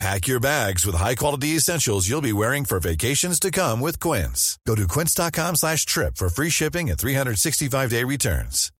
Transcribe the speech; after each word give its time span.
Pack 0.00 0.26
your 0.26 0.40
bags 0.40 0.84
with 0.84 0.96
high-quality 0.96 1.56
essentials 1.56 2.08
you'll 2.08 2.20
be 2.20 2.32
wearing 2.32 2.64
for 2.64 2.80
vacations 2.80 3.38
to 3.40 3.50
come 3.50 3.80
with 3.80 4.00
Quince. 4.00 4.58
Go 4.66 4.74
to 4.74 4.86
quince.com 4.88 5.56
slash 5.56 5.86
trip 5.86 6.16
for 6.16 6.28
free 6.28 6.50
shipping 6.50 6.90
and 6.90 6.98
365-day 6.98 8.04
returns. 8.04 8.70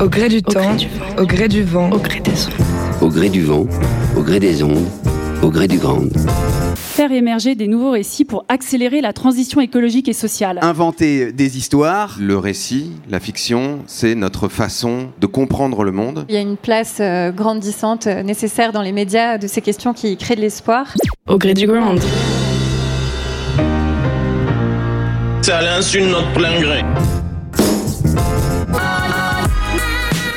Au 0.00 0.08
gré 0.08 0.28
du 0.28 0.42
temps, 0.42 0.76
au 1.16 1.26
gré 1.26 1.46
du 1.46 1.62
vent, 1.62 1.92
au 1.92 1.98
gré 2.00 2.18
des 2.18 2.46
ondes. 2.46 3.02
Au 3.02 3.08
gré 3.08 3.28
du 3.28 3.44
vent, 3.44 3.66
au 4.16 4.22
gré 4.22 4.40
des 4.40 4.62
ondes, 4.64 4.88
au 5.42 5.50
gré 5.50 5.68
du 5.68 5.78
grand. 5.78 6.02
Faire 6.92 7.10
émerger 7.10 7.54
des 7.54 7.68
nouveaux 7.68 7.92
récits 7.92 8.26
pour 8.26 8.44
accélérer 8.50 9.00
la 9.00 9.14
transition 9.14 9.62
écologique 9.62 10.10
et 10.10 10.12
sociale. 10.12 10.58
Inventer 10.60 11.32
des 11.32 11.56
histoires. 11.56 12.18
Le 12.20 12.36
récit, 12.36 12.92
la 13.08 13.18
fiction, 13.18 13.78
c'est 13.86 14.14
notre 14.14 14.48
façon 14.48 15.08
de 15.18 15.26
comprendre 15.26 15.84
le 15.84 15.90
monde. 15.90 16.26
Il 16.28 16.34
y 16.34 16.38
a 16.38 16.42
une 16.42 16.58
place 16.58 16.98
euh, 17.00 17.32
grandissante 17.32 18.08
euh, 18.08 18.22
nécessaire 18.22 18.72
dans 18.72 18.82
les 18.82 18.92
médias 18.92 19.38
de 19.38 19.46
ces 19.46 19.62
questions 19.62 19.94
qui 19.94 20.18
créent 20.18 20.36
de 20.36 20.42
l'espoir. 20.42 20.94
Au 21.26 21.38
gré 21.38 21.54
du 21.54 21.66
grand. 21.66 21.96
C'est 25.40 25.52
à 25.52 25.62
l'insu 25.62 26.02
de 26.02 26.08
notre 26.08 26.30
plein 26.34 26.60
gré. 26.60 26.82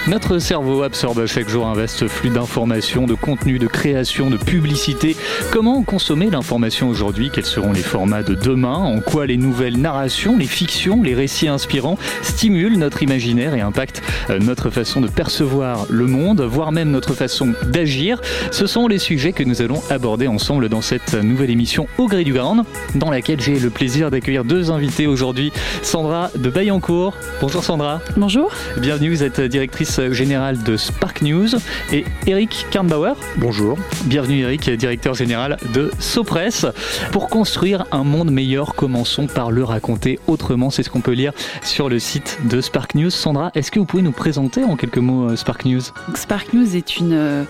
Notre 0.08 0.38
cerveau 0.38 0.84
absorbe 0.84 1.26
chaque 1.26 1.50
jour 1.50 1.66
un 1.66 1.74
vaste 1.74 2.08
flux 2.08 2.30
d'informations, 2.30 3.08
de 3.08 3.16
contenus, 3.16 3.60
de 3.60 3.66
création, 3.66 4.30
de 4.30 4.38
publicité. 4.38 5.16
Comment 5.52 5.82
consommer 5.82 6.30
l'information 6.30 6.90
aujourd'hui? 6.90 7.32
Quels 7.34 7.46
seront 7.46 7.74
les 7.74 7.82
formats 7.82 8.22
de 8.22 8.36
demain? 8.36 8.76
En 8.76 9.00
quoi 9.00 9.26
les 9.26 9.38
nouvelles 9.38 9.80
narrations, 9.80 10.38
les 10.38 10.46
fictions, 10.46 11.02
les 11.02 11.16
récits 11.16 11.48
inspirants 11.48 11.98
stimulent 12.22 12.78
notre 12.78 13.02
imaginaire 13.02 13.56
et 13.56 13.62
impactent 13.62 14.04
euh, 14.30 14.38
notre 14.38 14.70
façon 14.70 15.02
de 15.02 15.08
percevoir 15.08 15.88
le 15.90 16.06
monde, 16.06 16.42
voire 16.42 16.72
même 16.72 16.92
notre 16.92 17.16
façon 17.16 17.56
d'agir? 17.64 18.22
Ce 18.52 18.68
sont 18.68 18.88
les 18.88 19.00
sujets 19.00 19.34
que 19.34 19.44
nous 19.44 19.64
allons 19.64 19.82
aborder 19.90 20.28
ensemble 20.28 20.70
dans 20.70 20.82
cette 20.82 21.16
nouvelle 21.16 21.50
émission 21.50 21.88
Au 21.98 22.06
gré 22.06 22.24
du 22.24 22.34
Grand, 22.34 22.64
dans 22.94 23.10
laquelle 23.10 23.42
j'ai 23.42 23.58
le 23.58 23.72
plaisir 23.72 24.12
d'accueillir 24.12 24.44
deux 24.44 24.70
invités 24.70 25.08
aujourd'hui. 25.08 25.52
Sandra 25.82 26.30
de 26.36 26.52
Bayancourt. 26.52 27.18
Bonjour 27.42 27.64
Sandra. 27.64 28.02
Bonjour. 28.18 28.52
Bienvenue, 28.78 29.10
vous 29.10 29.24
êtes 29.24 29.42
directrice 29.42 29.95
général 30.12 30.64
de 30.64 30.78
Spark 30.78 31.22
News, 31.22 31.50
et 31.92 32.06
Eric 32.28 32.66
Karnbauer. 32.72 33.14
Bonjour. 33.38 33.78
Bienvenue 34.06 34.42
Eric, 34.42 34.70
directeur 34.70 35.14
général 35.14 35.58
de 35.74 35.92
Sopress. 36.00 36.66
Pour 37.12 37.30
construire 37.30 37.86
un 37.92 38.04
monde 38.04 38.32
meilleur, 38.32 38.76
commençons 38.76 39.28
par 39.28 39.52
le 39.52 39.64
raconter 39.64 40.20
autrement. 40.28 40.70
C'est 40.70 40.84
ce 40.84 40.90
qu'on 40.90 41.02
peut 41.02 41.14
lire 41.14 41.34
sur 41.64 41.90
le 41.90 42.00
site 42.00 42.40
de 42.50 42.62
Spark 42.62 42.96
News. 42.96 43.10
Sandra, 43.10 43.52
est-ce 43.56 43.72
que 43.72 43.80
vous 43.80 43.86
pouvez 43.86 44.04
nous 44.04 44.12
présenter 44.12 44.64
en 44.64 44.76
quelques 44.76 44.98
mots 44.98 45.30
euh, 45.30 45.36
Spark 45.36 45.66
News? 45.66 45.82
Spark 46.14 46.54
News 46.54 46.76
est 46.76 46.98
une, 46.98 47.14
euh, 47.14 47.44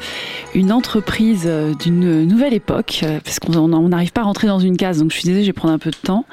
une 0.53 0.71
entreprise 0.71 1.43
euh, 1.45 1.73
d'une 1.73 2.25
nouvelle 2.25 2.53
époque, 2.53 3.03
parce 3.23 3.39
qu'on 3.39 3.67
n'arrive 3.89 4.11
pas 4.11 4.21
à 4.21 4.25
rentrer 4.25 4.47
dans 4.47 4.59
une 4.59 4.77
case, 4.77 4.99
donc 4.99 5.11
je 5.11 5.17
suis 5.17 5.25
désolée, 5.25 5.43
je 5.43 5.49
vais 5.49 5.53
prendre 5.53 5.73
un 5.73 5.79
peu 5.79 5.91
de 5.91 5.95
temps. 5.95 6.25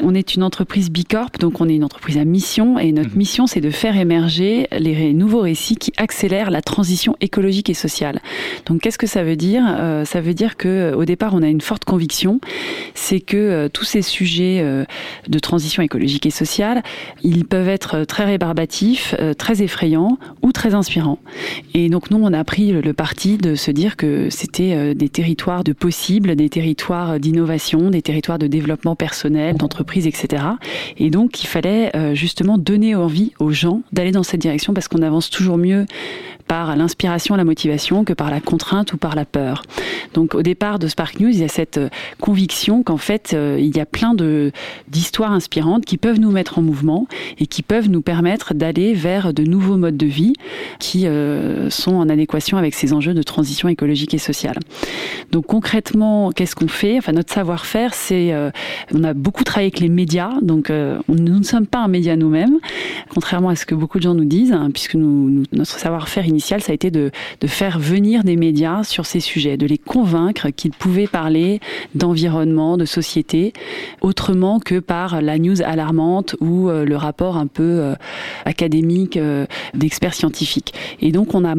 On 0.00 0.14
est 0.14 0.34
une 0.34 0.42
entreprise 0.42 0.90
Bicorp, 0.90 1.30
donc 1.40 1.60
on 1.60 1.68
est 1.68 1.74
une 1.74 1.84
entreprise 1.84 2.18
à 2.18 2.24
mission, 2.24 2.78
et 2.78 2.92
notre 2.92 3.14
mmh. 3.14 3.18
mission 3.18 3.46
c'est 3.46 3.60
de 3.60 3.70
faire 3.70 3.96
émerger 3.96 4.68
les 4.72 5.12
nouveaux 5.12 5.46
qui 5.54 5.92
accélère 5.96 6.50
la 6.50 6.62
transition 6.62 7.16
écologique 7.20 7.70
et 7.70 7.74
sociale. 7.74 8.20
Donc 8.66 8.80
qu'est-ce 8.82 8.98
que 8.98 9.06
ça 9.06 9.22
veut 9.22 9.36
dire? 9.36 9.62
Euh, 9.66 10.04
Ça 10.04 10.20
veut 10.20 10.34
dire 10.34 10.56
que 10.56 10.68
euh, 10.68 10.96
au 10.96 11.04
départ, 11.04 11.34
on 11.34 11.42
a 11.42 11.48
une 11.48 11.60
forte 11.60 11.84
conviction, 11.84 12.40
c'est 12.94 13.20
que 13.20 13.36
euh, 13.36 13.68
tous 13.68 13.84
ces 13.84 14.02
sujets 14.02 14.64
de 15.28 15.38
transition 15.38 15.82
écologique 15.82 16.26
et 16.26 16.30
sociale, 16.30 16.82
ils 17.22 17.44
peuvent 17.44 17.68
être 17.68 18.04
très 18.04 18.24
rébarbatifs, 18.24 19.14
très 19.38 19.62
effrayants 19.62 20.18
ou 20.42 20.52
très 20.52 20.74
inspirants. 20.74 21.18
Et 21.74 21.88
donc 21.88 22.10
nous, 22.10 22.18
on 22.20 22.32
a 22.32 22.44
pris 22.44 22.72
le 22.72 22.92
parti 22.92 23.36
de 23.36 23.54
se 23.54 23.70
dire 23.70 23.96
que 23.96 24.28
c'était 24.30 24.94
des 24.94 25.08
territoires 25.08 25.64
de 25.64 25.72
possibles, 25.72 26.36
des 26.36 26.48
territoires 26.48 27.18
d'innovation, 27.18 27.90
des 27.90 28.02
territoires 28.02 28.38
de 28.38 28.46
développement 28.46 28.96
personnel, 28.96 29.56
d'entreprise, 29.56 30.06
etc. 30.06 30.44
Et 30.98 31.10
donc 31.10 31.42
il 31.42 31.46
fallait 31.46 31.92
justement 32.14 32.58
donner 32.58 32.94
envie 32.94 33.32
aux 33.38 33.50
gens 33.50 33.82
d'aller 33.92 34.12
dans 34.12 34.22
cette 34.22 34.40
direction 34.40 34.74
parce 34.74 34.88
qu'on 34.88 35.02
avance 35.02 35.30
toujours 35.30 35.43
toujours 35.44 35.58
mieux 35.58 35.84
par 36.46 36.76
l'inspiration, 36.76 37.36
la 37.36 37.44
motivation 37.44 38.04
que 38.04 38.12
par 38.12 38.30
la 38.30 38.40
contrainte 38.40 38.92
ou 38.92 38.96
par 38.96 39.14
la 39.14 39.24
peur. 39.24 39.62
Donc 40.12 40.34
au 40.34 40.42
départ 40.42 40.78
de 40.78 40.86
Spark 40.88 41.20
News, 41.20 41.30
il 41.30 41.38
y 41.38 41.44
a 41.44 41.48
cette 41.48 41.78
euh, 41.78 41.88
conviction 42.20 42.82
qu'en 42.82 42.96
fait, 42.96 43.32
euh, 43.34 43.58
il 43.60 43.76
y 43.76 43.80
a 43.80 43.86
plein 43.86 44.14
d'histoires 44.88 45.32
inspirantes 45.32 45.84
qui 45.84 45.98
peuvent 45.98 46.20
nous 46.20 46.30
mettre 46.30 46.58
en 46.58 46.62
mouvement 46.62 47.06
et 47.38 47.46
qui 47.46 47.62
peuvent 47.62 47.88
nous 47.88 48.02
permettre 48.02 48.54
d'aller 48.54 48.94
vers 48.94 49.32
de 49.32 49.42
nouveaux 49.42 49.76
modes 49.76 49.96
de 49.96 50.06
vie 50.06 50.34
qui 50.78 51.06
euh, 51.06 51.70
sont 51.70 51.94
en 51.94 52.08
adéquation 52.08 52.58
avec 52.58 52.74
ces 52.74 52.92
enjeux 52.92 53.14
de 53.14 53.22
transition 53.22 53.68
écologique 53.68 54.14
et 54.14 54.18
sociale. 54.18 54.58
Donc 55.32 55.46
concrètement, 55.46 56.30
qu'est-ce 56.30 56.54
qu'on 56.54 56.68
fait? 56.68 56.98
Enfin, 56.98 57.12
notre 57.12 57.32
savoir-faire, 57.32 57.94
c'est 57.94 58.34
on 58.92 59.04
a 59.04 59.14
beaucoup 59.14 59.44
travaillé 59.44 59.66
avec 59.66 59.80
les 59.80 59.88
médias, 59.88 60.32
donc 60.42 60.70
nous 60.70 61.38
ne 61.38 61.42
sommes 61.42 61.66
pas 61.66 61.80
un 61.80 61.88
média 61.88 62.16
nous-mêmes, 62.16 62.58
contrairement 63.08 63.48
à 63.48 63.56
ce 63.56 63.66
que 63.66 63.74
beaucoup 63.74 63.98
de 63.98 64.04
gens 64.04 64.14
nous 64.14 64.24
disent, 64.24 64.52
hein, 64.52 64.70
puisque 64.72 64.94
notre 64.94 65.78
savoir-faire 65.78 66.26
ça 66.38 66.56
a 66.68 66.74
été 66.74 66.90
de, 66.90 67.10
de 67.40 67.46
faire 67.46 67.78
venir 67.78 68.24
des 68.24 68.36
médias 68.36 68.84
sur 68.84 69.06
ces 69.06 69.20
sujets, 69.20 69.56
de 69.56 69.66
les 69.66 69.78
convaincre 69.78 70.50
qu'ils 70.50 70.72
pouvaient 70.72 71.06
parler 71.06 71.60
d'environnement, 71.94 72.76
de 72.76 72.84
société, 72.84 73.52
autrement 74.00 74.60
que 74.60 74.78
par 74.78 75.20
la 75.20 75.38
news 75.38 75.62
alarmante 75.62 76.36
ou 76.40 76.68
euh, 76.68 76.84
le 76.84 76.96
rapport 76.96 77.36
un 77.36 77.46
peu 77.46 77.62
euh, 77.62 77.94
académique 78.44 79.16
euh, 79.16 79.46
d'experts 79.74 80.14
scientifiques. 80.14 80.74
Et 81.00 81.12
donc 81.12 81.34
on 81.34 81.44
a 81.44 81.54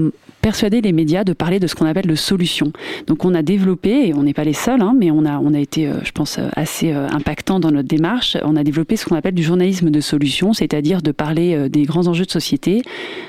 persuader 0.46 0.80
les 0.82 0.92
médias 0.92 1.24
de 1.24 1.34
parler 1.34 1.60
de 1.60 1.66
ce 1.66 1.74
qu'on 1.74 1.88
appelle 1.88 2.06
de 2.06 2.14
solutions. 2.14 2.72
Donc 3.08 3.26
on 3.26 3.34
a 3.34 3.42
développé, 3.42 4.10
et 4.10 4.14
on 4.14 4.22
n'est 4.22 4.36
pas 4.36 4.44
les 4.44 4.54
seuls, 4.54 4.80
hein, 4.80 4.94
mais 4.96 5.10
on 5.10 5.26
a, 5.26 5.40
on 5.40 5.56
a 5.56 5.60
été, 5.60 5.88
euh, 5.88 5.96
je 6.04 6.12
pense, 6.12 6.38
euh, 6.38 6.50
assez 6.56 6.94
euh, 6.94 7.08
impactant 7.10 7.60
dans 7.60 7.72
notre 7.72 7.88
démarche, 7.88 8.38
on 8.44 8.56
a 8.56 8.64
développé 8.64 8.96
ce 8.96 9.08
qu'on 9.08 9.16
appelle 9.16 9.34
du 9.34 9.42
journalisme 9.42 9.90
de 9.90 10.00
solutions, 10.02 10.54
c'est-à-dire 10.54 11.02
de 11.02 11.12
parler 11.12 11.68
des 11.68 11.82
grands 11.82 12.06
enjeux 12.06 12.26
de 12.26 12.32
société, 12.32 12.84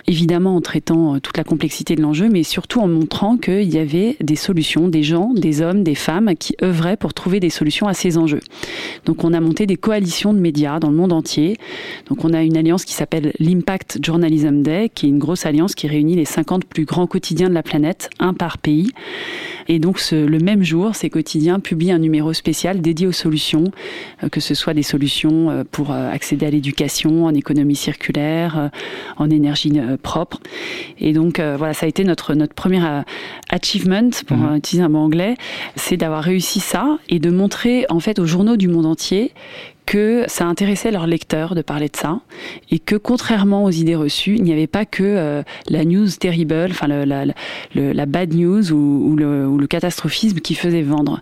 évidemment 0.07 0.57
en 0.57 0.61
traitant 0.61 1.19
toute 1.19 1.39
la 1.39 1.45
complexité 1.45 1.97
de 1.97 2.03
l'enjeu, 2.03 2.29
mais 2.29 2.43
surtout 2.43 2.81
en 2.81 2.89
montrant 2.89 3.39
qu'il 3.39 3.73
y 3.73 3.79
avait 3.79 4.17
des 4.21 4.37
solutions, 4.37 4.89
des 4.89 5.03
gens, 5.03 5.33
des 5.33 5.63
hommes, 5.63 5.85
des 5.85 5.95
femmes 5.95 6.35
qui 6.39 6.55
œuvraient 6.63 6.99
pour 6.99 7.15
trouver 7.15 7.41
des 7.41 7.49
solutions 7.49 7.87
à 7.87 7.95
ces 7.95 8.19
enjeux. 8.19 8.41
Donc 9.07 9.25
on 9.25 9.33
a 9.33 9.41
monté 9.41 9.65
des 9.65 9.77
coalitions 9.77 10.35
de 10.35 10.39
médias 10.39 10.81
dans 10.81 10.91
le 10.91 10.97
monde 10.97 11.15
entier. 11.15 11.57
Donc 12.11 12.27
on 12.27 12.35
a 12.35 12.43
une 12.43 12.59
alliance 12.59 12.85
qui 12.85 12.93
s'appelle 12.93 13.33
l'Impact 13.39 14.01
Journalism 14.05 14.61
Day, 14.61 14.91
qui 14.95 15.07
est 15.07 15.09
une 15.09 15.19
grosse 15.19 15.47
alliance 15.47 15.75
qui 15.75 15.89
réunit 15.89 16.17
les 16.17 16.27
50 16.27 16.67
plus 16.67 16.85
grands 16.85 17.06
quotidien 17.07 17.49
de 17.49 17.55
la 17.55 17.63
planète, 17.63 18.11
un 18.19 18.35
par 18.35 18.59
pays. 18.59 18.91
Et 19.69 19.79
donc 19.79 20.01
le 20.11 20.39
même 20.39 20.63
jour, 20.63 20.95
ces 20.95 21.11
quotidiens 21.11 21.61
publient 21.61 21.93
un 21.93 21.99
numéro 21.99 22.33
spécial 22.33 22.81
dédié 22.81 23.07
aux 23.07 23.13
solutions, 23.13 23.65
euh, 24.23 24.29
que 24.29 24.41
ce 24.41 24.55
soit 24.55 24.75
des 24.75 24.83
solutions 24.83 25.51
euh, 25.51 25.65
pour 25.69 25.91
euh, 25.91 26.11
accéder 26.11 26.47
à 26.47 26.51
l'éducation, 26.51 27.25
en 27.25 27.35
économie 27.35 27.77
circulaire, 27.77 28.71
en 29.17 29.31
énergie 29.31 29.73
propre. 30.03 30.39
Et 30.99 31.13
donc 31.13 31.41
voilà, 31.41 31.75
ça 31.75 31.87
a 31.87 31.89
été 31.89 32.05
notre 32.05 32.35
notre 32.35 32.55
premier 32.55 32.81
achievement 33.51 34.11
pour 34.27 34.37
mmh. 34.37 34.57
utiliser 34.57 34.85
un 34.85 34.89
mot 34.89 34.99
anglais, 34.99 35.37
c'est 35.75 35.97
d'avoir 35.97 36.23
réussi 36.23 36.61
ça 36.61 36.99
et 37.09 37.19
de 37.19 37.31
montrer 37.31 37.87
en 37.89 38.01
fait 38.01 38.19
aux 38.19 38.27
journaux 38.27 38.57
du 38.57 38.69
monde 38.69 38.87
entier 38.87 39.33
que 39.87 40.25
ça 40.27 40.45
intéressait 40.45 40.91
leurs 40.91 41.07
lecteurs 41.07 41.55
de 41.55 41.63
parler 41.63 41.89
de 41.89 41.97
ça 41.97 42.21
et 42.71 42.79
que 42.79 42.97
contrairement 42.97 43.65
aux 43.65 43.71
idées 43.71 43.95
reçues, 43.95 44.35
il 44.37 44.43
n'y 44.43 44.53
avait 44.53 44.67
pas 44.67 44.85
que 44.85 45.03
euh, 45.03 45.43
la 45.69 45.85
news 45.85 46.09
terrible, 46.19 46.69
enfin 46.71 46.89
la, 46.89 47.05
la, 47.07 48.07
bad 48.07 48.35
news 48.35 48.73
ou, 48.73 49.11
ou, 49.11 49.17
le, 49.17 49.47
ou, 49.47 49.59
le, 49.59 49.67
catastrophisme 49.67 50.41
qui 50.41 50.55
faisait 50.55 50.83
vendre. 50.83 51.21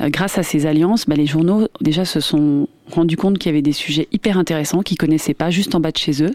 Euh, 0.00 0.10
grâce 0.10 0.38
à 0.38 0.42
ces 0.42 0.66
alliances, 0.66 1.06
bah, 1.06 1.16
les 1.16 1.26
journaux 1.26 1.68
déjà 1.80 2.04
se 2.04 2.20
sont 2.20 2.68
rendu 2.90 3.16
compte 3.16 3.38
qu'il 3.38 3.50
y 3.50 3.54
avait 3.54 3.62
des 3.62 3.72
sujets 3.72 4.08
hyper 4.12 4.38
intéressants 4.38 4.82
qu'ils 4.82 4.98
connaissaient 4.98 5.34
pas 5.34 5.50
juste 5.50 5.74
en 5.74 5.80
bas 5.80 5.92
de 5.92 5.98
chez 5.98 6.22
eux. 6.22 6.32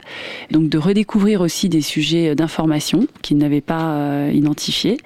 Donc 0.51 0.69
de 0.69 0.77
redécouvrir 0.77 1.41
aussi 1.41 1.69
des 1.69 1.81
sujets 1.81 2.35
d'information 2.35 3.07
qu'ils 3.21 3.37
n'avaient 3.37 3.61
pas 3.61 3.91
euh, 3.91 4.31
identifiés. 4.33 4.97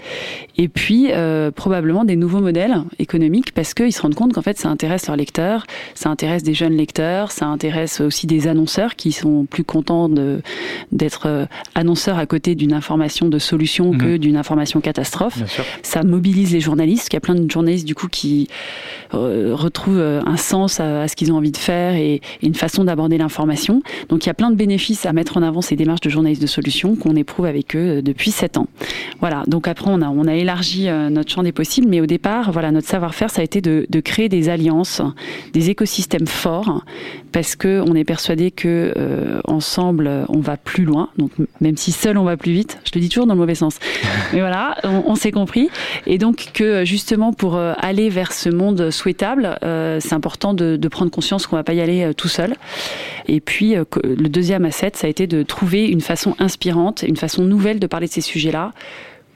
Et 0.58 0.68
puis 0.68 1.08
euh, 1.12 1.52
probablement 1.52 2.06
des 2.06 2.16
nouveaux 2.16 2.40
modèles 2.40 2.84
économiques 3.00 3.54
parce 3.54 3.74
qu'ils 3.74 3.92
se 3.92 4.02
rendent 4.02 4.16
compte 4.16 4.34
qu'en 4.34 4.42
fait 4.42 4.58
ça 4.58 4.70
intéresse 4.70 5.08
leurs 5.08 5.18
lecteurs, 5.18 5.66
ça 5.96 6.10
intéresse 6.10 6.44
des 6.44 6.54
jeunes 6.54 6.76
lecteurs, 6.76 7.32
ça 7.32 7.48
intéresse 7.48 8.02
aussi 8.02 8.28
des 8.28 8.48
annonceurs 8.48 8.96
qui 8.96 9.12
sont 9.12 9.46
plus 9.46 9.64
contents 9.64 10.10
de 10.10 10.42
d'être 10.92 11.28
euh, 11.28 11.46
annonceurs 11.76 12.18
à 12.18 12.26
côté 12.26 12.56
d'une 12.56 12.74
information 12.74 13.28
de 13.28 13.40
solution 13.40 13.92
que 13.92 14.06
mhm. 14.06 14.18
d'une 14.20 14.38
information 14.38 14.80
catastrophe. 14.80 15.40
Ça 15.82 16.04
mobilise 16.04 16.54
les 16.54 16.62
journalistes, 16.62 17.10
qu'il 17.10 17.16
y 17.16 17.18
a 17.18 17.22
plein 17.22 17.36
de 17.36 17.50
journalistes 17.50 17.86
du 17.86 17.96
coup 17.96 18.08
qui 18.08 18.48
retrouvent 19.12 20.00
un 20.00 20.38
sens 20.38 20.80
à, 20.80 21.02
à 21.02 21.08
ce 21.08 21.16
qu'ils 21.16 21.32
ont 21.34 21.38
envie 21.42 21.52
de 21.52 21.58
faire 21.58 21.96
et, 21.96 22.22
une 22.44 22.56
façon 22.56 22.84
d'aborder 22.84 23.18
l'information. 23.18 23.82
Donc 24.10 24.26
il 24.26 24.28
y 24.28 24.30
a 24.30 24.34
plein 24.34 24.52
de 24.52 24.56
bénéfices 24.56 25.06
à 25.06 25.14
mettre 25.14 25.38
en 25.38 25.42
avant 25.42 25.62
ces 25.62 25.76
démarches 25.76 26.02
de 26.02 26.10
journalistes 26.10 26.42
de 26.42 26.48
solutions 26.48 26.96
qu'on 26.96 27.16
éprouve 27.16 27.46
avec 27.46 27.76
eux 27.76 27.98
euh, 27.98 28.02
depuis 28.02 28.32
sept 28.32 28.58
ans. 28.58 28.68
Voilà, 29.20 29.44
donc 29.48 29.68
après 29.68 29.90
on 29.90 30.02
a, 30.02 30.10
on 30.10 30.28
a 30.28 30.36
élargi 30.36 30.88
euh, 30.88 31.10
notre 31.10 31.32
champ 31.32 31.44
des 31.44 31.52
possibles, 31.52 31.88
mais 31.88 32.00
au 32.00 32.06
départ, 32.06 32.52
voilà, 32.52 32.72
notre 32.72 32.88
savoir-faire, 32.88 33.30
ça 33.30 33.42
a 33.42 33.44
été 33.44 33.62
de, 33.62 33.86
de, 33.90 34.00
créer 34.00 34.30
des 34.30 34.50
alliances, 34.50 35.02
des 35.54 35.70
écosystèmes 35.70 36.28
forts, 36.28 36.84
parce 37.32 37.56
que 37.56 37.84
on 37.88 37.96
est 37.96 38.04
persuadé 38.04 38.52
que 38.52 38.94
euh, 38.98 39.42
ensemble 39.46 40.10
on 40.30 40.40
va 40.40 40.58
plus 40.58 40.86
loin. 40.86 41.10
Donc 41.18 41.32
même 41.60 41.78
si 41.78 41.92
seul 41.92 42.18
on 42.18 42.24
va 42.24 42.38
plus 42.38 42.52
vite, 42.52 42.80
je 42.84 42.92
le 42.96 43.02
dis 43.02 43.10
toujours 43.10 43.28
dans 43.28 43.34
le 43.34 43.40
mauvais 43.40 43.56
sens. 43.56 43.80
Mais 44.34 44.40
voilà, 44.40 44.78
on, 44.84 45.04
on 45.08 45.16
s'est 45.16 45.32
compris, 45.32 45.70
et 46.06 46.18
donc 46.18 46.50
que 46.54 46.86
justement 46.86 47.34
pour 47.34 47.56
aller 47.56 48.10
vers 48.10 48.32
ce 48.32 48.50
monde 48.50 48.92
souhaitable, 48.92 49.58
c'est 50.00 50.14
important 50.14 50.54
de, 50.54 50.76
de, 50.76 50.88
prendre 50.88 51.12
conscience 51.12 51.21
qu'on 51.22 51.56
va 51.56 51.64
pas 51.64 51.74
y 51.74 51.82
aller 51.82 52.12
tout 52.16 52.28
seul. 52.28 52.56
Et 53.28 53.40
puis 53.40 53.76
le 53.76 54.30
deuxième 54.30 54.66
asset, 54.66 54.92
ça 54.96 55.08
a 55.08 55.10
été 55.10 55.28
de 55.28 55.44
trouver 55.44 55.88
une 55.88 56.02
façon 56.02 56.36
inspirante, 56.40 57.04
une 57.08 57.18
façon 57.18 57.44
nouvelle 57.44 57.80
de 57.80 57.88
parler 57.88 58.08
de 58.08 58.12
ces 58.12 58.22
sujets-là 58.22 58.72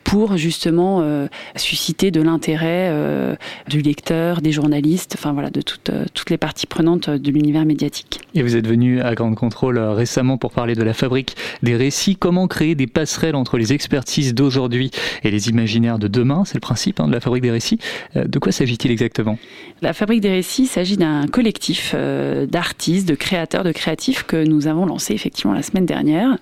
pour 0.05 0.37
justement 0.37 1.01
euh, 1.01 1.27
susciter 1.57 2.11
de 2.11 2.21
l'intérêt 2.21 2.89
euh, 2.91 3.35
du 3.67 3.81
lecteur, 3.81 4.39
des 4.39 4.53
journalistes, 4.53 5.15
enfin 5.17 5.33
voilà, 5.33 5.49
de 5.49 5.61
toutes, 5.61 5.89
euh, 5.89 6.05
toutes 6.13 6.29
les 6.29 6.37
parties 6.37 6.67
prenantes 6.67 7.09
de 7.09 7.31
l'univers 7.31 7.65
médiatique. 7.65 8.21
Et 8.35 8.43
vous 8.43 8.55
êtes 8.55 8.67
venu 8.67 9.01
à 9.01 9.15
Grande 9.15 9.35
Contrôle 9.35 9.79
récemment 9.79 10.37
pour 10.37 10.51
parler 10.51 10.75
de 10.75 10.83
la 10.83 10.93
fabrique 10.93 11.35
des 11.63 11.75
récits. 11.75 12.15
Comment 12.15 12.47
créer 12.47 12.75
des 12.75 12.87
passerelles 12.87 13.35
entre 13.35 13.57
les 13.57 13.73
expertises 13.73 14.33
d'aujourd'hui 14.33 14.91
et 15.23 15.31
les 15.31 15.49
imaginaires 15.49 15.99
de 15.99 16.07
demain? 16.07 16.43
C'est 16.45 16.55
le 16.55 16.61
principe 16.61 16.99
hein, 16.99 17.07
de 17.07 17.13
la 17.13 17.19
fabrique 17.19 17.43
des 17.43 17.51
récits. 17.51 17.79
de 18.13 18.39
quoi 18.39 18.51
s'agit-il 18.51 18.91
exactement? 18.91 19.39
La 19.81 19.93
fabrique 19.93 20.21
des 20.21 20.29
récits, 20.29 20.67
s'agit 20.67 20.97
d'un 20.97 21.27
collectif 21.27 21.95
d'artistes, 21.95 23.07
de 23.07 23.15
créateurs, 23.15 23.63
de 23.63 23.71
créatifs 23.71 24.23
que 24.23 24.45
nous 24.45 24.67
avons 24.67 24.85
lancé 24.85 25.13
effectivement 25.13 25.53
la 25.53 25.63
semaine 25.63 25.85
dernière. 25.85 26.37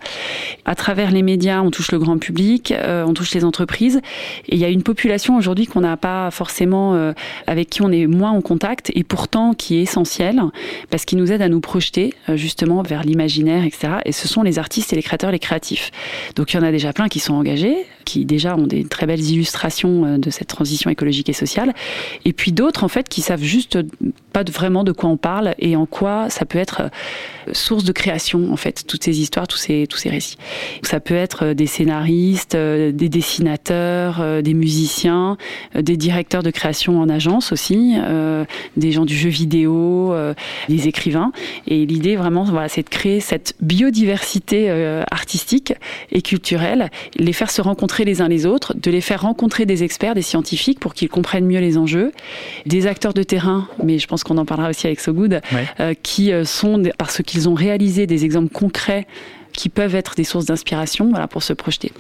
À 0.66 0.76
travers 0.76 1.12
les 1.12 1.24
médias, 1.24 1.62
on 1.62 1.72
touche 1.72 1.92
le 1.92 2.00
grand 2.00 2.18
public, 2.18 2.74
on 2.86 3.14
touche 3.14 3.34
les 3.34 3.46
entreprises. 3.46 3.54
Et 4.48 4.56
il 4.56 4.58
y 4.58 4.66
a 4.66 4.70
une 4.70 4.84
population 4.84 5.36
aujourd'hui 5.36 5.66
qu'on 5.66 5.82
n'a 5.82 5.98
pas 5.98 6.32
forcément, 6.32 6.96
euh, 6.96 7.14
avec 7.48 7.70
qui 7.70 7.82
on 7.82 7.92
est 7.92 8.08
moins 8.08 8.32
en 8.32 8.42
contact, 8.42 8.92
et 8.96 9.04
pourtant 9.04 9.54
qui 9.54 9.78
est 9.78 9.82
essentielle, 9.82 10.42
parce 10.90 11.06
qu'il 11.06 11.18
nous 11.18 11.32
aide 11.32 11.42
à 11.42 11.50
nous 11.50 11.60
projeter 11.60 12.14
euh, 12.30 12.38
justement 12.38 12.82
vers 12.84 13.04
l'imaginaire, 13.04 13.64
etc. 13.64 13.96
Et 14.06 14.12
ce 14.12 14.28
sont 14.28 14.44
les 14.44 14.60
artistes 14.60 14.94
et 14.94 14.96
les 14.96 15.04
créateurs, 15.04 15.32
les 15.32 15.40
créatifs. 15.40 15.92
Donc 16.36 16.54
il 16.54 16.58
y 16.58 16.60
en 16.60 16.64
a 16.64 16.72
déjà 16.72 16.94
plein 16.94 17.08
qui 17.08 17.20
sont 17.20 17.34
engagés, 17.34 17.76
qui 18.06 18.26
déjà 18.26 18.56
ont 18.56 18.68
des 18.68 18.84
très 18.86 19.06
belles 19.06 19.24
illustrations 19.24 20.06
euh, 20.06 20.18
de 20.18 20.30
cette 20.30 20.48
transition 20.48 20.90
écologique 20.90 21.30
et 21.30 21.34
sociale. 21.34 21.74
Et 22.26 22.34
puis 22.34 22.52
d'autres, 22.52 22.84
en 22.84 22.90
fait, 22.90 23.10
qui 23.10 23.22
savent 23.22 23.44
juste 23.44 23.80
pas 24.32 24.44
vraiment 24.44 24.84
de 24.84 24.92
quoi 24.92 25.10
on 25.10 25.18
parle 25.18 25.56
et 25.60 25.76
en 25.76 25.86
quoi 25.86 26.30
ça 26.30 26.46
peut 26.46 26.60
être 26.60 26.90
source 27.52 27.84
de 27.84 27.92
création, 27.92 28.52
en 28.52 28.58
fait, 28.58 28.86
toutes 28.88 29.04
ces 29.04 29.20
histoires, 29.20 29.48
tous 29.48 29.58
ces, 29.58 29.88
tous 29.88 29.98
ces 29.98 30.10
récits. 30.10 30.38
Ça 30.82 31.00
peut 31.00 31.14
être 31.14 31.54
des 31.54 31.68
scénaristes, 31.68 32.56
des 32.56 33.10
dessinateurs, 33.10 33.43
euh, 33.72 34.42
des 34.42 34.54
musiciens, 34.54 35.38
euh, 35.76 35.82
des 35.82 35.98
directeurs 35.98 36.44
de 36.44 36.52
création 36.52 37.00
en 37.00 37.10
agence 37.10 37.52
aussi, 37.52 37.96
euh, 37.98 38.46
des 38.78 38.92
gens 38.92 39.06
du 39.06 39.16
jeu 39.16 39.30
vidéo, 39.30 40.16
des 40.70 40.88
écrivains. 40.88 41.32
Et 41.68 41.86
l'idée 41.86 42.16
vraiment, 42.16 42.44
voilà, 42.44 42.68
c'est 42.70 42.84
de 42.84 42.90
créer 42.90 43.20
cette 43.20 43.56
biodiversité 43.62 44.70
artistique 45.12 45.74
et 46.12 46.22
culturelle, 46.22 46.90
les 47.18 47.34
faire 47.34 47.50
se 47.50 47.62
rencontrer 47.62 48.06
les 48.06 48.22
uns 48.22 48.28
les 48.28 48.46
autres, 48.46 48.76
de 48.76 48.92
les 48.92 49.02
faire 49.02 49.22
rencontrer 49.22 49.66
des 49.66 49.84
experts, 49.84 50.16
des 50.16 50.22
scientifiques 50.22 50.80
pour 50.80 50.94
qu'ils 50.94 51.10
comprennent 51.10 51.46
mieux 51.46 51.60
les 51.60 51.78
enjeux, 51.78 52.12
des 52.66 52.88
acteurs 52.88 53.14
de 53.14 53.24
terrain, 53.24 53.68
mais 53.84 54.00
je 54.00 54.08
pense 54.08 54.24
qu'on 54.24 54.38
en 54.38 54.46
parlera 54.46 54.70
aussi 54.70 54.88
avec 54.88 55.00
So 55.00 55.14
Good, 55.14 55.42
qui 56.04 56.32
sont, 56.46 56.84
parce 56.98 57.22
qu'ils 57.24 57.50
ont 57.50 57.56
réalisé 57.56 58.08
des 58.08 58.26
exemples 58.26 58.52
concrets 58.52 59.08
qui 59.54 59.70
peuvent 59.70 59.96
être 59.96 60.16
des 60.16 60.24
sources 60.24 60.46
d'inspiration 60.46 61.10
voilà, 61.10 61.28
pour 61.28 61.44
se 61.44 61.54
projeter. 61.54 61.92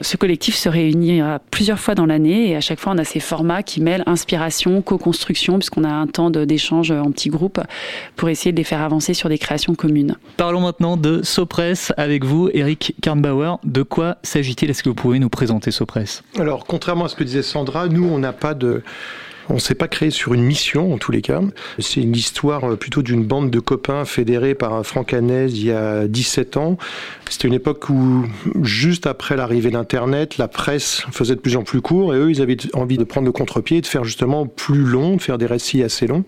Ce 0.00 0.16
collectif 0.16 0.56
se 0.56 0.68
réunit 0.68 1.20
plusieurs 1.50 1.78
fois 1.78 1.94
dans 1.94 2.06
l'année 2.06 2.50
et 2.50 2.56
à 2.56 2.60
chaque 2.60 2.80
fois 2.80 2.92
on 2.94 2.98
a 2.98 3.04
ces 3.04 3.20
formats 3.20 3.62
qui 3.62 3.80
mêlent 3.80 4.02
inspiration, 4.06 4.82
co-construction, 4.82 5.58
puisqu'on 5.58 5.84
a 5.84 5.92
un 5.92 6.06
temps 6.06 6.30
d'échange 6.30 6.90
en 6.90 7.10
petits 7.10 7.30
groupes 7.30 7.60
pour 8.16 8.28
essayer 8.28 8.52
de 8.52 8.56
les 8.56 8.64
faire 8.64 8.80
avancer 8.80 9.14
sur 9.14 9.28
des 9.28 9.38
créations 9.38 9.74
communes. 9.74 10.16
Parlons 10.36 10.60
maintenant 10.60 10.96
de 10.96 11.22
Sopress 11.22 11.92
avec 11.96 12.24
vous, 12.24 12.48
Eric 12.52 12.94
Karnbauer. 13.02 13.56
De 13.64 13.82
quoi 13.82 14.16
s'agit-il? 14.22 14.70
Est-ce 14.70 14.82
que 14.82 14.88
vous 14.88 14.94
pouvez 14.94 15.18
nous 15.18 15.28
présenter 15.28 15.70
Sopress? 15.70 16.22
Alors, 16.38 16.64
contrairement 16.66 17.04
à 17.04 17.08
ce 17.08 17.16
que 17.16 17.24
disait 17.24 17.42
Sandra, 17.42 17.88
nous, 17.88 18.04
on 18.04 18.18
n'a 18.18 18.32
pas 18.32 18.54
de 18.54 18.82
on 19.48 19.54
ne 19.54 19.58
s'est 19.58 19.74
pas 19.74 19.88
créé 19.88 20.10
sur 20.10 20.34
une 20.34 20.42
mission, 20.42 20.92
en 20.92 20.98
tous 20.98 21.12
les 21.12 21.22
cas. 21.22 21.40
C'est 21.78 22.00
une 22.00 22.14
histoire 22.14 22.64
euh, 22.64 22.76
plutôt 22.76 23.02
d'une 23.02 23.24
bande 23.24 23.50
de 23.50 23.60
copains 23.60 24.04
fédérés 24.04 24.54
par 24.54 24.84
Franck 24.84 25.12
Hanez 25.12 25.46
il 25.46 25.64
y 25.64 25.72
a 25.72 26.06
17 26.06 26.56
ans. 26.56 26.76
C'était 27.28 27.48
une 27.48 27.54
époque 27.54 27.88
où, 27.88 28.26
juste 28.62 29.06
après 29.06 29.36
l'arrivée 29.36 29.70
d'Internet, 29.70 30.36
la 30.36 30.48
presse 30.48 31.02
faisait 31.12 31.34
de 31.34 31.40
plus 31.40 31.56
en 31.56 31.62
plus 31.62 31.80
court 31.80 32.14
et 32.14 32.18
eux, 32.18 32.30
ils 32.30 32.42
avaient 32.42 32.58
envie 32.74 32.98
de 32.98 33.04
prendre 33.04 33.24
le 33.24 33.32
contre-pied, 33.32 33.80
de 33.80 33.86
faire 33.86 34.04
justement 34.04 34.46
plus 34.46 34.84
long, 34.84 35.16
de 35.16 35.22
faire 35.22 35.38
des 35.38 35.46
récits 35.46 35.82
assez 35.82 36.06
longs. 36.06 36.24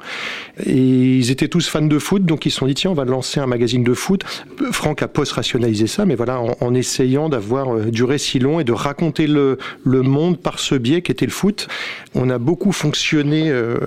Et 0.65 1.19
ils 1.19 1.31
étaient 1.31 1.49
tous 1.49 1.69
fans 1.69 1.83
de 1.83 1.99
foot, 1.99 2.25
donc 2.25 2.47
ils 2.47 2.51
se 2.51 2.59
sont 2.59 2.67
dit, 2.67 2.75
tiens, 2.75 2.91
on 2.91 2.95
va 2.95 3.05
lancer 3.05 3.39
un 3.39 3.47
magazine 3.47 3.85
de 3.85 3.95
foot. 3.95 4.25
Franck 4.73 5.03
a 5.03 5.09
post-rationalisé 5.09 5.87
ça, 5.87 6.07
mais 6.07 6.15
voilà, 6.15 6.41
en, 6.41 6.75
essayant 6.75 7.29
d'avoir 7.29 7.77
euh, 7.77 7.91
du 7.91 8.03
récit 8.03 8.39
long 8.39 8.59
et 8.59 8.65
de 8.65 8.73
raconter 8.73 9.27
le, 9.27 9.59
le 9.85 10.03
monde 10.03 10.41
par 10.41 10.59
ce 10.59 10.75
biais 10.75 11.03
qui 11.03 11.13
était 11.13 11.27
le 11.27 11.31
foot. 11.31 11.69
On 12.15 12.31
a 12.31 12.39
beaucoup 12.39 12.73
fonctionné 12.73 13.04
euh, 13.13 13.79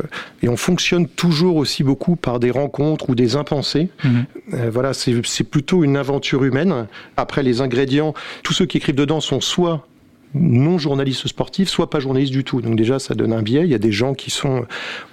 et 0.41 0.49
on 0.49 0.57
fonctionne 0.57 1.07
toujours 1.07 1.55
aussi 1.57 1.83
beaucoup 1.83 2.15
par 2.15 2.39
des 2.39 2.51
rencontres 2.51 3.09
ou 3.09 3.15
des 3.15 3.35
impensés. 3.35 3.89
Mhm. 4.03 4.25
Euh, 4.53 4.69
voilà, 4.71 4.93
c'est 4.93 5.43
plutôt 5.43 5.83
une 5.83 5.97
aventure 5.97 6.43
humaine. 6.43 6.87
Après, 7.15 7.43
les 7.43 7.61
ingrédients, 7.61 8.13
tous 8.43 8.53
ceux 8.53 8.65
qui 8.65 8.77
écrivent 8.77 8.95
dedans 8.95 9.21
sont 9.21 9.41
soit 9.41 9.87
non 10.33 10.77
journalistes 10.77 11.27
sportifs, 11.27 11.69
soit 11.69 11.89
pas 11.89 11.99
journalistes 11.99 12.31
du 12.31 12.43
tout. 12.43 12.61
Donc 12.61 12.75
déjà, 12.75 12.99
ça 12.99 13.15
donne 13.15 13.33
un 13.33 13.41
biais. 13.41 13.61
Il 13.63 13.69
y 13.69 13.75
a 13.75 13.79
des 13.79 13.91
gens 13.91 14.13
qui 14.13 14.29
sont, 14.29 14.65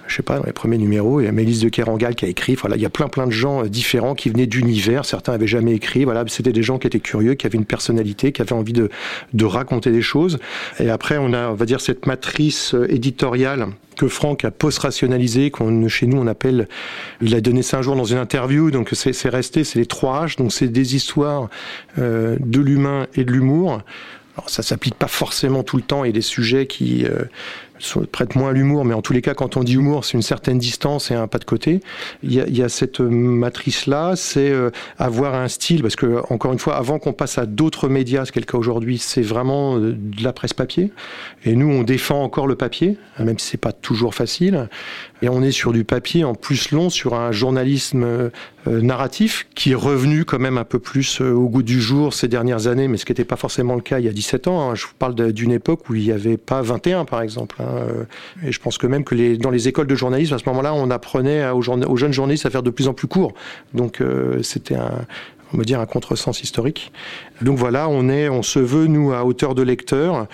je 0.07 0.15
sais 0.15 0.23
pas, 0.23 0.39
dans 0.39 0.45
les 0.45 0.53
premiers 0.53 0.77
numéros, 0.77 1.21
il 1.21 1.25
y 1.25 1.27
a 1.27 1.31
Mélisse 1.31 1.61
de 1.61 1.69
Kerangal 1.69 2.15
qui 2.15 2.25
a 2.25 2.27
écrit. 2.27 2.55
Voilà, 2.55 2.75
il 2.75 2.81
y 2.81 2.85
a 2.85 2.89
plein 2.89 3.07
plein 3.07 3.25
de 3.25 3.31
gens 3.31 3.63
euh, 3.63 3.69
différents 3.69 4.15
qui 4.15 4.29
venaient 4.29 4.47
d'univers. 4.47 5.05
Certains 5.05 5.33
avaient 5.33 5.47
jamais 5.47 5.73
écrit. 5.73 6.03
Voilà, 6.03 6.23
c'était 6.27 6.51
des 6.51 6.63
gens 6.63 6.77
qui 6.77 6.87
étaient 6.87 6.99
curieux, 6.99 7.35
qui 7.35 7.45
avaient 7.45 7.57
une 7.57 7.65
personnalité, 7.65 8.31
qui 8.31 8.41
avaient 8.41 8.53
envie 8.53 8.73
de, 8.73 8.89
raconter 9.45 9.91
des 9.91 10.01
choses. 10.01 10.39
Et 10.79 10.89
après, 10.89 11.17
on 11.17 11.31
a, 11.33 11.49
on 11.49 11.53
va 11.53 11.65
dire, 11.65 11.79
cette 11.79 12.07
matrice 12.07 12.75
éditoriale 12.89 13.67
que 13.95 14.07
Franck 14.07 14.45
a 14.45 14.51
post-rationalisé, 14.51 15.51
qu'on 15.51 15.87
chez 15.87 16.07
nous 16.07 16.17
on 16.17 16.27
appelle, 16.27 16.67
il 17.21 17.33
a 17.35 17.41
donné 17.41 17.61
ça 17.61 17.77
un 17.77 17.81
jour 17.81 17.95
dans 17.95 18.05
une 18.05 18.17
interview, 18.17 18.71
donc 18.71 18.89
c'est 18.93 19.29
resté, 19.29 19.63
c'est 19.63 19.79
les 19.79 19.85
trois 19.85 20.25
H, 20.25 20.37
donc 20.37 20.51
c'est 20.51 20.67
des 20.67 20.95
histoires 20.95 21.49
euh, 21.97 22.37
de 22.39 22.59
l'humain 22.59 23.07
et 23.15 23.23
de 23.23 23.31
l'humour. 23.31 23.81
Alors 24.35 24.49
ça 24.49 24.63
s'applique 24.63 24.95
pas 24.95 25.07
forcément 25.07 25.63
tout 25.63 25.77
le 25.77 25.83
temps. 25.83 26.03
Et 26.03 26.11
des 26.11 26.21
sujets 26.21 26.67
qui 26.67 27.05
euh, 27.05 27.23
prête 28.11 28.35
moins 28.35 28.49
à 28.49 28.53
l'humour, 28.53 28.85
mais 28.85 28.93
en 28.93 29.01
tous 29.01 29.13
les 29.13 29.21
cas, 29.21 29.33
quand 29.33 29.57
on 29.57 29.63
dit 29.63 29.75
humour, 29.75 30.05
c'est 30.05 30.13
une 30.13 30.21
certaine 30.21 30.57
distance 30.57 31.11
et 31.11 31.15
un 31.15 31.27
pas 31.27 31.39
de 31.39 31.45
côté. 31.45 31.81
Il 32.23 32.33
y 32.33 32.61
a, 32.61 32.69
cette 32.69 32.99
matrice-là, 32.99 34.13
c'est 34.15 34.49
euh, 34.49 34.69
avoir 34.97 35.35
un 35.35 35.47
style, 35.47 35.81
parce 35.81 35.95
que 35.95 36.21
encore 36.31 36.53
une 36.53 36.59
fois, 36.59 36.77
avant 36.77 36.99
qu'on 36.99 37.13
passe 37.13 37.37
à 37.37 37.45
d'autres 37.45 37.89
médias, 37.89 38.25
ce 38.25 38.31
qui 38.31 38.39
est 38.39 38.41
le 38.41 38.45
cas 38.45 38.57
aujourd'hui, 38.57 38.97
c'est 38.97 39.21
vraiment 39.21 39.77
euh, 39.77 39.93
de 39.97 40.23
la 40.23 40.33
presse 40.33 40.53
papier. 40.53 40.91
Et 41.43 41.55
nous, 41.55 41.69
on 41.69 41.83
défend 41.83 42.23
encore 42.23 42.47
le 42.47 42.55
papier, 42.55 42.97
même 43.19 43.39
si 43.39 43.51
c'est 43.51 43.57
pas 43.57 43.73
toujours 43.73 44.15
facile. 44.15 44.69
Et 45.21 45.29
on 45.29 45.41
est 45.41 45.51
sur 45.51 45.71
du 45.71 45.83
papier 45.83 46.23
en 46.23 46.35
plus 46.35 46.71
long, 46.71 46.89
sur 46.89 47.13
un 47.13 47.31
journalisme 47.31 48.03
euh, 48.03 48.29
narratif 48.67 49.47
qui 49.55 49.71
est 49.71 49.75
revenu 49.75 50.25
quand 50.25 50.39
même 50.39 50.57
un 50.57 50.63
peu 50.63 50.79
plus 50.79 51.21
au 51.21 51.47
goût 51.47 51.63
du 51.63 51.79
jour 51.81 52.13
ces 52.13 52.27
dernières 52.27 52.67
années, 52.67 52.87
mais 52.87 52.97
ce 52.97 53.05
qui 53.05 53.11
n'était 53.11 53.25
pas 53.25 53.35
forcément 53.35 53.75
le 53.75 53.81
cas 53.81 53.99
il 53.99 54.05
y 54.05 54.09
a 54.09 54.13
17 54.13 54.47
ans. 54.47 54.69
Hein. 54.69 54.75
Je 54.75 54.85
vous 54.85 54.93
parle 54.97 55.15
d'une 55.31 55.51
époque 55.51 55.89
où 55.89 55.95
il 55.95 56.03
n'y 56.03 56.11
avait 56.11 56.37
pas 56.37 56.61
21, 56.61 57.05
par 57.05 57.21
exemple. 57.21 57.55
Hein. 57.65 57.77
Euh, 57.77 58.03
et 58.43 58.51
je 58.51 58.59
pense 58.59 58.77
que 58.77 58.87
même 58.87 59.03
que 59.03 59.35
dans 59.35 59.49
les 59.49 59.67
écoles 59.67 59.87
de 59.87 59.95
journalisme, 59.95 60.33
à 60.33 60.37
ce 60.37 60.47
moment-là, 60.47 60.73
on 60.73 60.89
apprenait 60.89 61.49
aux, 61.49 61.67
aux, 61.67 61.97
jeunes 61.97 62.13
journalistes 62.13 62.45
à 62.45 62.49
faire 62.49 62.63
de 62.63 62.69
plus 62.69 62.87
en 62.87 62.93
plus 62.93 63.07
court. 63.07 63.33
Donc 63.73 64.01
euh, 64.01 64.41
c'était 64.43 64.75
un, 64.75 65.05
on 65.53 65.57
va 65.57 65.63
dire 65.63 65.79
un 65.79 65.85
contresens 65.85 66.41
historique. 66.41 66.91
Donc 67.41 67.57
voilà, 67.57 67.87
on 67.89 68.09
est, 68.09 68.29
on 68.29 68.43
se 68.43 68.59
veut 68.59 68.87
nous 68.87 69.13
à 69.13 69.25
hauteur 69.25 69.55
de 69.55 69.61
lecteur 69.61 70.27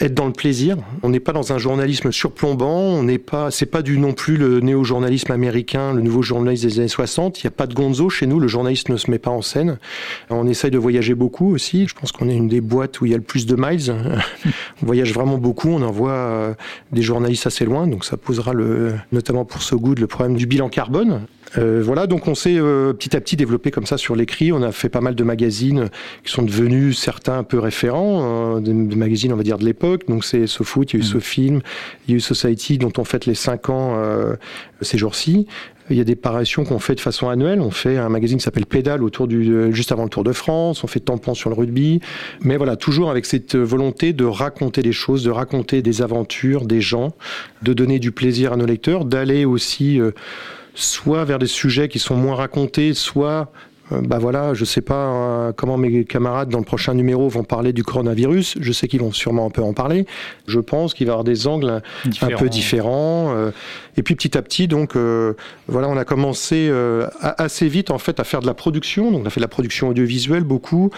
être 0.00 0.14
dans 0.14 0.26
le 0.26 0.32
plaisir. 0.32 0.76
On 1.02 1.08
n'est 1.08 1.20
pas 1.20 1.32
dans 1.32 1.52
un 1.52 1.58
journalisme 1.58 2.12
surplombant, 2.12 2.80
on 2.80 3.02
n'est 3.02 3.18
pas, 3.18 3.50
c'est 3.50 3.66
pas 3.66 3.82
du 3.82 3.98
non 3.98 4.12
plus 4.12 4.36
le 4.36 4.60
néo-journalisme 4.60 5.32
américain, 5.32 5.92
le 5.92 6.02
nouveau 6.02 6.22
journalisme 6.22 6.68
des 6.68 6.78
années 6.80 6.88
60. 6.88 7.42
Il 7.42 7.46
n'y 7.46 7.48
a 7.48 7.52
pas 7.52 7.66
de 7.66 7.74
gonzo 7.74 8.08
chez 8.08 8.26
nous, 8.26 8.40
le 8.40 8.48
journaliste 8.48 8.88
ne 8.88 8.96
se 8.96 9.10
met 9.10 9.18
pas 9.18 9.30
en 9.30 9.42
scène. 9.42 9.78
On 10.30 10.46
essaye 10.46 10.70
de 10.70 10.78
voyager 10.78 11.14
beaucoup 11.14 11.52
aussi. 11.52 11.86
Je 11.86 11.94
pense 11.94 12.12
qu'on 12.12 12.28
est 12.28 12.36
une 12.36 12.48
des 12.48 12.60
boîtes 12.60 13.00
où 13.00 13.06
il 13.06 13.12
y 13.12 13.14
a 13.14 13.18
le 13.18 13.22
plus 13.22 13.46
de 13.46 13.56
miles. 13.56 13.94
on 14.82 14.86
voyage 14.86 15.12
vraiment 15.12 15.38
beaucoup, 15.38 15.70
on 15.70 15.82
envoie 15.82 16.10
euh, 16.10 16.54
des 16.92 17.02
journalistes 17.02 17.46
assez 17.46 17.64
loin, 17.64 17.86
donc 17.86 18.04
ça 18.04 18.16
posera 18.16 18.52
le, 18.52 18.94
notamment 19.12 19.44
pour 19.44 19.62
So 19.62 19.78
Good, 19.78 19.98
le 19.98 20.06
problème 20.06 20.36
du 20.36 20.46
bilan 20.46 20.68
carbone. 20.68 21.26
Euh, 21.58 21.82
voilà, 21.82 22.06
donc 22.06 22.28
on 22.28 22.34
s'est 22.34 22.56
euh, 22.58 22.92
petit 22.92 23.16
à 23.16 23.20
petit 23.20 23.36
développé 23.36 23.70
comme 23.70 23.86
ça 23.86 23.98
sur 23.98 24.16
l'écrit. 24.16 24.52
On 24.52 24.62
a 24.62 24.72
fait 24.72 24.88
pas 24.88 25.00
mal 25.00 25.14
de 25.14 25.24
magazines 25.24 25.88
qui 26.24 26.32
sont 26.32 26.42
devenus 26.42 26.98
certains 26.98 27.38
un 27.38 27.44
peu 27.44 27.58
référents, 27.58 28.56
euh, 28.56 28.60
des, 28.60 28.72
magazines 28.72 29.32
on 29.32 29.36
va 29.36 29.42
dire 29.42 29.58
de 29.58 29.64
l'époque. 29.64 30.06
Donc 30.08 30.24
c'est 30.24 30.46
SoFoot, 30.46 30.92
il 30.92 30.96
y 30.96 31.02
a 31.02 31.04
eu 31.04 31.08
SoFilm, 31.08 31.60
il 32.06 32.10
y 32.10 32.14
a 32.14 32.16
eu 32.16 32.20
Society 32.20 32.78
dont 32.78 32.92
on 32.98 33.04
fête 33.04 33.26
les 33.26 33.34
5 33.34 33.70
ans 33.70 33.94
euh, 33.96 34.34
ces 34.82 34.98
jours-ci. 34.98 35.46
Il 35.88 35.96
y 35.96 36.00
a 36.00 36.04
des 36.04 36.16
parutions 36.16 36.64
qu'on 36.64 36.80
fait 36.80 36.96
de 36.96 37.00
façon 37.00 37.28
annuelle. 37.28 37.60
On 37.60 37.70
fait 37.70 37.96
un 37.96 38.08
magazine 38.08 38.38
qui 38.38 38.44
s'appelle 38.44 38.66
Pédale 38.66 39.04
autour 39.04 39.28
du, 39.28 39.48
euh, 39.52 39.70
juste 39.70 39.92
avant 39.92 40.02
le 40.02 40.08
Tour 40.08 40.24
de 40.24 40.32
France. 40.32 40.82
On 40.82 40.88
fait 40.88 41.00
Tampon 41.00 41.34
sur 41.34 41.48
le 41.48 41.54
rugby. 41.54 42.00
Mais 42.40 42.56
voilà, 42.56 42.74
toujours 42.74 43.08
avec 43.08 43.24
cette 43.24 43.54
volonté 43.54 44.12
de 44.12 44.24
raconter 44.24 44.82
des 44.82 44.92
choses, 44.92 45.22
de 45.22 45.30
raconter 45.30 45.82
des 45.82 46.02
aventures, 46.02 46.64
des 46.64 46.80
gens, 46.80 47.14
de 47.62 47.72
donner 47.72 48.00
du 48.00 48.10
plaisir 48.10 48.52
à 48.52 48.56
nos 48.56 48.66
lecteurs, 48.66 49.04
d'aller 49.04 49.44
aussi 49.44 50.00
euh, 50.00 50.10
soit 50.76 51.24
vers 51.24 51.38
des 51.38 51.46
sujets 51.46 51.88
qui 51.88 51.98
sont 51.98 52.14
moins 52.14 52.36
racontés, 52.36 52.94
soit 52.94 53.50
euh, 53.92 54.00
bah 54.00 54.18
voilà, 54.18 54.52
je 54.52 54.64
sais 54.64 54.80
pas 54.80 54.94
euh, 54.94 55.52
comment 55.52 55.76
mes 55.76 56.04
camarades 56.04 56.48
dans 56.48 56.58
le 56.58 56.64
prochain 56.64 56.94
numéro 56.94 57.28
vont 57.28 57.44
parler 57.44 57.72
du 57.72 57.84
coronavirus. 57.84 58.56
Je 58.60 58.72
sais 58.72 58.88
qu'ils 58.88 59.00
vont 59.00 59.12
sûrement 59.12 59.46
un 59.46 59.50
peu 59.50 59.62
en 59.62 59.74
parler. 59.74 60.06
Je 60.48 60.58
pense 60.58 60.92
qu'il 60.92 61.06
va 61.06 61.10
y 61.10 61.12
avoir 61.12 61.24
des 61.24 61.46
angles 61.46 61.70
un, 61.70 62.26
un 62.26 62.36
peu 62.36 62.48
différents. 62.48 63.32
euh, 63.34 63.52
et 63.96 64.02
puis 64.02 64.14
petit 64.14 64.36
à 64.36 64.42
petit, 64.42 64.68
donc 64.68 64.96
euh, 64.96 65.34
voilà, 65.68 65.88
on 65.88 65.96
a 65.96 66.04
commencé 66.04 66.68
euh, 66.68 67.06
assez 67.20 67.68
vite 67.68 67.90
en 67.90 67.98
fait 67.98 68.20
à 68.20 68.24
faire 68.24 68.40
de 68.40 68.46
la 68.46 68.54
production. 68.54 69.10
Donc 69.10 69.22
on 69.22 69.26
a 69.26 69.30
fait 69.30 69.40
de 69.40 69.44
la 69.44 69.48
production 69.48 69.88
audiovisuelle 69.88 70.44
beaucoup, 70.44 70.90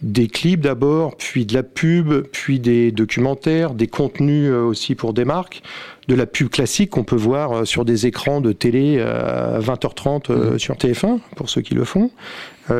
des 0.00 0.28
clips 0.28 0.60
d'abord, 0.60 1.16
puis 1.16 1.44
de 1.44 1.52
la 1.52 1.62
pub, 1.62 2.22
puis 2.32 2.60
des 2.60 2.92
documentaires, 2.92 3.74
des 3.74 3.88
contenus 3.88 4.50
aussi 4.50 4.94
pour 4.94 5.12
des 5.12 5.24
marques 5.24 5.62
de 6.08 6.14
la 6.14 6.26
pub 6.26 6.48
classique 6.48 6.90
qu'on 6.90 7.04
peut 7.04 7.16
voir 7.16 7.52
euh, 7.52 7.64
sur 7.64 7.84
des 7.84 8.06
écrans 8.06 8.40
de 8.40 8.52
télé 8.52 8.96
euh, 8.98 9.56
à 9.56 9.60
20h30 9.60 10.30
euh, 10.30 10.58
sur 10.58 10.76
TF1, 10.76 11.18
pour 11.34 11.50
ceux 11.50 11.60
qui 11.62 11.74
le 11.74 11.84
font. 11.84 12.10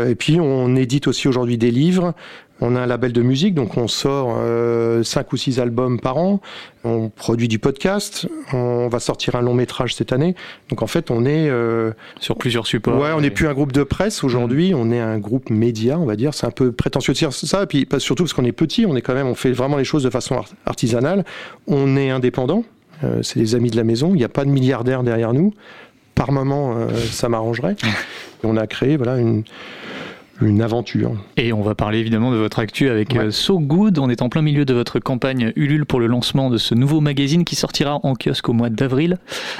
Et 0.08 0.16
puis 0.16 0.40
on 0.40 0.74
édite 0.74 1.06
aussi 1.06 1.28
aujourd'hui 1.28 1.58
des 1.58 1.70
livres. 1.70 2.12
On 2.60 2.74
a 2.74 2.80
un 2.80 2.86
label 2.86 3.12
de 3.12 3.22
musique, 3.22 3.54
donc 3.54 3.76
on 3.76 3.86
sort 3.86 4.34
euh, 4.40 5.04
cinq 5.04 5.32
ou 5.32 5.36
six 5.36 5.60
albums 5.60 6.00
par 6.00 6.16
an. 6.16 6.40
On 6.82 7.08
produit 7.08 7.46
du 7.46 7.60
podcast. 7.60 8.26
On 8.52 8.88
va 8.88 8.98
sortir 8.98 9.36
un 9.36 9.42
long 9.42 9.54
métrage 9.54 9.94
cette 9.94 10.12
année. 10.12 10.34
Donc 10.70 10.82
en 10.82 10.88
fait, 10.88 11.12
on 11.12 11.24
est 11.24 11.48
sur 12.18 12.36
plusieurs 12.36 12.66
supports. 12.66 12.98
Ouais, 13.00 13.10
on 13.14 13.20
n'est 13.20 13.30
plus 13.30 13.46
un 13.46 13.54
groupe 13.54 13.70
de 13.70 13.84
presse 13.84 14.24
aujourd'hui. 14.24 14.72
On 14.74 14.90
est 14.90 14.98
un 14.98 15.18
groupe 15.18 15.50
média, 15.50 16.00
on 16.00 16.04
va 16.06 16.16
dire. 16.16 16.34
C'est 16.34 16.46
un 16.46 16.50
peu 16.50 16.72
prétentieux 16.72 17.12
de 17.12 17.18
dire 17.18 17.32
ça. 17.32 17.62
Et 17.62 17.66
puis 17.66 17.86
surtout 17.98 18.24
parce 18.24 18.32
qu'on 18.32 18.44
est 18.44 18.50
petit. 18.52 18.86
On 18.86 18.96
est 18.96 19.02
quand 19.02 19.14
même, 19.14 19.28
on 19.28 19.36
fait 19.36 19.52
vraiment 19.52 19.76
les 19.76 19.84
choses 19.84 20.02
de 20.02 20.10
façon 20.10 20.34
art- 20.36 20.48
artisanale. 20.64 21.24
On 21.68 21.96
est 21.96 22.10
indépendant. 22.10 22.64
Euh, 23.04 23.22
c'est 23.22 23.38
des 23.38 23.54
amis 23.54 23.70
de 23.70 23.76
la 23.76 23.84
maison. 23.84 24.10
Il 24.14 24.16
n'y 24.16 24.24
a 24.24 24.28
pas 24.28 24.44
de 24.44 24.50
milliardaire 24.50 25.02
derrière 25.02 25.32
nous. 25.32 25.52
Par 26.14 26.32
moment, 26.32 26.76
euh, 26.76 26.88
ça 27.10 27.28
m'arrangerait. 27.28 27.76
Et 28.42 28.46
on 28.46 28.56
a 28.56 28.66
créé, 28.66 28.96
voilà, 28.96 29.18
une 29.18 29.44
une 30.42 30.60
aventure. 30.60 31.12
Et 31.36 31.52
on 31.52 31.62
va 31.62 31.74
parler 31.74 31.98
évidemment 31.98 32.30
de 32.30 32.36
votre 32.36 32.58
actu 32.58 32.88
avec 32.88 33.16
euh, 33.16 33.30
So 33.30 33.58
Good. 33.58 33.98
On 33.98 34.10
est 34.10 34.22
en 34.22 34.28
plein 34.28 34.42
milieu 34.42 34.64
de 34.64 34.74
votre 34.74 34.98
campagne 34.98 35.52
Ulule 35.56 35.86
pour 35.86 36.00
le 36.00 36.06
lancement 36.06 36.50
de 36.50 36.58
ce 36.58 36.74
nouveau 36.74 37.00
magazine 37.00 37.44
qui 37.44 37.56
sortira 37.56 38.00
en 38.02 38.14
kiosque 38.14 38.48
au 38.48 38.52
mois 38.52 38.68
d'avril. 38.68 39.18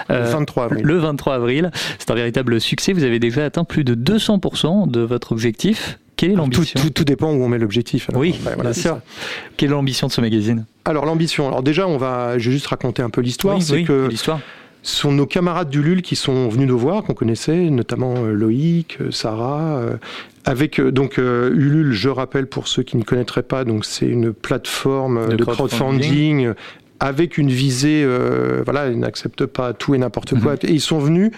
Le 0.09 0.21
23 0.21 0.65
avril. 0.65 0.85
Le 0.85 0.99
23 0.99 1.35
avril. 1.35 1.71
C'est 1.99 2.11
un 2.11 2.15
véritable 2.15 2.61
succès. 2.61 2.93
Vous 2.93 3.05
avez 3.05 3.19
déjà 3.19 3.45
atteint 3.45 3.65
plus 3.65 3.85
de 3.85 3.95
200% 3.95 4.91
de 4.91 5.01
votre 5.01 5.33
objectif. 5.33 5.99
Quelle 6.17 6.31
est 6.31 6.35
Tout, 6.35 6.39
l'ambition 6.41 6.81
tout, 6.81 6.91
tout 6.91 7.05
dépend 7.05 7.33
où 7.33 7.43
on 7.45 7.49
met 7.49 7.59
l'objectif. 7.59 8.09
alors. 8.11 8.21
Oui, 8.21 8.39
voilà, 8.43 8.63
bien 8.63 8.73
c'est 8.73 8.81
sûr. 8.83 8.91
ça. 8.93 9.03
Quelle 9.57 9.69
est 9.69 9.73
l'ambition 9.73 10.07
de 10.07 10.13
ce 10.13 10.21
magazine 10.21 10.65
Alors 10.85 11.05
l'ambition. 11.05 11.47
Alors 11.49 11.63
déjà, 11.63 11.87
on 11.87 11.99
va. 11.99 12.39
Je 12.39 12.49
vais 12.49 12.55
juste 12.55 12.67
raconter 12.69 13.03
un 13.03 13.11
peu 13.11 13.21
l'histoire. 13.21 13.57
Oui, 13.57 13.63
c'est 13.63 13.75
oui, 13.75 13.85
que 13.85 14.09
l'histoire. 14.09 14.41
Ce 14.83 14.97
sont 15.01 15.11
nos 15.13 15.27
camarades 15.27 15.69
du 15.69 15.83
LUL 15.83 16.01
qui 16.01 16.15
sont 16.15 16.49
venus 16.49 16.69
nous 16.69 16.79
voir, 16.79 17.03
qu'on 17.03 17.13
connaissait, 17.15 17.71
notamment 17.71 18.15
euh, 18.19 18.33
Loïc, 18.33 18.99
euh, 19.01 19.11
Sarah. 19.11 19.79
euh, 19.79 19.97
avec 20.45 20.81
donc 20.81 21.19
euh, 21.19 21.51
Ulule, 21.53 21.93
je 21.93 22.09
rappelle 22.09 22.47
pour 22.47 22.69
ceux 22.69 22.85
qui 22.85 22.97
ne 22.97 23.03
connaîtraient 23.03 23.43
pas, 23.43 23.65
donc 23.65 23.85
c'est 23.85 24.07
une 24.07 24.33
plateforme 24.33 25.29
De 25.31 25.35
de, 25.37 25.45
crowdfunding. 25.45 26.53
crowdfunding. 26.53 26.53
Avec 27.01 27.39
une 27.39 27.51
visée, 27.51 28.03
euh, 28.05 28.63
voilà, 28.65 28.89
ils 28.89 28.99
n'acceptent 28.99 29.47
pas 29.47 29.73
tout 29.73 29.95
et 29.95 29.99
n'importe 29.99 30.39
quoi. 30.41 30.55
Et 30.63 30.73
ils 30.73 30.81
sont 30.81 30.99
venus, 30.99 31.31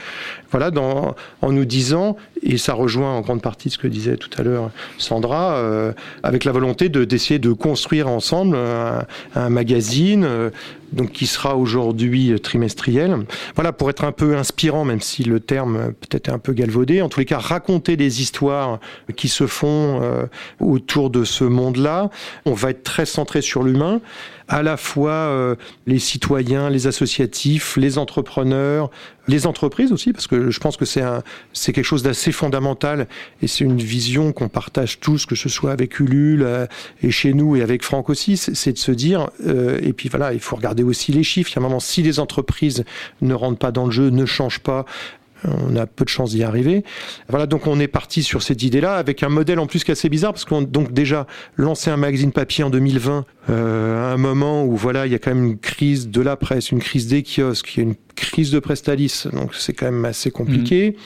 voilà, 0.50 0.70
dans, 0.70 1.14
en 1.42 1.52
nous 1.52 1.64
disant, 1.64 2.16
et 2.42 2.58
ça 2.58 2.74
rejoint 2.74 3.12
en 3.12 3.20
grande 3.20 3.42
partie 3.42 3.70
ce 3.70 3.78
que 3.78 3.88
disait 3.88 4.16
tout 4.16 4.30
à 4.38 4.42
l'heure 4.42 4.70
Sandra, 4.98 5.56
euh, 5.56 5.92
avec 6.22 6.44
la 6.44 6.52
volonté 6.52 6.88
de 6.88 7.04
d'essayer 7.04 7.38
de 7.38 7.52
construire 7.52 8.08
ensemble 8.08 8.56
un, 8.56 9.04
un 9.34 9.48
magazine, 9.50 10.24
euh, 10.24 10.50
donc 10.92 11.12
qui 11.12 11.26
sera 11.26 11.56
aujourd'hui 11.56 12.38
trimestriel. 12.40 13.16
Voilà, 13.54 13.72
pour 13.72 13.90
être 13.90 14.04
un 14.04 14.12
peu 14.12 14.36
inspirant, 14.36 14.84
même 14.84 15.00
si 15.00 15.24
le 15.24 15.40
terme 15.40 15.92
peut-être 16.00 16.28
est 16.28 16.32
un 16.32 16.38
peu 16.38 16.52
galvaudé, 16.52 17.02
en 17.02 17.08
tous 17.08 17.20
les 17.20 17.26
cas, 17.26 17.38
raconter 17.38 17.96
des 17.96 18.22
histoires 18.22 18.78
qui 19.16 19.28
se 19.28 19.46
font 19.46 20.00
euh, 20.02 20.24
autour 20.60 21.10
de 21.10 21.24
ce 21.24 21.44
monde-là. 21.44 22.10
On 22.46 22.52
va 22.52 22.70
être 22.70 22.84
très 22.84 23.06
centré 23.06 23.42
sur 23.42 23.62
l'humain, 23.62 24.00
à 24.48 24.62
la 24.62 24.76
fois 24.76 25.12
euh, 25.12 25.54
les 25.86 25.98
citoyens, 25.98 26.70
les 26.70 26.86
associatifs, 26.86 27.76
les 27.76 27.98
entrepreneurs, 27.98 28.90
les 29.28 29.46
entreprises 29.46 29.92
aussi, 29.92 30.12
parce 30.12 30.26
que 30.26 30.50
je 30.50 30.58
pense 30.58 30.76
que 30.76 30.86
c'est 30.86 31.02
c'est 31.52 31.72
quelque 31.72 31.84
chose 31.84 32.02
d'assez 32.02 32.32
fondamental 32.32 33.06
et 33.42 33.46
c'est 33.46 33.64
une 33.64 33.76
vision 33.76 34.32
qu'on 34.32 34.48
partage 34.48 35.00
tous, 35.00 35.26
que 35.26 35.34
ce 35.34 35.50
soit 35.50 35.70
avec 35.70 36.00
Ulule 36.00 36.42
euh, 36.42 36.66
et 37.02 37.10
chez 37.10 37.34
nous 37.34 37.54
et 37.56 37.62
avec 37.62 37.82
Franck 37.82 38.08
aussi, 38.08 38.36
c'est 38.36 38.54
c'est 38.54 38.72
de 38.72 38.78
se 38.78 38.90
dire, 38.92 39.30
euh, 39.46 39.78
et 39.82 39.92
puis 39.92 40.08
voilà, 40.08 40.32
il 40.32 40.40
faut 40.40 40.56
regarder 40.56 40.82
aussi 40.82 41.12
les 41.12 41.22
chiffres. 41.22 41.50
Il 41.52 41.56
y 41.56 41.58
a 41.58 41.60
un 41.60 41.68
moment, 41.68 41.80
si 41.80 42.02
les 42.02 42.18
entreprises 42.18 42.84
ne 43.20 43.34
rentrent 43.34 43.58
pas 43.58 43.70
dans 43.70 43.86
le 43.86 43.92
jeu, 43.92 44.10
ne 44.10 44.26
changent 44.26 44.60
pas, 44.60 44.84
on 45.44 45.76
a 45.76 45.86
peu 45.86 46.04
de 46.04 46.08
chances 46.08 46.30
d'y 46.30 46.42
arriver. 46.42 46.84
Voilà, 47.28 47.46
donc 47.46 47.66
on 47.66 47.78
est 47.80 47.88
parti 47.88 48.22
sur 48.22 48.42
cette 48.42 48.62
idée-là 48.62 48.96
avec 48.96 49.22
un 49.22 49.28
modèle 49.28 49.58
en 49.58 49.66
plus 49.66 49.84
qui 49.84 49.90
est 49.90 49.92
assez 49.92 50.08
bizarre 50.08 50.32
parce 50.32 50.44
qu'on 50.44 50.62
donc 50.62 50.92
déjà 50.92 51.26
lancé 51.56 51.90
un 51.90 51.96
magazine 51.96 52.32
papier 52.32 52.64
en 52.64 52.70
2020 52.70 53.24
euh, 53.50 54.10
à 54.10 54.12
un 54.12 54.16
moment 54.16 54.64
où 54.64 54.76
voilà 54.76 55.06
il 55.06 55.12
y 55.12 55.14
a 55.14 55.18
quand 55.18 55.34
même 55.34 55.44
une 55.44 55.58
crise 55.58 56.08
de 56.08 56.20
la 56.20 56.36
presse, 56.36 56.70
une 56.70 56.80
crise 56.80 57.06
des 57.06 57.22
kiosques, 57.22 57.76
il 57.76 57.78
y 57.78 57.80
a 57.80 57.88
une 57.88 57.96
crise 58.14 58.50
de 58.50 58.58
Prestalis, 58.58 59.24
donc 59.32 59.54
c'est 59.54 59.72
quand 59.72 59.86
même 59.86 60.04
assez 60.04 60.30
compliqué. 60.30 60.96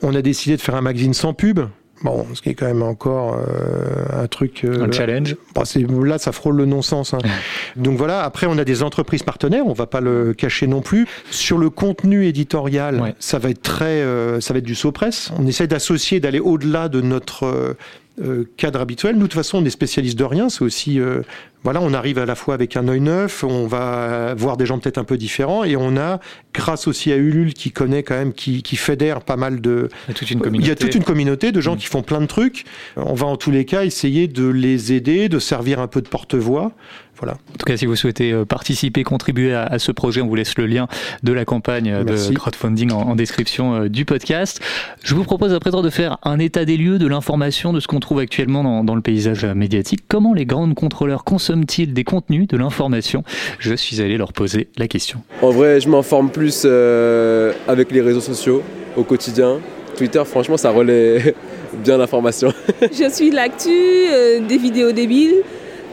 On 0.00 0.14
a 0.14 0.22
décidé 0.22 0.56
de 0.56 0.62
faire 0.62 0.74
un 0.74 0.80
magazine 0.80 1.12
sans 1.12 1.34
pub. 1.34 1.60
Bon, 2.02 2.26
ce 2.34 2.42
qui 2.42 2.48
est 2.50 2.54
quand 2.54 2.66
même 2.66 2.82
encore 2.82 3.34
euh, 3.38 4.22
un 4.22 4.26
truc. 4.26 4.64
euh, 4.64 4.84
Un 4.86 4.90
challenge. 4.92 5.36
Bon, 5.54 5.64
c'est- 5.64 5.86
là, 6.04 6.18
ça 6.18 6.32
frôle 6.32 6.56
le 6.56 6.66
non-sens. 6.66 7.14
hein. 7.14 7.18
Donc 7.76 7.96
voilà. 7.96 8.22
Après, 8.22 8.46
on 8.48 8.58
a 8.58 8.64
des 8.64 8.82
entreprises 8.82 9.22
partenaires. 9.22 9.66
On 9.66 9.72
va 9.72 9.86
pas 9.86 10.00
le 10.00 10.34
cacher 10.34 10.66
non 10.66 10.80
plus. 10.80 11.06
Sur 11.30 11.58
le 11.58 11.70
contenu 11.70 12.26
éditorial, 12.26 13.14
ça 13.18 13.38
va 13.38 13.50
être 13.50 13.62
très, 13.62 13.84
euh, 14.02 14.40
ça 14.40 14.52
va 14.52 14.58
être 14.58 14.64
du 14.64 14.74
Sopress. 14.74 15.30
On 15.38 15.46
essaie 15.46 15.66
d'associer, 15.66 16.18
d'aller 16.20 16.40
au-delà 16.40 16.88
de 16.88 17.00
notre 17.00 17.76
euh, 18.20 18.44
cadre 18.58 18.80
habituel. 18.80 19.14
Nous, 19.14 19.22
de 19.22 19.26
toute 19.26 19.34
façon, 19.34 19.58
on 19.58 19.64
est 19.64 19.70
spécialiste 19.70 20.18
de 20.18 20.24
rien. 20.24 20.50
C'est 20.50 20.62
aussi, 20.62 21.00
euh, 21.00 21.22
voilà, 21.64 21.80
on 21.80 21.94
arrive 21.94 22.18
à 22.18 22.26
la 22.26 22.34
fois 22.34 22.52
avec 22.52 22.76
un 22.76 22.86
œil 22.88 23.00
neuf. 23.00 23.42
On 23.42 23.66
va 23.66 24.34
voir 24.34 24.58
des 24.58 24.66
gens 24.66 24.78
peut-être 24.78 24.98
un 24.98 25.04
peu 25.04 25.16
différents, 25.16 25.64
et 25.64 25.76
on 25.76 25.96
a, 25.96 26.20
grâce 26.52 26.86
aussi 26.86 27.10
à 27.10 27.16
Ulule, 27.16 27.54
qui 27.54 27.70
connaît 27.70 28.02
quand 28.02 28.14
même, 28.14 28.34
qui, 28.34 28.62
qui 28.62 28.76
fédère 28.76 29.22
pas 29.22 29.36
mal 29.36 29.62
de. 29.62 29.88
Il 30.08 30.10
y 30.10 30.12
a 30.12 30.14
toute 30.14 30.30
une 30.30 30.40
communauté. 30.40 30.70
a 30.70 30.74
toute 30.74 30.94
une 30.94 31.04
communauté 31.04 31.52
de 31.52 31.60
gens 31.62 31.76
qui 31.76 31.86
font 31.86 32.02
plein 32.02 32.20
de 32.20 32.26
trucs. 32.26 32.64
On 32.96 33.14
va 33.14 33.26
en 33.26 33.36
tous 33.36 33.50
les 33.50 33.64
cas 33.64 33.84
essayer 33.84 34.28
de 34.28 34.46
les 34.46 34.92
aider, 34.92 35.30
de 35.30 35.38
servir 35.38 35.80
un 35.80 35.86
peu 35.86 36.02
de 36.02 36.08
porte-voix. 36.08 36.72
Voilà. 37.18 37.34
En 37.34 37.56
tout 37.58 37.66
cas, 37.66 37.76
si 37.76 37.86
vous 37.86 37.94
souhaitez 37.94 38.32
euh, 38.32 38.44
participer, 38.44 39.04
contribuer 39.04 39.54
à, 39.54 39.62
à 39.64 39.78
ce 39.78 39.92
projet, 39.92 40.20
on 40.22 40.26
vous 40.26 40.34
laisse 40.34 40.56
le 40.58 40.66
lien 40.66 40.88
de 41.22 41.32
la 41.32 41.44
campagne 41.44 41.90
euh, 41.92 42.04
Merci. 42.04 42.30
de 42.30 42.34
crowdfunding 42.36 42.90
en, 42.90 43.02
en 43.02 43.14
description 43.14 43.74
euh, 43.74 43.88
du 43.88 44.04
podcast. 44.04 44.60
Je 45.04 45.14
vous 45.14 45.22
propose 45.22 45.52
à 45.54 45.60
présent 45.60 45.82
de 45.82 45.90
faire 45.90 46.18
un 46.24 46.38
état 46.38 46.64
des 46.64 46.76
lieux 46.76 46.98
de 46.98 47.06
l'information, 47.06 47.72
de 47.72 47.80
ce 47.80 47.86
qu'on 47.86 48.00
trouve 48.00 48.18
actuellement 48.18 48.64
dans, 48.64 48.82
dans 48.82 48.94
le 48.96 49.02
paysage 49.02 49.44
médiatique. 49.44 50.00
Comment 50.08 50.34
les 50.34 50.46
grandes 50.46 50.74
contrôleurs 50.74 51.22
consomment-ils 51.24 51.92
des 51.92 52.04
contenus, 52.04 52.48
de 52.48 52.56
l'information? 52.56 53.22
Je 53.58 53.74
suis 53.74 54.00
allé 54.00 54.16
leur 54.16 54.32
poser 54.32 54.68
la 54.76 54.88
question. 54.88 55.20
En 55.42 55.50
vrai, 55.50 55.80
je 55.80 55.88
m'informe 55.88 56.30
plus 56.30 56.62
euh, 56.64 57.52
avec 57.68 57.92
les 57.92 58.00
réseaux 58.00 58.20
sociaux 58.20 58.62
au 58.96 59.04
quotidien. 59.04 59.58
Twitter, 59.96 60.22
franchement, 60.24 60.56
ça 60.56 60.70
relaie 60.70 61.34
bien 61.84 61.98
l'information. 61.98 62.52
Je 62.80 63.08
suis 63.10 63.30
l'actu, 63.30 63.68
euh, 63.70 64.40
des 64.40 64.56
vidéos 64.58 64.92
débiles 64.92 65.34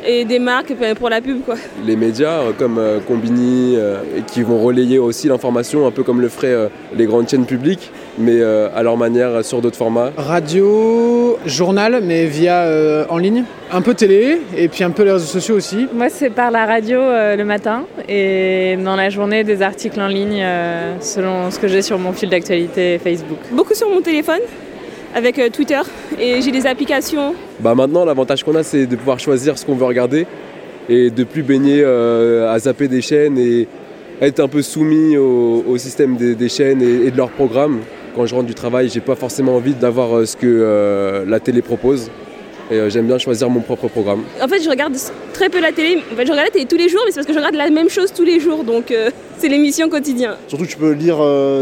et 0.06 0.26
des 0.26 0.40
marques 0.40 0.74
pour 0.98 1.10
la 1.10 1.22
pub. 1.22 1.42
quoi. 1.44 1.56
Les 1.86 1.96
médias 1.96 2.40
euh, 2.40 2.52
comme 2.58 2.78
euh, 2.78 3.00
Combini, 3.08 3.76
euh, 3.78 3.98
et 4.18 4.22
qui 4.22 4.42
vont 4.44 4.60
relayer 4.60 5.00
aussi 5.00 5.28
l'information, 5.28 5.86
un 5.88 5.92
peu 5.92 6.04
comme 6.04 6.22
le 6.22 6.30
feraient 6.30 6.48
euh, 6.54 6.68
les 6.96 7.06
grandes 7.06 7.30
chaînes 7.30 7.46
publiques, 7.46 7.92
mais 8.18 8.40
euh, 8.40 8.70
à 8.76 8.84
leur 8.84 8.98
manière 8.98 9.44
sur 9.44 9.62
d'autres 9.62 9.78
formats. 9.78 10.12
Radio, 10.18 11.38
journal, 11.46 12.02
mais 12.04 12.26
via 12.26 12.64
euh, 12.64 13.06
en 13.10 13.18
ligne. 13.18 13.44
Un 13.72 13.82
peu 13.82 13.94
télé 13.94 14.42
et 14.58 14.68
puis 14.68 14.84
un 14.84 14.90
peu 14.90 15.04
les 15.04 15.12
réseaux 15.12 15.26
sociaux 15.26 15.56
aussi. 15.56 15.88
Moi, 15.94 16.10
c'est 16.10 16.30
par 16.32 16.50
la 16.50 16.66
radio 16.66 17.00
euh, 17.00 17.36
le 17.36 17.46
matin 17.46 17.84
et 18.08 18.78
dans 18.84 18.96
la 18.96 19.10
journée, 19.10 19.44
des 19.44 19.62
articles 19.62 20.00
en 20.02 20.08
ligne 20.08 20.42
euh, 20.42 20.96
selon 21.02 21.52
ce 21.52 21.60
que 21.60 21.68
j'ai 21.68 21.82
sur 21.84 22.00
mon 22.00 22.12
fil 22.14 22.30
d'actualité 22.30 22.98
Facebook. 22.98 23.38
Beaucoup 23.52 23.76
sur 23.76 23.90
mon 23.90 24.02
téléphone 24.02 24.40
avec 25.16 25.38
euh, 25.38 25.50
Twitter 25.50 25.80
et 26.20 26.42
j'ai 26.42 26.52
des 26.52 26.66
applications. 26.66 27.36
Bah 27.60 27.76
maintenant, 27.76 28.06
l'avantage 28.06 28.44
qu'on 28.44 28.56
a, 28.56 28.64
c'est 28.64 28.86
de 28.86 28.96
pouvoir 28.96 29.20
choisir 29.20 29.58
ce 29.58 29.66
qu'on 29.66 29.76
veut 29.76 29.86
regarder 29.86 30.26
et 30.88 31.10
de 31.10 31.24
plus 31.24 31.44
baigner 31.44 31.82
euh, 31.84 32.52
à 32.52 32.58
zapper 32.60 32.88
des 32.88 33.02
chaînes 33.02 33.38
et 33.38 33.68
être 34.22 34.40
un 34.40 34.48
peu 34.48 34.62
soumis 34.62 35.18
au, 35.18 35.78
système 35.78 36.16
des, 36.18 36.50
chaînes 36.50 36.82
et, 36.82 37.12
de 37.12 37.18
leurs 37.18 37.30
programmes 37.30 37.80
quand 38.16 38.26
je 38.26 38.36
rentre 38.36 38.48
du 38.48 38.56
travail, 38.56 38.90
j'ai 38.90 39.00
pas 39.02 39.16
forcément 39.16 39.56
envie 39.56 39.74
d'avoir 39.74 40.28
ce 40.28 40.36
que 40.36 41.24
la 41.26 41.40
télé 41.40 41.62
propose. 41.62 42.10
Et 42.72 42.90
j'aime 42.90 43.08
bien 43.08 43.18
choisir 43.18 43.50
mon 43.50 43.62
propre 43.62 43.88
programme. 43.88 44.24
En 44.42 44.48
fait, 44.48 44.62
je 44.62 44.70
regarde 44.70 44.96
très 45.34 45.50
peu 45.50 45.60
la 45.60 45.72
télé. 45.72 46.04
En 46.12 46.16
fait, 46.16 46.26
je 46.26 46.32
regarde 46.32 46.48
la 46.48 46.52
télé 46.52 46.66
tous 46.66 46.78
les 46.78 46.88
jours, 46.88 47.02
mais 47.06 47.12
c'est 47.12 47.16
parce 47.16 47.28
que 47.28 47.34
je 47.34 47.40
regarde 47.40 47.56
la 47.56 47.70
même 47.70 47.90
chose 47.90 48.14
tous 48.14 48.24
les 48.24 48.40
jours. 48.40 48.64
Donc, 48.64 48.94
c'est 49.38 49.48
l'émission 49.48 49.90
quotidienne. 49.90 50.36
Surtout, 50.48 50.68
tu 50.68 50.78
peux 50.78 50.92
lire 50.92 51.18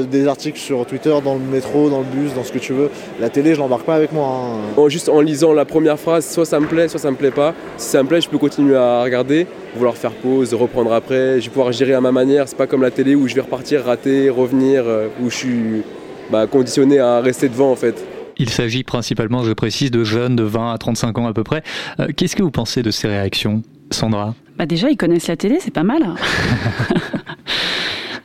des 0.05 0.27
articles 0.27 0.59
sur 0.59 0.85
Twitter, 0.85 1.15
dans 1.23 1.35
le 1.35 1.39
métro, 1.39 1.89
dans 1.89 1.99
le 1.99 2.05
bus, 2.05 2.33
dans 2.33 2.43
ce 2.43 2.51
que 2.51 2.59
tu 2.59 2.73
veux. 2.73 2.89
La 3.21 3.29
télé, 3.29 3.53
je 3.55 3.59
l'embarque 3.59 3.85
pas 3.85 3.95
avec 3.95 4.11
moi. 4.11 4.27
Hein. 4.27 4.89
juste 4.89 5.07
en 5.07 5.21
lisant 5.21 5.53
la 5.53 5.63
première 5.63 5.97
phrase, 5.97 6.29
soit 6.29 6.45
ça 6.45 6.59
me 6.59 6.67
plaît, 6.67 6.89
soit 6.89 6.99
ça 6.99 7.11
me 7.11 7.15
plaît 7.15 7.31
pas. 7.31 7.53
Si 7.77 7.89
ça 7.89 8.03
me 8.03 8.07
plaît, 8.09 8.19
je 8.19 8.29
peux 8.29 8.37
continuer 8.37 8.75
à 8.75 9.01
regarder, 9.03 9.47
vouloir 9.75 9.95
faire 9.95 10.11
pause, 10.11 10.53
reprendre 10.53 10.91
après. 10.91 11.39
Je 11.39 11.45
vais 11.45 11.53
pouvoir 11.53 11.71
gérer 11.71 11.93
à 11.93 12.01
ma 12.01 12.11
manière. 12.11 12.49
C'est 12.49 12.57
pas 12.57 12.67
comme 12.67 12.81
la 12.81 12.91
télé 12.91 13.15
où 13.15 13.27
je 13.29 13.35
vais 13.35 13.41
repartir, 13.41 13.85
rater, 13.85 14.29
revenir, 14.29 14.83
où 15.21 15.29
je 15.29 15.35
suis 15.35 15.83
bah, 16.29 16.47
conditionné 16.47 16.99
à 16.99 17.21
rester 17.21 17.47
devant 17.47 17.71
en 17.71 17.75
fait. 17.75 17.95
Il 18.39 18.49
s'agit 18.49 18.83
principalement, 18.83 19.43
je 19.43 19.53
précise, 19.53 19.91
de 19.91 20.03
jeunes 20.03 20.35
de 20.35 20.43
20 20.43 20.73
à 20.73 20.77
35 20.77 21.17
ans 21.17 21.27
à 21.27 21.33
peu 21.33 21.43
près. 21.43 21.63
Euh, 21.99 22.07
qu'est-ce 22.15 22.35
que 22.35 22.43
vous 22.43 22.51
pensez 22.51 22.83
de 22.83 22.91
ces 22.91 23.07
réactions, 23.07 23.63
Sandra? 23.91 24.35
Bah 24.57 24.65
Déjà, 24.65 24.89
ils 24.89 24.97
connaissent 24.97 25.27
la 25.27 25.37
télé, 25.37 25.57
c'est 25.59 25.71
pas 25.73 25.83
mal. 25.83 26.03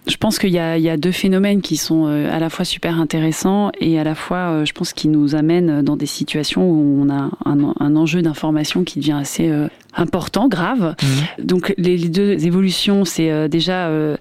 Je 0.08 0.16
pense 0.16 0.40
qu'il 0.40 0.50
y, 0.50 0.58
a 0.58 0.96
deux 0.96 1.12
phénomènes 1.12 1.62
qui 1.62 1.76
sont 1.76 2.06
euh, 2.06 2.34
à 2.34 2.40
la 2.40 2.50
fois 2.50 2.64
super 2.64 2.98
intéressants 3.00 3.70
et 3.80 4.00
à 4.00 4.04
la 4.04 4.16
fois, 4.16 4.38
euh, 4.38 4.64
je 4.64 4.72
pense, 4.72 4.92
qui 4.92 5.06
nous 5.06 5.36
amènent 5.36 5.82
dans 5.82 5.96
des 5.96 6.06
situations 6.06 6.68
où 6.68 7.00
on 7.00 7.08
a 7.08 7.30
un, 7.44 7.96
enjeu 7.96 8.20
d'information 8.20 8.82
qui 8.82 8.98
devient 8.98 9.18
assez 9.20 9.48
important, 9.94 10.48
grave. 10.48 10.94
Mhm. 11.02 11.44
Donc 11.44 11.74
les, 11.76 11.98
deux 11.98 12.46
évolutions, 12.46 13.04
c'est 13.04 13.30
euh, 13.30 13.48
déjà 13.48 13.88
euh, 13.88 14.16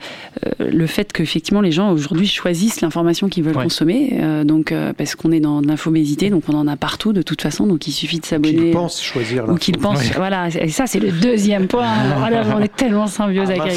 euh, 0.46 0.70
le 0.72 0.88
fait 0.88 1.14
qu'effectivement 1.14 1.62
les 1.62 1.72
gens 1.72 1.92
aujourd'hui 1.92 2.28
choisissent 2.28 2.82
l'information 2.82 3.30
qu'ils 3.30 3.44
veulent 3.44 3.54
consommer, 3.54 4.20
donc 4.46 4.74
parce 4.98 5.16
qu'on 5.16 5.32
est 5.32 5.40
dans 5.40 5.62
l'infobésité, 5.62 6.30
donc 6.30 6.44
on 6.48 6.54
en 6.54 6.68
a 6.68 6.76
partout 6.76 7.14
de 7.14 7.22
toute 7.22 7.42
façon, 7.42 7.68
donc 7.68 7.88
il 7.88 7.92
suffit 7.92 8.20
de 8.20 8.26
s'abonner. 8.26 8.56
Qu'ils 8.56 8.72
pensent 8.72 9.02
choisir. 9.02 9.48
Ou 9.50 9.56
qu'ils 9.56 9.78
pensent, 9.78 10.12
voilà, 10.16 10.48
et 10.48 10.70
ça 10.70 10.88
c'est 10.88 11.00
le 11.00 11.12
deuxième 11.12 11.68
point. 11.68 11.88
on 12.56 12.60
est 12.60 12.76
tellement 12.76 13.08
symbiose 13.08 13.50
ah, 13.50 13.62
avec 13.62 13.74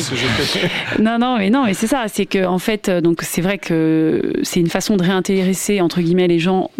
Non, 1.01 1.19
non, 1.19 1.39
mais 1.39 1.51
non, 1.51 1.65
mais 1.65 1.75
c'est 1.75 1.87
ça, 1.87 1.94
c'est 2.09 2.27
que 2.27 2.45
en 2.45 2.59
fait, 2.59 2.91
donc 2.91 3.23
c'est 3.23 3.41
vrai 3.41 3.59
que 3.59 4.33
c'est 4.43 4.61
une 4.61 4.69
façon 4.69 4.97
de 4.97 5.03
réintéresser 5.03 5.81
entre 5.81 6.01
guillemets 6.01 6.29
les 6.29 6.39
gens 6.39 6.71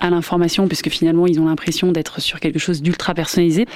à 0.00 0.10
l'information, 0.10 0.66
puisque 0.66 0.88
finalement 0.88 1.26
ils 1.26 1.40
ont 1.40 1.46
l'impression 1.46 1.92
d'être 1.92 2.20
sur 2.20 2.40
quelque 2.40 2.58
chose 2.58 2.82
d'ultra 2.82 3.14
personnalisé. 3.14 3.66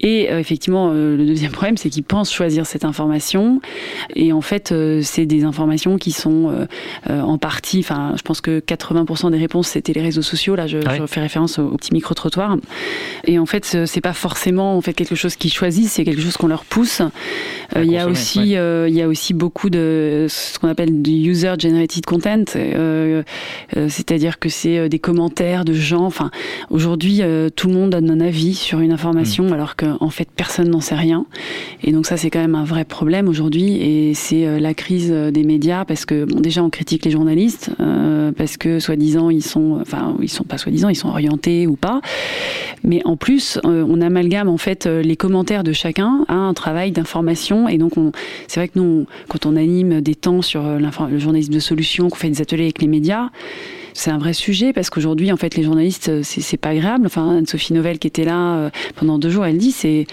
Et 0.00 0.30
euh, 0.30 0.38
effectivement, 0.38 0.90
euh, 0.92 1.16
le 1.16 1.26
deuxième 1.26 1.50
problème, 1.50 1.76
c'est 1.76 1.90
qu'ils 1.90 2.04
pensent 2.04 2.32
choisir 2.32 2.66
cette 2.66 2.84
information. 2.84 3.60
Et 4.14 4.32
en 4.32 4.40
fait, 4.40 4.70
euh, 4.70 5.00
c'est 5.02 5.26
des 5.26 5.44
informations 5.44 5.98
qui 5.98 6.12
sont 6.12 6.28
en 7.08 7.38
partie, 7.38 7.80
enfin, 7.80 8.14
je 8.16 8.22
pense 8.22 8.40
que 8.40 8.60
80% 8.60 9.30
des 9.30 9.38
réponses, 9.38 9.68
c'était 9.68 9.92
les 9.92 10.02
réseaux 10.02 10.22
sociaux. 10.22 10.54
Là, 10.54 10.66
je, 10.66 10.78
je 10.80 11.06
fais 11.06 11.20
référence 11.20 11.58
au, 11.58 11.76
petit 11.76 11.92
micro-trottoir. 11.92 12.56
Et 13.24 13.38
en 13.38 13.46
fait, 13.46 13.64
c'est 13.86 14.00
pas 14.00 14.12
forcément 14.12 14.76
en 14.76 14.80
fait, 14.80 14.92
quelque 14.92 15.14
chose 15.14 15.36
qu'ils 15.36 15.52
choisissent, 15.52 15.92
c'est 15.92 16.04
quelque 16.04 16.20
chose 16.20 16.36
qu'on 16.36 16.48
leur 16.48 16.64
pousse. 16.64 17.02
Il 17.76 17.90
y, 17.90 17.98
a 17.98 18.08
aussi, 18.08 18.52
il 18.52 18.94
y 18.94 19.02
a 19.02 19.08
aussi 19.08 19.34
beaucoup 19.34 19.70
de 19.70 20.26
ce 20.28 20.58
qu'on 20.58 20.68
appelle 20.68 21.02
du 21.02 21.10
user-generated 21.10 22.06
content. 22.06 22.44
C'est-à-dire 23.88 24.38
que 24.38 24.48
c'est 24.48 24.88
des 24.88 24.98
commentaires 24.98 25.64
de 25.64 25.72
gens. 25.72 26.04
Enfin, 26.04 26.30
aujourd'hui, 26.70 27.22
tout 27.56 27.68
le 27.68 27.74
monde 27.74 27.90
donne 27.90 28.10
un 28.10 28.20
avis 28.20 28.54
sur 28.54 28.80
une 28.80 28.92
information, 28.92 29.44
mmh. 29.44 29.52
alors 29.52 29.76
que 29.76 29.87
en 30.00 30.10
fait 30.10 30.28
personne 30.34 30.68
n'en 30.70 30.80
sait 30.80 30.94
rien. 30.94 31.26
Et 31.82 31.92
donc 31.92 32.06
ça 32.06 32.16
c'est 32.16 32.30
quand 32.30 32.40
même 32.40 32.54
un 32.54 32.64
vrai 32.64 32.84
problème 32.84 33.28
aujourd'hui. 33.28 33.76
Et 33.76 34.14
c'est 34.14 34.46
euh, 34.46 34.58
la 34.58 34.74
crise 34.74 35.10
euh, 35.12 35.30
des 35.30 35.44
médias 35.44 35.84
parce 35.84 36.04
que 36.04 36.24
déjà 36.24 36.62
on 36.62 36.70
critique 36.70 37.04
les 37.04 37.10
journalistes 37.10 37.70
euh, 37.80 38.32
parce 38.32 38.56
que 38.56 38.78
soi-disant 38.78 39.30
ils 39.30 39.42
sont, 39.42 39.78
enfin 39.80 40.16
ils 40.20 40.28
sont 40.28 40.44
pas 40.44 40.58
soi-disant 40.58 40.88
ils 40.88 40.96
sont 40.96 41.08
orientés 41.08 41.66
ou 41.66 41.76
pas, 41.76 42.00
mais 42.84 43.00
en 43.04 43.16
plus 43.16 43.58
on 43.64 44.00
amalgame 44.00 44.48
en 44.48 44.58
fait 44.58 44.86
les 44.86 45.16
commentaires 45.16 45.64
de 45.64 45.72
chacun 45.72 46.24
à 46.28 46.34
un 46.34 46.54
travail 46.54 46.92
d'information. 46.92 47.68
Et 47.68 47.78
donc 47.78 47.92
c'est 48.46 48.60
vrai 48.60 48.68
que 48.68 48.78
nous 48.78 49.06
quand 49.28 49.46
on 49.46 49.56
anime 49.56 50.00
des 50.00 50.14
temps 50.14 50.42
sur 50.42 50.62
le 50.62 51.18
journalisme 51.18 51.52
de 51.52 51.58
solution, 51.58 52.08
qu'on 52.08 52.16
fait 52.16 52.30
des 52.30 52.42
ateliers 52.42 52.64
avec 52.64 52.80
les 52.80 52.88
médias 52.88 53.30
c'est 53.98 54.10
un 54.10 54.18
vrai 54.18 54.32
sujet 54.32 54.72
parce 54.72 54.90
qu'aujourd'hui, 54.90 55.32
en 55.32 55.36
fait, 55.36 55.56
les 55.56 55.64
journalistes, 55.64 56.22
c'est 56.22 56.56
pas 56.56 56.68
agréable. 56.68 57.06
Enfin, 57.06 57.38
Anne-Sophie 57.38 57.72
Novelle 57.72 57.98
qui 57.98 58.06
était 58.06 58.24
là 58.24 58.54
euh, 58.54 58.70
pendant 58.94 59.18
deux 59.18 59.28
jours, 59.28 59.44
elle 59.44 59.58
dit 59.58 59.72
c'est 59.72 60.06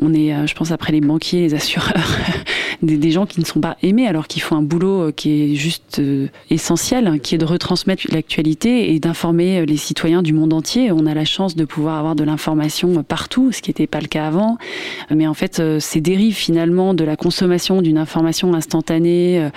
on 0.00 0.14
est, 0.14 0.34
euh, 0.34 0.46
je 0.46 0.54
pense, 0.54 0.70
après 0.70 0.92
les 0.92 1.00
banquiers, 1.00 1.42
les 1.42 1.54
assureurs, 1.54 2.18
des, 2.82 3.10
gens 3.10 3.26
qui 3.26 3.40
ne 3.40 3.44
sont 3.44 3.60
pas 3.60 3.76
aimés 3.82 4.06
alors 4.06 4.26
qu'ils 4.26 4.42
font 4.42 4.56
un 4.56 4.62
boulot 4.62 5.08
euh, 5.08 5.12
qui 5.12 5.42
est 5.42 5.54
juste 5.54 5.98
euh, 5.98 6.28
essentiel, 6.50 7.06
hein, 7.06 7.18
qui 7.18 7.34
est 7.34 7.38
de 7.38 7.44
retransmettre 7.44 8.06
l'actualité 8.10 8.94
et 8.94 9.00
d'informer 9.00 9.66
les 9.66 9.76
citoyens 9.76 10.22
du 10.22 10.32
monde 10.32 10.52
entier. 10.52 10.90
On 10.92 11.06
a 11.06 11.14
la 11.14 11.24
chance 11.24 11.56
de 11.56 11.64
pouvoir 11.64 11.98
avoir 11.98 12.14
de 12.14 12.24
l'information 12.24 13.02
partout, 13.02 13.52
ce 13.52 13.60
qui 13.60 13.70
n'était 13.70 13.86
pas 13.86 14.00
le 14.00 14.06
cas 14.06 14.26
avant. 14.26 14.56
Mais 15.10 15.26
en 15.26 15.34
fait, 15.34 15.62
ces 15.78 16.00
dérives 16.00 16.34
finalement 16.34 16.94
de 16.94 17.04
la 17.04 17.16
consommation 17.16 17.82
d'une 17.82 17.98
information 17.98 18.54
instantanée 18.54 19.50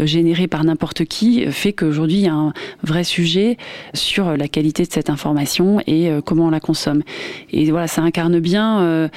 générée 0.00 0.46
par 0.46 0.64
n'importe 0.64 1.04
qui 1.04 1.46
fait 1.50 1.72
qu'aujourd'hui, 1.72 2.16
il 2.16 2.24
y 2.24 2.28
a 2.28 2.34
un 2.34 2.52
vrai 2.82 3.04
sujet 3.04 3.56
sur 3.94 4.36
la 4.36 4.48
qualité 4.48 4.84
de 4.84 4.92
cette 4.92 5.10
information 5.10 5.80
et 5.86 6.10
comment 6.24 6.46
on 6.46 6.50
la 6.50 6.60
consomme. 6.60 7.02
Et 7.50 7.70
voilà, 7.70 7.86
ça 7.86 8.02
incarne 8.02 8.40
bien 8.40 9.10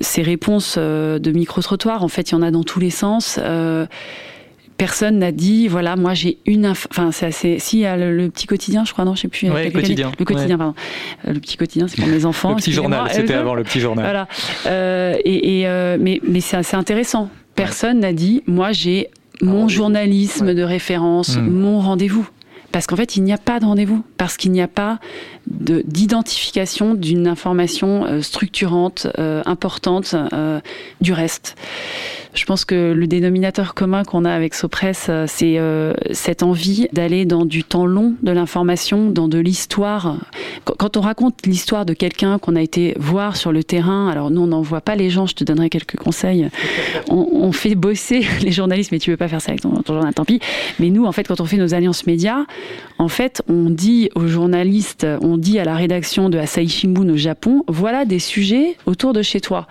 ces 0.00 0.22
réponses 0.22 0.76
euh, 0.78 1.18
de 1.18 1.30
micro-trottoir, 1.30 2.02
en 2.02 2.08
fait, 2.08 2.30
il 2.30 2.32
y 2.32 2.34
en 2.36 2.42
a 2.42 2.50
dans 2.50 2.64
tous 2.64 2.80
les 2.80 2.90
sens. 2.90 3.38
Euh, 3.42 3.86
personne 4.76 5.18
n'a 5.18 5.32
dit, 5.32 5.68
voilà, 5.68 5.96
moi 5.96 6.14
j'ai 6.14 6.38
une. 6.46 6.66
Enfin, 6.66 7.10
c'est 7.12 7.26
assez. 7.26 7.58
Si, 7.58 7.78
il 7.78 7.80
y 7.80 7.86
a 7.86 7.96
le, 7.96 8.28
petit 8.30 8.46
quotidien, 8.46 8.84
je 8.84 8.92
crois, 8.92 9.04
non, 9.04 9.14
je 9.14 9.22
sais 9.22 9.28
plus. 9.28 9.48
le 9.48 9.70
quotidien. 9.70 10.12
Le 10.18 10.24
quotidien, 10.24 10.58
pardon. 10.58 10.74
Euh, 11.26 11.32
le 11.32 11.40
petit 11.40 11.56
quotidien, 11.56 11.88
c'est 11.88 12.00
pour 12.00 12.08
mes 12.08 12.24
enfants. 12.24 12.50
le 12.50 12.56
petit 12.56 12.72
journal, 12.72 13.08
c'était 13.12 13.34
avant 13.34 13.54
le 13.54 13.64
petit 13.64 13.80
journal. 13.80 14.04
Voilà. 14.64 15.18
et, 15.24 15.64
mais 15.98 16.20
mais 16.22 16.40
c'est 16.40 16.56
assez 16.56 16.76
intéressant. 16.76 17.30
Personne 17.54 18.00
n'a 18.00 18.12
dit, 18.12 18.42
moi 18.46 18.70
j'ai 18.70 19.10
mon 19.40 19.68
journalisme 19.68 20.54
de 20.54 20.62
référence, 20.62 21.36
hmm. 21.36 21.48
mon 21.48 21.80
rendez-vous. 21.80 22.28
Parce 22.72 22.86
qu'en 22.86 22.96
fait, 22.96 23.16
il 23.16 23.22
n'y 23.22 23.32
a 23.32 23.38
pas 23.38 23.60
de 23.60 23.64
rendez-vous, 23.64 24.04
parce 24.18 24.36
qu'il 24.36 24.52
n'y 24.52 24.60
a 24.60 24.68
pas 24.68 24.98
d'identification 25.50 26.94
d'une 26.94 27.26
information 27.26 28.04
euh, 28.04 28.20
structurante, 28.22 29.06
euh, 29.18 29.42
importante 29.46 30.14
euh, 30.32 30.60
du 31.00 31.12
reste. 31.12 31.56
Je 32.34 32.44
pense 32.44 32.64
que 32.64 32.92
le 32.92 33.06
dénominateur 33.06 33.74
commun 33.74 34.04
qu'on 34.04 34.24
a 34.24 34.30
avec 34.30 34.54
Sopress, 34.54 35.10
c'est 35.26 35.58
cette 36.12 36.42
envie 36.42 36.86
d'aller 36.92 37.24
dans 37.24 37.44
du 37.44 37.64
temps 37.64 37.86
long 37.86 38.14
de 38.22 38.30
l'information, 38.30 39.10
dans 39.10 39.28
de 39.28 39.38
l'histoire. 39.38 40.18
Quand 40.64 40.96
on 40.96 41.00
raconte 41.00 41.46
l'histoire 41.46 41.84
de 41.86 41.94
quelqu'un 41.94 42.38
qu'on 42.38 42.54
a 42.54 42.60
été 42.60 42.94
voir 42.98 43.36
sur 43.36 43.50
le 43.50 43.64
terrain, 43.64 44.08
alors 44.08 44.30
nous 44.30 44.42
on 44.42 44.48
n'en 44.48 44.60
voit 44.60 44.82
pas 44.82 44.94
les 44.94 45.10
gens, 45.10 45.26
je 45.26 45.34
te 45.34 45.42
donnerai 45.42 45.68
quelques 45.70 45.96
conseils. 45.96 46.48
On, 47.08 47.50
fait 47.50 47.74
bosser 47.74 48.24
les 48.42 48.52
journalistes, 48.52 48.92
mais 48.92 48.98
tu 48.98 49.10
veux 49.10 49.16
pas 49.16 49.28
faire 49.28 49.40
ça 49.40 49.50
avec 49.50 49.62
ton, 49.62 49.82
journal, 49.86 50.12
tant 50.12 50.26
pis. 50.26 50.38
Mais 50.78 50.90
nous, 50.90 51.06
en 51.06 51.12
fait, 51.12 51.26
quand 51.26 51.40
on 51.40 51.46
fait 51.46 51.56
nos 51.56 51.74
alliances 51.74 52.06
médias, 52.06 52.44
en 52.98 53.08
fait, 53.08 53.42
on 53.48 53.70
dit 53.70 54.10
aux 54.14 54.26
journalistes, 54.26 55.06
on 55.22 55.37
dit 55.40 55.58
à 55.58 55.64
la 55.64 55.74
rédaction 55.74 56.28
de 56.28 56.38
Asahi 56.38 56.68
Shimbun 56.68 57.08
au 57.08 57.16
Japon, 57.16 57.64
voilà 57.68 58.04
des 58.04 58.18
sujets 58.18 58.76
autour 58.86 59.12
de 59.12 59.22
chez 59.22 59.40
toi. 59.40 59.66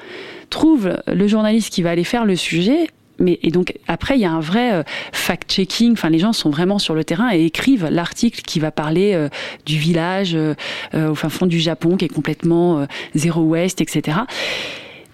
Trouve 0.50 0.98
le 1.08 1.28
journaliste 1.28 1.74
qui 1.74 1.82
va 1.82 1.92
aller 1.92 2.04
faire 2.04 2.26
le 2.26 2.36
sujet, 2.36 2.88
mais 3.20 3.40
et 3.44 3.52
donc 3.52 3.74
après 3.88 4.16
il 4.16 4.22
y 4.22 4.26
a 4.26 4.32
un 4.32 4.40
vrai 4.40 4.74
euh, 4.74 4.84
fact-checking. 5.12 5.94
Enfin, 5.94 6.10
les 6.10 6.20
gens 6.20 6.34
sont 6.34 6.50
vraiment 6.50 6.80
sur 6.80 6.96
le 6.96 7.04
terrain 7.04 7.34
et 7.34 7.46
écrivent 7.46 7.88
l'article 7.90 8.42
qui 8.42 8.60
va 8.60 8.72
parler 8.72 9.14
euh, 9.14 9.30
du 9.66 9.78
village 9.78 10.36
euh, 10.36 10.56
au 10.94 11.16
fin 11.16 11.30
fond 11.30 11.46
du 11.46 11.60
Japon 11.60 11.98
qui 11.98 12.06
est 12.06 12.10
complètement 12.10 12.86
zéro 13.16 13.42
waste, 13.42 13.82
etc. 13.82 14.20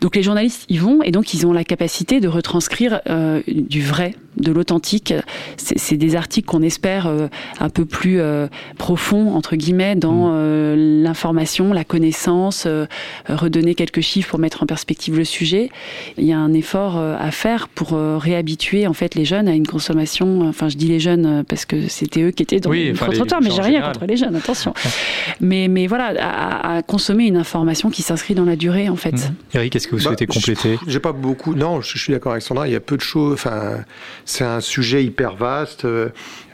Donc 0.02 0.16
les 0.16 0.24
journalistes 0.24 0.66
y 0.70 0.78
vont 0.78 1.02
et 1.02 1.12
donc 1.12 1.34
ils 1.34 1.48
ont 1.48 1.54
la 1.54 1.64
capacité 1.64 2.20
de 2.20 2.28
retranscrire 2.28 3.02
du 3.48 3.82
vrai 3.82 4.16
de 4.38 4.52
l'authentique. 4.52 5.14
C'est 5.58 5.98
des 5.98 6.16
articles 6.16 6.48
qu'on 6.48 6.62
espère 6.62 7.08
euh, 7.08 7.28
un 7.60 7.70
peu 7.70 7.86
plus 7.86 8.20
euh, 8.20 8.48
profonds, 8.78 9.36
entre 9.36 9.56
guillemets, 9.56 9.96
dans 9.96 10.30
mm. 10.30 10.34
euh, 10.34 11.02
l'information, 11.04 11.74
la 11.74 11.84
connaissance, 11.84 12.68
redonner 13.28 13.76
quelques 13.76 14.02
chiffres 14.02 14.30
pour 14.30 14.40
mettre 14.40 14.64
en 14.64 14.66
perspective 14.66 15.18
le 15.18 15.26
sujet. 15.26 15.70
Il 16.18 16.26
y 16.26 16.34
a 16.34 16.38
un 16.38 16.54
effort 16.54 16.98
à 16.98 17.32
faire 17.32 17.68
pour 17.68 17.92
réhabituer 17.92 18.88
en 18.88 18.94
fait 18.94 19.16
les 19.16 19.26
jeunes 19.26 19.48
à 19.48 19.54
une 19.54 19.68
consommation. 19.68 20.48
Enfin, 20.48 20.70
je 20.70 20.78
dis 20.78 20.88
les 20.88 21.00
jeunes 21.00 21.44
parce 21.48 21.66
que 21.66 21.88
c'était 21.88 22.22
eux 22.24 22.32
qui 22.32 22.44
étaient 22.44 22.60
dans 22.60 22.72
le 22.72 22.94
trottoir, 22.94 23.42
mais 23.42 23.52
j'ai 23.52 23.62
rien 23.62 23.82
contre 23.82 24.06
les 24.06 24.18
jeunes, 24.18 24.36
attention. 24.36 24.74
mais, 25.42 25.68
mais 25.68 25.88
voilà, 25.88 26.14
à, 26.78 26.82
consommer 26.82 27.26
une 27.26 27.38
information 27.38 27.90
qui 27.90 28.02
s'inscrit 28.02 28.36
dans 28.36 28.46
la 28.46 28.56
durée 28.56 28.90
en 28.90 28.96
fait. 28.96 29.14
Mm. 29.14 29.36
Eric, 29.56 29.76
est-ce 29.76 29.88
que 29.88 29.96
vous 29.96 30.04
bah, 30.04 30.10
souhaitez 30.10 30.26
compléter? 30.26 30.80
J'ai 30.88 31.00
pas 31.00 31.12
beaucoup. 31.12 31.56
Non, 31.56 31.82
je, 31.82 31.98
je 31.98 32.04
suis 32.04 32.14
d'accord 32.14 32.32
avec 32.32 32.44
Sandra. 32.44 32.68
Il 32.68 32.74
y 32.74 32.76
a 32.76 32.80
peu 32.80 32.98
de 32.98 33.02
choses. 33.02 33.34
Enfin, 33.34 33.84
c'est 34.26 34.44
un 34.44 34.62
sujet 34.62 35.04
hyper 35.04 35.36
vaste. 35.36 35.86
Euh, 35.86 36.10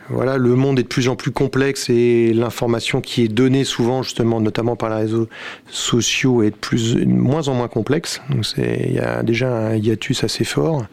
voilà, 0.10 0.38
le 0.38 0.55
monde 0.55 0.79
est 0.79 0.84
de 0.84 0.88
plus 0.88 1.08
en 1.08 1.15
plus 1.15 1.32
complexe 1.32 1.89
et 1.89 2.34
l'information 2.34 2.99
qui 2.99 3.23
est 3.23 3.27
donnée 3.27 3.63
souvent, 3.63 4.01
justement, 4.01 4.41
notamment 4.41 4.75
par 4.75 4.89
les 4.89 4.95
réseaux 4.95 5.29
sociaux, 5.67 6.41
est 6.41 6.49
de 6.49 6.55
plus, 6.55 6.95
moins 7.05 7.47
en 7.47 7.53
moins 7.53 7.67
complexe. 7.67 8.19
Donc 8.29 8.43
il 8.58 8.93
y 8.93 8.99
a 8.99 9.21
déjà 9.21 9.55
un 9.55 9.75
hiatus 9.75 10.23
assez 10.23 10.45
fort. 10.45 10.84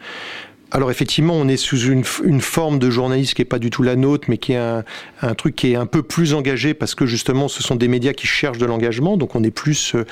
alors 0.71 0.91
effectivement, 0.91 1.33
on 1.33 1.47
est 1.47 1.57
sous 1.57 1.79
une, 1.79 2.03
forme 2.03 2.77
de 2.77 2.91
journalisme 2.91 3.33
qui 3.33 3.41
est 3.41 3.45
pas 3.45 3.57
du 3.57 3.71
tout 3.71 3.81
la 3.81 3.95
nôtre, 3.95 4.27
mais 4.29 4.37
qui 4.37 4.53
est 4.53 4.57
un, 4.57 4.83
un, 5.23 5.33
truc 5.33 5.55
qui 5.55 5.71
est 5.71 5.75
un 5.75 5.87
peu 5.87 6.03
plus 6.03 6.35
engagé 6.35 6.75
parce 6.75 6.93
que 6.93 7.07
justement, 7.07 7.47
ce 7.47 7.63
sont 7.63 7.75
des 7.75 7.87
médias 7.87 8.13
qui 8.13 8.27
cherchent 8.27 8.59
de 8.59 8.67
l'engagement. 8.67 9.17
Donc 9.17 9.35
on 9.35 9.43
est 9.43 9.49
plus 9.49 9.95
euh, 9.95 10.05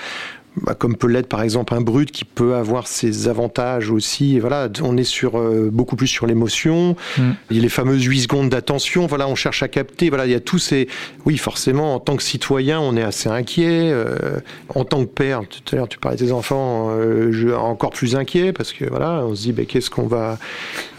bah, 0.61 0.73
comme 0.73 0.95
peut 0.95 1.07
l'être 1.07 1.27
par 1.27 1.41
exemple 1.41 1.73
un 1.73 1.81
brut 1.81 2.11
qui 2.11 2.23
peut 2.23 2.55
avoir 2.55 2.87
ses 2.87 3.27
avantages 3.27 3.89
aussi. 3.91 4.39
voilà, 4.39 4.69
on 4.81 4.95
est 4.95 5.03
sur 5.03 5.37
euh, 5.37 5.69
beaucoup 5.71 5.95
plus 5.95 6.07
sur 6.07 6.27
l'émotion. 6.27 6.95
Mm. 7.17 7.21
Il 7.49 7.57
y 7.57 7.59
a 7.59 7.63
les 7.63 7.69
fameuses 7.69 8.03
8 8.03 8.21
secondes 8.21 8.49
d'attention. 8.49 9.05
Voilà, 9.05 9.27
on 9.27 9.35
cherche 9.35 9.63
à 9.63 9.67
capter. 9.67 10.09
Voilà, 10.09 10.25
il 10.25 10.31
y 10.31 10.35
a 10.35 10.39
tous 10.39 10.59
ces. 10.59 10.87
Oui, 11.25 11.37
forcément, 11.37 11.95
en 11.95 11.99
tant 11.99 12.15
que 12.15 12.23
citoyen, 12.23 12.79
on 12.79 12.95
est 12.95 13.03
assez 13.03 13.27
inquiet. 13.29 13.91
Euh, 13.91 14.39
en 14.73 14.85
tant 14.85 15.03
que 15.03 15.09
père, 15.09 15.41
tout 15.47 15.75
à 15.75 15.77
l'heure 15.77 15.89
tu 15.89 15.99
parlais 15.99 16.17
des 16.17 16.31
enfants, 16.31 16.89
euh, 16.89 17.31
je 17.31 17.49
encore 17.49 17.91
plus 17.91 18.15
inquiet 18.15 18.53
parce 18.53 18.71
que 18.71 18.85
voilà, 18.85 19.23
on 19.25 19.35
se 19.35 19.43
dit, 19.43 19.51
ben, 19.51 19.65
qu'est-ce 19.65 19.89
qu'on 19.89 20.07
va 20.07 20.37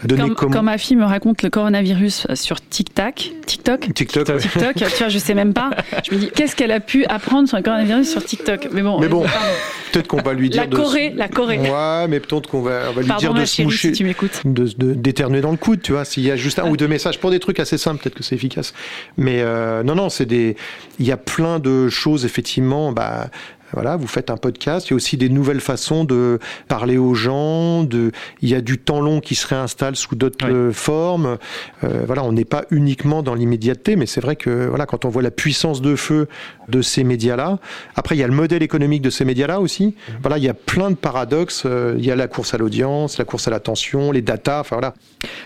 donner 0.03 0.29
comme, 0.35 0.53
Quand 0.53 0.63
ma 0.63 0.77
fille 0.77 0.97
me 0.97 1.05
raconte 1.05 1.41
le 1.41 1.49
coronavirus 1.49 2.27
sur 2.35 2.61
TikTok, 2.61 3.31
TikTok, 3.45 3.93
TikTok, 3.93 4.37
TikTok, 4.37 4.75
tu 4.75 4.97
vois, 4.97 5.09
je 5.09 5.17
sais 5.17 5.33
même 5.33 5.53
pas. 5.53 5.71
Je 6.07 6.13
me 6.13 6.19
dis, 6.19 6.29
qu'est-ce 6.29 6.55
qu'elle 6.55 6.71
a 6.71 6.79
pu 6.79 7.05
apprendre 7.05 7.47
sur 7.47 7.57
le 7.57 7.63
coronavirus 7.63 8.09
sur 8.09 8.23
TikTok? 8.23 8.69
Mais 8.71 8.83
bon. 8.83 8.99
Mais 8.99 9.07
bon. 9.07 9.25
Peut-être 9.91 10.07
qu'on 10.07 10.21
va 10.21 10.33
lui 10.33 10.49
dire 10.49 10.61
la 10.61 10.67
Corée, 10.67 11.09
de... 11.09 11.17
la 11.17 11.27
Corée. 11.27 11.59
Ouais, 11.59 12.07
mais 12.07 12.19
peut-être 12.19 12.49
qu'on 12.49 12.61
va, 12.61 12.89
on 12.89 12.93
va 12.93 13.01
lui 13.01 13.11
dire 13.17 13.33
de 13.33 13.45
se 13.45 13.61
moucher, 13.61 13.89
si 13.89 13.93
tu 13.93 14.03
m'écoutes, 14.03 14.41
d'éternuer 14.45 15.41
dans 15.41 15.51
le 15.51 15.57
coude, 15.57 15.81
tu 15.81 15.93
vois. 15.93 16.05
S'il 16.05 16.23
y 16.23 16.31
a 16.31 16.35
juste 16.35 16.59
un 16.59 16.69
ou 16.69 16.77
deux 16.77 16.87
messages 16.87 17.19
pour 17.19 17.31
des 17.31 17.39
trucs 17.39 17.59
assez 17.59 17.77
simples, 17.77 18.03
peut-être 18.03 18.15
que 18.15 18.23
c'est 18.23 18.35
efficace. 18.35 18.73
Mais 19.17 19.41
euh, 19.41 19.83
non, 19.83 19.95
non, 19.95 20.09
c'est 20.09 20.25
des, 20.25 20.55
il 20.99 21.05
y 21.05 21.11
a 21.11 21.17
plein 21.17 21.59
de 21.59 21.89
choses 21.89 22.25
effectivement. 22.25 22.91
Bah, 22.91 23.29
voilà, 23.73 23.95
vous 23.97 24.07
faites 24.07 24.29
un 24.29 24.37
podcast. 24.37 24.87
Il 24.87 24.91
y 24.91 24.93
a 24.93 24.95
aussi 24.95 25.17
des 25.17 25.29
nouvelles 25.29 25.59
façons 25.59 26.03
de 26.03 26.39
parler 26.67 26.97
aux 26.97 27.13
gens. 27.13 27.83
De, 27.83 28.11
il 28.41 28.49
y 28.49 28.55
a 28.55 28.61
du 28.61 28.77
temps 28.77 29.01
long 29.01 29.19
qui 29.19 29.35
se 29.35 29.47
réinstalle 29.47 29.95
sous 29.95 30.15
d'autres 30.15 30.49
oui. 30.49 30.73
formes. 30.73 31.37
Euh, 31.83 32.03
voilà, 32.05 32.23
on 32.23 32.31
n'est 32.31 32.45
pas 32.45 32.65
uniquement 32.71 33.23
dans 33.23 33.35
l'immédiateté, 33.35 33.95
mais 33.95 34.05
c'est 34.05 34.21
vrai 34.21 34.35
que 34.35 34.67
voilà, 34.67 34.85
quand 34.85 35.05
on 35.05 35.09
voit 35.09 35.21
la 35.21 35.31
puissance 35.31 35.81
de 35.81 35.95
feu 35.95 36.27
de 36.67 36.81
ces 36.81 37.03
médias-là. 37.03 37.59
Après, 37.95 38.15
il 38.15 38.19
y 38.19 38.23
a 38.23 38.27
le 38.27 38.33
modèle 38.33 38.63
économique 38.63 39.01
de 39.01 39.09
ces 39.09 39.25
médias-là 39.25 39.61
aussi. 39.61 39.95
Voilà, 40.21 40.37
il 40.37 40.43
y 40.43 40.49
a 40.49 40.53
plein 40.53 40.91
de 40.91 40.95
paradoxes. 40.95 41.63
Euh, 41.65 41.95
il 41.97 42.05
y 42.05 42.11
a 42.11 42.15
la 42.15 42.27
course 42.27 42.53
à 42.53 42.57
l'audience, 42.57 43.17
la 43.17 43.25
course 43.25 43.47
à 43.47 43.51
l'attention, 43.51 44.11
les 44.11 44.21
datas. 44.21 44.61
Enfin 44.61 44.75
voilà. 44.75 44.93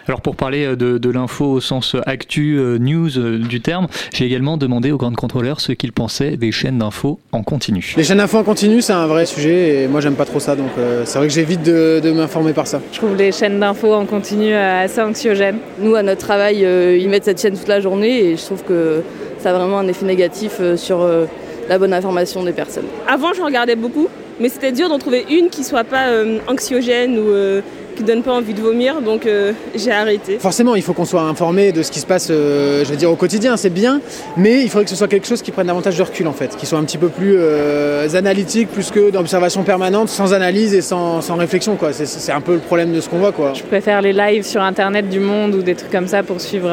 Alors 0.08 0.22
pour 0.22 0.36
parler 0.36 0.76
de, 0.76 0.98
de 0.98 1.10
l'info 1.10 1.46
au 1.46 1.62
sens 1.62 1.96
actu, 2.06 2.58
euh, 2.58 2.78
news 2.78 3.18
euh, 3.18 3.38
du 3.38 3.62
terme, 3.62 3.88
j'ai 4.14 4.26
également 4.26 4.58
demandé 4.58 4.92
aux 4.92 4.98
grandes 4.98 5.16
contrôleurs 5.16 5.62
ce 5.62 5.72
qu'ils 5.72 5.94
pensaient 5.94 6.38
des 6.38 6.52
chaînes 6.52 6.80
d'infos 6.80 7.20
en 7.32 7.44
continu. 7.44 7.94
Les 7.98 8.11
chaînes 8.12 8.18
d'infos 8.18 8.40
en 8.40 8.44
continu, 8.44 8.82
c'est 8.82 8.92
un 8.92 9.08
vrai 9.08 9.26
sujet 9.26 9.84
et 9.84 9.88
moi 9.88 10.02
j'aime 10.02 10.16
pas 10.16 10.26
trop 10.26 10.42
ça, 10.42 10.58
donc 10.58 10.72
euh, 10.78 11.04
c'est 11.06 11.18
vrai 11.18 11.30
que 11.30 11.34
j'évite 11.34 11.64
de, 11.64 12.02
de 12.04 12.12
m'informer 12.12 12.52
par 12.52 12.68
ça. 12.68 12.82
Je 12.92 12.98
trouve 12.98 13.16
les 13.16 13.32
chaînes 13.32 13.58
d'infos 13.58 13.94
en 13.94 14.06
continu 14.06 14.54
euh, 14.54 14.84
assez 14.84 15.00
anxiogènes. 15.00 15.60
Nous, 15.80 15.96
à 15.96 16.04
notre 16.04 16.20
travail, 16.20 16.66
euh, 16.66 16.98
ils 17.00 17.08
mettent 17.08 17.24
cette 17.24 17.42
chaîne 17.42 17.58
toute 17.58 17.70
la 17.70 17.80
journée 17.80 18.26
et 18.26 18.36
je 18.36 18.44
trouve 18.44 18.64
que 18.66 19.02
ça 19.40 19.52
a 19.52 19.54
vraiment 19.54 19.80
un 19.80 19.88
effet 19.88 20.06
négatif 20.06 20.58
euh, 20.60 20.76
sur 20.76 21.02
euh, 21.02 21.24
la 21.70 21.80
bonne 21.80 21.94
information 21.94 22.44
des 22.44 22.52
personnes. 22.52 22.84
Avant, 23.08 23.32
je 23.32 23.42
regardais 23.42 23.78
beaucoup, 23.78 24.10
mais 24.42 24.50
c'était 24.50 24.74
dur 24.74 24.90
d'en 24.90 25.00
trouver 25.00 25.26
une 25.30 25.48
qui 25.48 25.64
soit 25.64 25.86
pas 25.86 26.08
euh, 26.10 26.40
anxiogène 26.50 27.18
ou 27.18 27.62
qui 28.02 28.08
donne 28.08 28.24
pas 28.24 28.34
envie 28.34 28.56
de 28.56 28.62
vomir, 28.62 29.00
donc 29.02 29.28
euh, 29.28 29.54
j'ai 29.76 29.92
arrêté. 29.92 30.40
Forcément, 30.40 30.76
il 30.76 30.82
faut 30.82 30.94
qu'on 30.94 31.06
soit 31.06 31.22
informé 31.22 31.72
de 31.72 31.84
ce 31.84 31.92
qui 31.92 32.00
se 32.00 32.08
passe, 32.08 32.30
euh, 32.32 32.84
je 32.84 32.90
veux 32.90 32.96
dire, 32.96 33.12
au 33.12 33.16
quotidien, 33.16 33.58
c'est 33.58 33.70
bien, 33.70 34.02
mais 34.38 34.64
il 34.64 34.70
faudrait 34.70 34.86
que 34.86 34.90
ce 34.90 34.96
soit 34.96 35.08
quelque 35.08 35.28
chose 35.28 35.44
qui 35.44 35.52
prenne 35.52 35.68
davantage 35.68 35.98
de 35.98 36.04
recul, 36.04 36.28
en 36.28 36.34
fait, 36.34 36.56
qui 36.58 36.66
soit 36.66 36.80
un 36.80 36.84
petit 36.84 36.98
peu 36.98 37.10
plus 37.10 37.36
euh, 37.38 38.08
analytique, 38.16 38.70
plus 38.70 38.90
que 38.90 39.12
d'observation 39.12 39.62
permanente, 39.64 40.10
sans 40.10 40.34
analyse 40.34 40.74
et 40.74 40.82
sans, 40.82 41.22
sans 41.22 41.36
réflexion, 41.36 41.76
quoi. 41.76 41.94
C'est 41.94 42.32
un 42.32 42.42
peu 42.42 42.54
le 42.54 42.60
problème 42.60 42.92
de 42.92 43.02
ce 43.02 43.10
qu'on 43.10 43.20
voit, 43.20 43.32
quoi. 43.32 43.54
Je 43.54 43.64
préfère 43.64 44.02
les 44.02 44.14
lives 44.14 44.44
sur 44.44 44.62
Internet 44.62 45.08
du 45.08 45.20
monde 45.20 45.54
ou 45.54 45.62
des 45.62 45.76
trucs 45.76 45.92
comme 45.92 46.08
ça 46.08 46.24
pour 46.24 46.42
suivre 46.42 46.72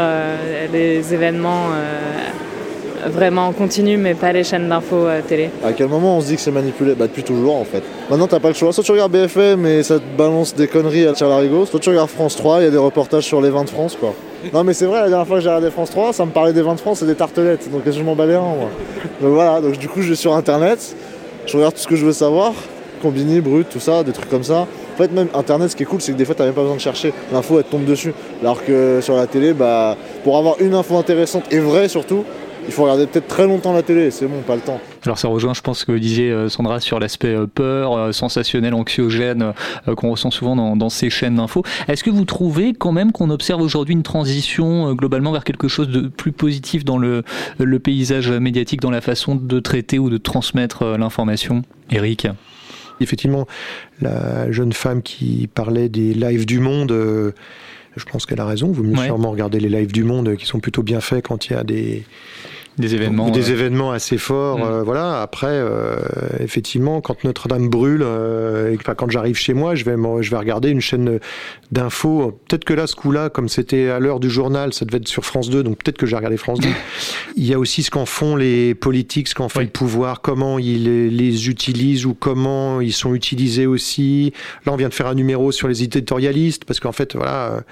les 0.73 1.13
événements 1.13 1.67
vraiment 3.07 3.49
en 3.49 3.53
continu, 3.53 3.97
mais 3.97 4.15
pas 4.15 4.33
les 4.33 4.45
chaînes 4.45 4.69
d'infos 4.69 5.07
euh, 5.07 5.21
télé. 5.27 5.51
À 5.65 5.73
quel 5.73 5.89
moment 5.89 6.17
on 6.17 6.21
se 6.21 6.27
dit 6.27 6.37
que 6.37 6.41
c'est 6.41 6.51
manipulé? 6.51 6.95
Bah 6.95 7.07
depuis 7.07 7.23
toujours 7.23 7.57
en 7.57 7.65
fait. 7.65 7.83
Maintenant 8.11 8.27
t'as 8.27 8.41
pas 8.41 8.49
le 8.49 8.55
choix. 8.55 8.73
Soit 8.73 8.85
tu 8.85 8.93
regardes 8.93 9.13
BFM 9.13 9.67
et 9.67 9.83
ça 9.83 9.99
te 9.99 10.05
balance 10.17 10.55
des 10.55 10.67
conneries 10.67 11.07
à 11.07 11.13
tirer 11.13 11.31
larigot, 11.31 11.67
soit 11.67 11.81
tu 11.81 11.89
regardes 11.91 12.11
France 12.11 12.37
3, 12.37 12.61
il 12.61 12.65
y 12.65 12.69
a 12.69 12.71
des 12.71 12.77
reportages 12.77 13.25
sur 13.25 13.41
les 13.41 13.51
vins 13.51 13.65
de 13.65 13.71
France 13.71 13.97
quoi. 13.99 14.15
Non 14.53 14.65
mais 14.65 14.73
c'est 14.73 14.87
vrai, 14.87 15.01
la 15.01 15.09
dernière 15.09 15.27
fois 15.27 15.37
que 15.37 15.43
j'ai 15.43 15.49
regardé 15.49 15.71
France 15.71 15.91
3, 15.91 16.13
ça 16.13 16.25
me 16.25 16.31
parlait 16.31 16.53
des 16.53 16.63
vins 16.63 16.75
de 16.75 16.81
France 16.81 17.03
et 17.03 17.07
des 17.07 17.15
tartelettes, 17.15 17.71
donc 17.71 17.83
je 17.87 18.03
m'en 18.03 18.15
balais 18.15 18.35
un 18.35 18.41
moi. 18.41 18.71
Donc 19.21 19.33
voilà, 19.33 19.61
donc 19.61 19.79
du 19.79 19.89
coup 19.89 20.03
je 20.03 20.11
vais 20.11 20.17
sur 20.17 20.35
internet, 20.35 20.95
je 21.47 21.57
regarde 21.57 21.75
tout 21.75 21.81
ce 21.81 21.89
que 21.89 21.97
je 21.97 22.07
veux 22.07 22.13
savoir, 22.13 22.53
Combini, 22.99 23.41
Brut, 23.41 23.69
tout 23.69 23.81
ça, 23.81 24.03
des 24.03 24.13
trucs 24.13 24.29
comme 24.29 24.43
ça. 24.43 24.67
En 24.95 24.97
fait, 24.97 25.13
même 25.13 25.29
Internet, 25.35 25.71
ce 25.71 25.77
qui 25.77 25.85
est 25.85 25.87
cool, 25.87 26.01
c'est 26.01 26.13
que 26.13 26.17
des 26.17 26.25
fois, 26.25 26.35
tu 26.35 26.41
n'as 26.41 26.47
même 26.47 26.55
pas 26.55 26.63
besoin 26.63 26.77
de 26.77 26.81
chercher. 26.81 27.13
L'info, 27.33 27.59
elle 27.59 27.65
tombe 27.65 27.85
dessus. 27.85 28.13
Alors 28.43 28.65
que 28.65 28.99
sur 29.01 29.17
la 29.17 29.27
télé, 29.27 29.53
bah, 29.53 29.97
pour 30.25 30.37
avoir 30.37 30.57
une 30.61 30.75
info 30.75 30.97
intéressante 30.97 31.45
et 31.53 31.61
vraie 31.61 31.89
surtout, 31.89 32.25
il 32.69 32.73
faut 32.73 32.83
regarder 32.85 33.07
peut-être 33.07 33.27
très 33.27 33.47
longtemps 33.47 33.73
la 33.73 33.83
télé, 33.83 34.13
c'est 34.13 34.27
bon, 34.27 34.41
pas 34.43 34.55
le 34.55 34.61
temps. 34.61 34.81
Alors 35.05 35.19
ça 35.19 35.27
rejoint, 35.27 35.55
je 35.55 35.63
pense, 35.63 35.81
ce 35.81 35.85
que 35.85 35.93
disait 35.93 36.33
Sandra 36.49 36.79
sur 36.79 37.01
l'aspect 37.01 37.35
peur, 37.53 38.15
sensationnel, 38.15 38.75
anxiogène 38.75 39.53
qu'on 39.97 40.11
ressent 40.11 40.31
souvent 40.31 40.55
dans, 40.55 40.77
dans 40.77 40.91
ces 40.91 41.11
chaînes 41.11 41.37
d'infos. 41.37 41.63
Est-ce 41.89 42.05
que 42.05 42.11
vous 42.11 42.25
trouvez 42.25 42.75
quand 42.75 42.93
même 42.93 43.11
qu'on 43.11 43.31
observe 43.31 43.61
aujourd'hui 43.61 43.95
une 43.95 44.03
transition 44.03 44.95
globalement 44.95 45.33
vers 45.33 45.45
quelque 45.45 45.67
chose 45.67 45.89
de 45.89 46.09
plus 46.09 46.33
positif 46.33 46.85
dans 46.85 46.99
le, 46.99 47.23
le 47.59 47.79
paysage 47.79 48.31
médiatique, 48.31 48.81
dans 48.81 48.91
la 48.91 49.01
façon 49.01 49.35
de 49.35 49.61
traiter 49.61 49.99
ou 49.99 50.11
de 50.11 50.19
transmettre 50.19 50.85
l'information? 50.99 51.63
Eric 51.91 52.29
Effectivement, 53.01 53.47
la 54.01 54.51
jeune 54.51 54.73
femme 54.73 55.03
qui 55.03 55.49
parlait 55.55 55.89
des 55.89 56.15
lives 56.15 56.47
du 56.47 56.59
monde, 56.59 56.91
euh, 56.91 57.33
je 57.97 58.05
pense 58.05 58.27
qu'elle 58.27 58.41
a 58.41 58.45
raison. 58.47 58.73
Vous 58.73 58.83
mieux 58.83 58.99
ouais. 58.99 59.07
sûrement 59.07 59.31
regarder 59.31 59.61
les 59.61 59.69
lives 59.69 59.93
du 59.93 60.03
monde 60.03 60.37
qui 60.37 60.47
sont 60.47 60.59
plutôt 60.59 60.83
bien 60.83 61.01
faits 61.01 61.27
quand 61.27 61.47
il 61.47 61.53
y 61.53 61.57
a 61.57 61.65
des 61.65 62.05
des 62.79 62.95
événements, 62.95 63.31
des 63.31 63.51
événements 63.51 63.91
assez 63.91 64.19
forts. 64.19 64.59
Mmh. 64.59 64.63
Euh, 64.63 64.83
voilà. 64.83 65.21
Après, 65.21 65.47
euh, 65.51 65.97
effectivement, 66.41 67.01
quand 67.01 67.25
Notre-Dame 67.25 67.69
brûle, 67.69 68.03
euh, 68.05 68.73
et, 68.73 68.77
enfin, 68.77 68.95
quand 68.95 69.11
j'arrive 69.11 69.37
chez 69.37 69.55
moi, 69.55 69.75
je 69.75 69.85
vais, 69.85 69.97
je 70.21 70.31
vais 70.31 70.37
regarder 70.37 70.71
une 70.71 70.81
chaîne 70.81 71.19
d'infos. 71.73 72.41
Peut-être 72.49 72.65
que 72.65 72.75
là, 72.75 72.87
ce 72.87 72.95
coup-là, 72.95 73.31
comme 73.31 73.49
c'était 73.49 73.89
à 73.89 73.99
l'heure 73.99 74.21
du 74.21 74.31
journal, 74.31 74.73
ça 74.73 74.85
devait 74.85 74.99
être 74.99 75.09
sur 75.09 75.25
France 75.25 75.51
2, 75.51 75.63
donc 75.63 75.83
peut-être 75.83 75.99
que 75.99 76.07
j'ai 76.07 76.17
regardé 76.17 76.37
France 76.37 76.61
2. 76.61 76.69
Il 77.37 77.47
y 77.47 77.55
a 77.55 77.59
aussi 77.59 77.83
ce 77.83 77.91
qu'en 77.91 78.07
font 78.07 78.37
les 78.37 78.75
politiques, 78.75 79.29
ce 79.29 79.35
qu'en 79.35 79.49
fait 79.49 79.61
oui. 79.61 79.65
le 79.67 79.71
pouvoir, 79.71 80.21
comment 80.21 80.59
ils 80.59 80.85
les, 80.85 81.11
les, 81.11 81.49
utilisent 81.49 82.07
ou 82.07 82.15
comment 82.15 82.81
ils 82.81 82.93
sont 82.93 83.15
utilisés 83.15 83.67
aussi. 83.67 84.33
Là, 84.67 84.73
on 84.73 84.77
vient 84.77 84.89
de 84.89 84.95
faire 84.95 85.07
un 85.07 85.15
numéro 85.15 85.53
sur 85.53 85.69
les 85.69 85.83
éditorialistes, 85.83 86.65
parce 86.65 86.81
qu'en 86.81 86.93
fait, 86.93 87.17
voilà, 87.17 87.63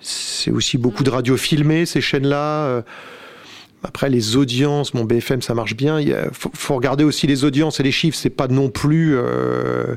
c'est 0.00 0.50
aussi 0.50 0.78
beaucoup 0.78 1.04
de 1.04 1.10
radio 1.10 1.36
filmée, 1.36 1.86
ces 1.86 2.00
chaînes-là. 2.00 2.82
Après, 3.84 4.08
les 4.08 4.36
audiences, 4.36 4.94
mon 4.94 5.04
BFM, 5.04 5.42
ça 5.42 5.54
marche 5.54 5.76
bien. 5.76 6.00
Il 6.00 6.16
faut, 6.32 6.50
faut, 6.54 6.76
regarder 6.76 7.04
aussi 7.04 7.26
les 7.26 7.44
audiences 7.44 7.80
et 7.80 7.82
les 7.82 7.92
chiffres. 7.92 8.16
C'est 8.16 8.30
pas 8.30 8.48
non 8.48 8.68
plus. 8.68 9.16
Euh, 9.16 9.96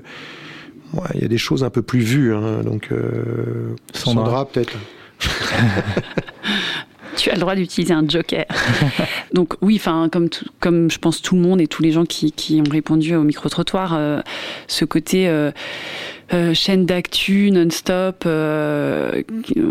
ouais, 0.93 1.09
il 1.15 1.21
y 1.21 1.25
a 1.25 1.27
des 1.27 1.37
choses 1.37 1.63
un 1.63 1.69
peu 1.69 1.81
plus 1.81 1.99
vues. 1.99 2.33
Hein, 2.33 2.61
donc, 2.63 2.89
euh, 2.91 3.75
Sandra, 3.93 4.25
Sandra 4.25 4.45
peut-être. 4.47 4.73
tu 7.15 7.29
as 7.29 7.33
le 7.33 7.39
droit 7.39 7.55
d'utiliser 7.55 7.93
un 7.93 8.07
joker. 8.07 8.45
Donc 9.33 9.55
oui, 9.61 9.75
enfin 9.79 10.09
comme 10.11 10.29
comme 10.59 10.91
je 10.91 10.99
pense 10.99 11.21
tout 11.21 11.35
le 11.35 11.41
monde 11.41 11.61
et 11.61 11.67
tous 11.67 11.81
les 11.81 11.91
gens 11.91 12.05
qui, 12.05 12.31
qui 12.31 12.61
ont 12.65 12.69
répondu 12.69 13.15
au 13.15 13.23
micro 13.23 13.49
trottoir, 13.49 13.93
euh, 13.95 14.21
ce 14.67 14.85
côté 14.85 15.27
euh, 15.27 15.51
euh, 16.33 16.53
chaîne 16.53 16.85
d'actu 16.85 17.51
non-stop, 17.51 18.23
euh, 18.25 19.21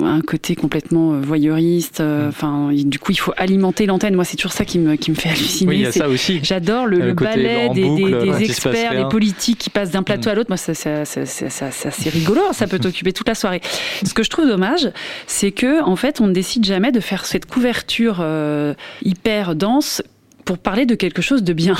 un 0.03 0.21
côté 0.21 0.55
complètement 0.55 1.13
voyeuriste. 1.21 2.01
Enfin, 2.01 2.71
euh, 2.71 2.83
du 2.85 2.99
coup, 2.99 3.13
il 3.13 3.19
faut 3.19 3.33
alimenter 3.37 3.87
l'antenne. 3.87 4.15
Moi, 4.15 4.25
c'est 4.25 4.37
toujours 4.37 4.53
ça 4.53 4.65
qui 4.65 4.79
me 4.79 4.95
qui 4.95 5.11
me 5.11 5.17
fait 5.17 5.31
halluciner. 5.31 5.69
Oui, 5.69 5.77
il 5.79 5.83
y 5.83 5.87
a 5.87 5.93
ça 5.93 6.09
aussi. 6.09 6.41
J'adore 6.43 6.87
le, 6.87 6.99
le, 6.99 7.07
le 7.07 7.15
ballet 7.15 7.69
des, 7.71 7.83
boucle, 7.83 8.21
des, 8.21 8.31
des 8.31 8.45
experts, 8.45 8.95
des 8.95 9.09
politiques 9.09 9.59
qui 9.59 9.71
passent 9.71 9.91
d'un 9.91 10.05
plateau 10.05 10.29
mmh. 10.29 10.33
à 10.33 10.35
l'autre. 10.37 10.51
Moi, 10.51 10.57
ça, 10.57 10.75
ça, 10.75 11.05
ça, 11.05 11.27
ça 11.27 11.91
c'est 11.91 12.11
rigolo. 12.11 12.41
Ça 12.53 12.67
peut 12.67 12.79
t'occuper 12.81 13.13
toute 13.13 13.29
la 13.29 13.35
soirée. 13.35 13.61
Ce 14.05 14.15
que 14.15 14.23
je 14.23 14.31
trouve 14.31 14.47
dommage, 14.47 14.91
c'est 15.27 15.51
que 15.51 15.83
en 15.83 15.97
fait, 15.97 16.21
on 16.21 16.29
ne 16.29 16.33
décide 16.33 16.65
jamais 16.65 16.93
de 16.93 17.01
faire 17.01 17.25
cette 17.25 17.47
couverture 17.47 18.19
euh, 18.21 18.75
hyper 19.03 19.55
dense 19.55 20.03
pour 20.45 20.59
parler 20.59 20.87
de 20.87 20.95
quelque 20.95 21.23
chose 21.23 21.43
de 21.43 21.53
bien. 21.53 21.77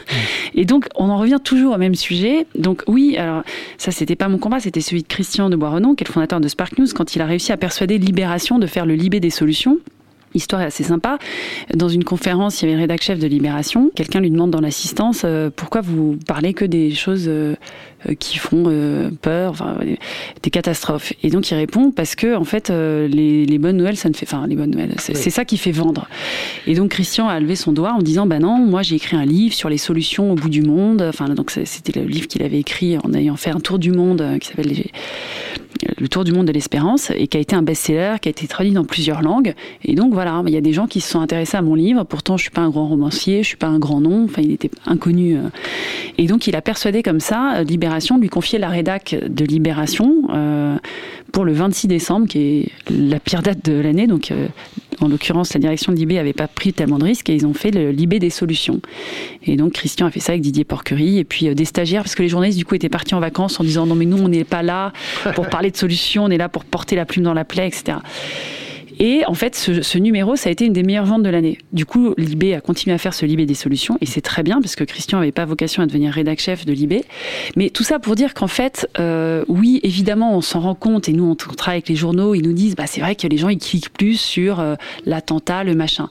Et 0.54 0.64
donc, 0.64 0.86
on 0.94 1.08
en 1.10 1.18
revient 1.18 1.38
toujours 1.42 1.74
au 1.74 1.78
même 1.78 1.94
sujet. 1.94 2.46
Donc, 2.54 2.82
oui, 2.86 3.16
alors, 3.16 3.42
ça, 3.76 3.90
c'était 3.90 4.16
pas 4.16 4.28
mon 4.28 4.38
combat, 4.38 4.60
c'était 4.60 4.80
celui 4.80 5.02
de 5.02 5.08
Christian 5.08 5.50
de 5.50 5.56
Boirenon, 5.56 5.94
qui 5.94 6.04
est 6.04 6.08
le 6.08 6.12
fondateur 6.12 6.40
de 6.40 6.48
Spark 6.48 6.78
News, 6.78 6.86
quand 6.94 7.16
il 7.16 7.22
a 7.22 7.26
réussi 7.26 7.52
à 7.52 7.56
persuader 7.56 7.98
Libération 7.98 8.58
de 8.58 8.66
faire 8.66 8.86
le 8.86 8.94
Libé 8.94 9.20
des 9.20 9.30
solutions. 9.30 9.78
Histoire 10.34 10.62
assez 10.62 10.82
sympa. 10.82 11.18
Dans 11.74 11.88
une 11.88 12.02
conférence, 12.02 12.60
il 12.60 12.64
y 12.64 12.68
avait 12.68 12.74
le 12.74 12.80
rédac 12.82 13.02
chef 13.02 13.20
de 13.20 13.26
Libération. 13.28 13.90
Quelqu'un 13.94 14.20
lui 14.20 14.30
demande 14.30 14.50
dans 14.50 14.60
l'assistance 14.60 15.22
euh, 15.24 15.48
pourquoi 15.54 15.80
vous 15.80 16.18
parlez 16.26 16.54
que 16.54 16.64
des 16.64 16.90
choses 16.90 17.26
euh, 17.28 17.54
qui 18.18 18.38
font 18.38 18.64
euh, 18.66 19.10
peur, 19.22 19.52
enfin, 19.52 19.78
des 20.42 20.50
catastrophes. 20.50 21.12
Et 21.22 21.30
donc 21.30 21.50
il 21.50 21.54
répond 21.54 21.90
parce 21.90 22.14
que 22.14 22.34
en 22.36 22.44
fait 22.44 22.70
euh, 22.70 23.08
les, 23.08 23.46
les, 23.46 23.58
bonnes 23.58 23.76
nouvelles, 23.76 23.96
ça 23.96 24.08
ne 24.08 24.14
fait, 24.14 24.26
enfin 24.26 24.46
les 24.46 24.56
bonnes 24.56 24.70
nouvelles, 24.70 24.94
c'est 24.98 25.16
oui. 25.16 25.30
ça 25.30 25.44
qui 25.44 25.56
fait 25.56 25.72
vendre. 25.72 26.08
Et 26.66 26.74
donc 26.74 26.90
Christian 26.90 27.28
a 27.28 27.40
levé 27.40 27.56
son 27.56 27.72
doigt 27.72 27.92
en 27.92 28.00
disant 28.00 28.26
bah 28.26 28.38
non, 28.38 28.58
moi 28.58 28.82
j'ai 28.82 28.96
écrit 28.96 29.16
un 29.16 29.24
livre 29.24 29.54
sur 29.54 29.68
les 29.68 29.78
solutions 29.78 30.32
au 30.32 30.34
bout 30.34 30.48
du 30.48 30.62
monde. 30.62 31.02
Enfin 31.02 31.28
donc 31.30 31.50
c'était 31.50 31.98
le 31.98 32.06
livre 32.06 32.28
qu'il 32.28 32.42
avait 32.42 32.60
écrit 32.60 32.98
en 32.98 33.12
ayant 33.14 33.36
fait 33.36 33.50
un 33.50 33.60
tour 33.60 33.78
du 33.78 33.92
monde 33.92 34.20
euh, 34.20 34.38
qui 34.38 34.48
s'appelle 34.48 34.68
les, 34.68 34.90
Le 35.98 36.08
Tour 36.08 36.24
du 36.24 36.32
monde 36.32 36.46
de 36.46 36.52
l'espérance 36.52 37.10
et 37.10 37.26
qui 37.26 37.36
a 37.36 37.40
été 37.40 37.56
un 37.56 37.62
best-seller, 37.62 38.16
qui 38.20 38.28
a 38.28 38.30
été 38.30 38.46
traduit 38.46 38.72
dans 38.72 38.84
plusieurs 38.84 39.22
langues. 39.22 39.54
Et 39.84 39.94
donc 39.94 40.14
voilà, 40.14 40.42
il 40.46 40.52
y 40.52 40.56
a 40.56 40.60
des 40.60 40.72
gens 40.72 40.86
qui 40.86 41.00
se 41.00 41.10
sont 41.10 41.20
intéressés 41.20 41.56
à 41.56 41.62
mon 41.62 41.74
livre. 41.74 42.04
Pourtant, 42.04 42.36
je 42.36 42.42
suis 42.42 42.50
pas 42.50 42.62
un 42.62 42.70
grand 42.70 42.86
romancier, 42.86 43.42
je 43.42 43.48
suis 43.48 43.56
pas 43.56 43.66
un 43.66 43.78
grand 43.78 44.00
nom. 44.00 44.24
Enfin, 44.24 44.42
il 44.42 44.52
était 44.52 44.70
inconnu. 44.86 45.36
euh. 45.36 45.48
Et 46.18 46.26
donc, 46.26 46.46
il 46.46 46.56
a 46.56 46.62
persuadé 46.62 47.02
comme 47.02 47.20
ça 47.20 47.56
euh, 47.56 47.64
Libération 47.64 48.16
de 48.16 48.22
lui 48.22 48.28
confier 48.28 48.58
la 48.58 48.68
rédac 48.68 49.16
de 49.26 49.44
Libération 49.44 50.14
euh, 50.30 50.76
pour 51.32 51.44
le 51.44 51.52
26 51.52 51.88
décembre, 51.88 52.26
qui 52.26 52.38
est 52.38 52.68
la 52.90 53.18
pire 53.18 53.42
date 53.42 53.64
de 53.64 53.78
l'année. 53.80 54.06
Donc, 54.06 54.32
en 55.00 55.08
l'occurrence, 55.08 55.54
la 55.54 55.60
direction 55.60 55.92
de 55.92 55.98
Libé 55.98 56.14
n'avait 56.14 56.32
pas 56.32 56.48
pris 56.48 56.72
tellement 56.72 56.98
de 56.98 57.04
risques 57.04 57.28
et 57.30 57.34
ils 57.34 57.46
ont 57.46 57.54
fait 57.54 57.70
le 57.70 57.90
Libé 57.90 58.18
des 58.18 58.30
solutions. 58.30 58.80
Et 59.44 59.56
donc, 59.56 59.72
Christian 59.72 60.06
a 60.06 60.10
fait 60.10 60.20
ça 60.20 60.32
avec 60.32 60.42
Didier 60.42 60.64
Porquerie 60.64 61.18
et 61.18 61.24
puis 61.24 61.48
euh, 61.48 61.54
des 61.54 61.64
stagiaires, 61.64 62.02
parce 62.02 62.14
que 62.14 62.22
les 62.22 62.28
journalistes, 62.28 62.58
du 62.58 62.64
coup, 62.64 62.74
étaient 62.74 62.88
partis 62.88 63.14
en 63.14 63.20
vacances 63.20 63.58
en 63.60 63.64
disant 63.64 63.86
non, 63.86 63.94
mais 63.94 64.06
nous, 64.06 64.18
on 64.18 64.28
n'est 64.28 64.44
pas 64.44 64.62
là 64.62 64.92
pour 65.34 65.48
parler 65.48 65.70
de 65.70 65.76
solutions, 65.76 66.24
on 66.24 66.30
est 66.30 66.38
là 66.38 66.48
pour 66.48 66.64
porter 66.64 66.96
la 66.96 67.04
plume 67.04 67.24
dans 67.24 67.34
la 67.34 67.44
plaie, 67.44 67.68
etc. 67.68 67.98
Et 68.98 69.22
en 69.26 69.34
fait, 69.34 69.54
ce, 69.54 69.82
ce 69.82 69.98
numéro, 69.98 70.36
ça 70.36 70.48
a 70.48 70.52
été 70.52 70.64
une 70.66 70.72
des 70.72 70.82
meilleures 70.82 71.04
ventes 71.04 71.22
de 71.22 71.28
l'année. 71.28 71.58
Du 71.72 71.86
coup, 71.86 72.14
Libé 72.16 72.54
a 72.54 72.60
continué 72.60 72.94
à 72.94 72.98
faire 72.98 73.14
ce 73.14 73.26
Libé 73.26 73.46
des 73.46 73.54
solutions, 73.54 73.98
et 74.00 74.06
c'est 74.06 74.20
très 74.20 74.42
bien, 74.42 74.60
parce 74.60 74.76
que 74.76 74.84
Christian 74.84 75.18
n'avait 75.18 75.32
pas 75.32 75.44
vocation 75.44 75.82
à 75.82 75.86
devenir 75.86 76.12
rédac-chef 76.12 76.64
de 76.64 76.72
Libé. 76.72 77.04
Mais 77.56 77.70
tout 77.70 77.82
ça 77.84 77.98
pour 77.98 78.14
dire 78.14 78.34
qu'en 78.34 78.46
fait, 78.46 78.88
euh, 78.98 79.44
oui, 79.48 79.80
évidemment, 79.82 80.36
on 80.36 80.40
s'en 80.40 80.60
rend 80.60 80.74
compte, 80.74 81.08
et 81.08 81.12
nous, 81.12 81.24
on, 81.24 81.34
travaille 81.34 81.76
avec 81.76 81.88
les 81.88 81.96
journaux, 81.96 82.34
ils 82.34 82.42
nous 82.42 82.52
disent, 82.52 82.76
bah, 82.76 82.86
c'est 82.86 83.00
vrai 83.00 83.16
que 83.16 83.26
les 83.26 83.36
gens, 83.36 83.48
ils 83.48 83.58
cliquent 83.58 83.92
plus 83.92 84.20
sur 84.20 84.60
euh, 84.60 84.74
l'attentat, 85.06 85.64
le 85.64 85.74
machin. 85.74 86.08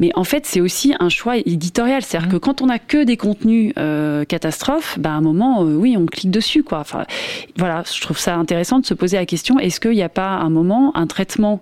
Mais 0.00 0.10
en 0.14 0.24
fait, 0.24 0.46
c'est 0.46 0.60
aussi 0.60 0.94
un 0.98 1.08
choix 1.08 1.36
éditorial. 1.36 2.02
C'est-à-dire 2.02 2.28
que 2.28 2.36
quand 2.36 2.62
on 2.62 2.68
a 2.68 2.78
que 2.78 3.04
des 3.04 3.16
contenus 3.16 3.72
euh, 3.78 4.24
catastrophes, 4.24 4.98
bah, 4.98 5.10
à 5.10 5.14
un 5.14 5.20
moment, 5.20 5.64
euh, 5.64 5.74
oui, 5.74 5.96
on 5.96 6.06
clique 6.06 6.30
dessus, 6.30 6.62
quoi. 6.62 6.80
Enfin, 6.80 7.04
voilà, 7.56 7.82
je 7.92 8.00
trouve 8.00 8.18
ça 8.18 8.36
intéressant 8.36 8.78
de 8.78 8.86
se 8.86 8.94
poser 8.94 9.16
la 9.16 9.26
question, 9.26 9.58
est-ce 9.58 9.80
qu'il 9.80 9.92
n'y 9.92 10.02
a 10.02 10.08
pas 10.08 10.30
un 10.30 10.50
moment, 10.50 10.96
un 10.96 11.06
traitement 11.06 11.60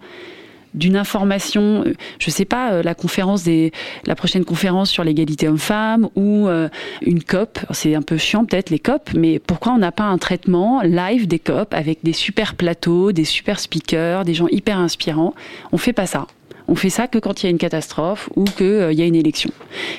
d'une 0.77 0.97
information, 0.97 1.83
euh, 1.87 1.95
je 2.19 2.31
sais 2.31 2.45
pas, 2.45 2.73
euh, 2.73 2.83
la 2.83 2.95
conférence 2.95 3.43
des, 3.43 3.73
la 4.05 4.15
prochaine 4.15 4.45
conférence 4.45 4.91
sur 4.91 5.03
l'égalité 5.03 5.49
homme-femme 5.49 6.09
ou 6.15 6.47
euh, 6.47 6.69
une 7.03 7.23
COP. 7.23 7.59
C'est 7.71 7.95
un 7.95 8.03
peu 8.03 8.19
chiant 8.19 8.45
peut-être 8.45 8.71
les 8.71 8.79
COP, 8.79 9.11
mais 9.15 9.39
pourquoi 9.39 9.73
on 9.73 9.79
n'a 9.79 9.93
pas 9.93 10.05
un 10.05 10.19
traitement 10.19 10.83
live 10.83 11.27
des 11.27 11.39
COP 11.39 11.75
avec 11.75 12.01
des 12.03 12.12
super 12.12 12.55
plateaux, 12.55 13.12
des 13.12 13.25
super 13.25 13.59
speakers, 13.59 14.25
des 14.25 14.35
gens 14.35 14.49
hyper 14.49 14.79
inspirants? 14.79 15.35
On 15.73 15.79
fait 15.79 15.95
pas 15.95 16.07
ça. 16.07 16.27
On 16.69 16.75
fait 16.75 16.91
ça 16.91 17.07
que 17.07 17.19
quand 17.19 17.43
il 17.43 17.47
y 17.47 17.49
a 17.49 17.51
une 17.51 17.59
catastrophe 17.59 18.29
ou 18.35 18.45
qu'il 18.45 18.93
y 18.93 19.03
a 19.03 19.05
une 19.05 19.15
élection. 19.15 19.51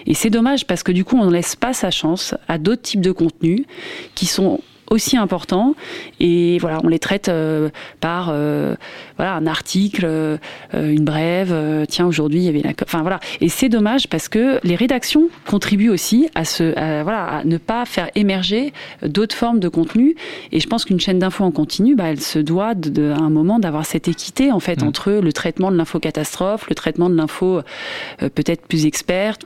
Et 0.05 0.13
c'est 0.13 0.29
dommage 0.29 0.67
parce 0.67 0.83
que 0.83 0.91
du 0.91 1.05
coup, 1.05 1.17
on 1.17 1.25
ne 1.25 1.31
laisse 1.31 1.55
pas 1.55 1.73
sa 1.73 1.91
chance 1.91 2.35
à 2.49 2.57
d'autres 2.57 2.81
types 2.81 3.01
de 3.01 3.11
contenus 3.11 3.61
qui 4.15 4.25
sont 4.25 4.59
aussi 4.89 5.17
importants 5.17 5.75
et 6.19 6.57
voilà 6.59 6.79
on 6.83 6.87
les 6.87 6.99
traite 6.99 7.29
euh, 7.29 7.69
par 7.99 8.29
euh, 8.31 8.75
voilà 9.17 9.33
un 9.35 9.47
article 9.47 10.05
euh, 10.05 10.37
une 10.73 11.03
brève 11.03 11.53
tiens 11.89 12.05
aujourd'hui 12.05 12.39
il 12.39 12.43
y 12.45 12.49
avait 12.49 12.61
la 12.61 12.71
enfin 12.83 13.01
voilà. 13.01 13.19
Et 13.41 13.49
c'est 13.49 13.69
dommage 13.69 14.07
parce 14.07 14.27
que 14.29 14.59
les 14.63 14.75
rédactions 14.75 15.29
contribuent 15.45 15.89
aussi 15.89 16.29
à 16.35 16.45
ce 16.45 16.77
à, 16.77 17.03
voilà 17.03 17.23
à 17.25 17.43
ne 17.43 17.57
pas 17.57 17.85
faire 17.85 18.09
émerger 18.15 18.73
d'autres 19.05 19.35
formes 19.35 19.59
de 19.59 19.69
contenu. 19.69 20.15
Et 20.51 20.59
je 20.59 20.67
pense 20.67 20.85
qu'une 20.85 20.99
chaîne 20.99 21.19
d'info 21.19 21.43
en 21.43 21.51
continu 21.51 21.95
bah, 21.95 22.05
elle 22.05 22.21
se 22.21 22.39
doit 22.39 22.75
de, 22.75 22.89
de- 22.89 23.11
à 23.11 23.17
un 23.21 23.29
moment 23.29 23.59
d'avoir 23.59 23.85
cette 23.85 24.07
équité 24.07 24.51
en 24.51 24.59
fait 24.59 24.83
entre 24.83 25.11
le 25.11 25.33
traitement 25.33 25.71
de 25.71 25.77
l'info 25.77 25.99
catastrophe 25.99 26.67
le 26.69 26.75
traitement 26.75 27.09
de 27.09 27.15
l'info 27.15 27.61
peut-être 28.19 28.67
plus 28.67 28.85
experte 28.85 29.45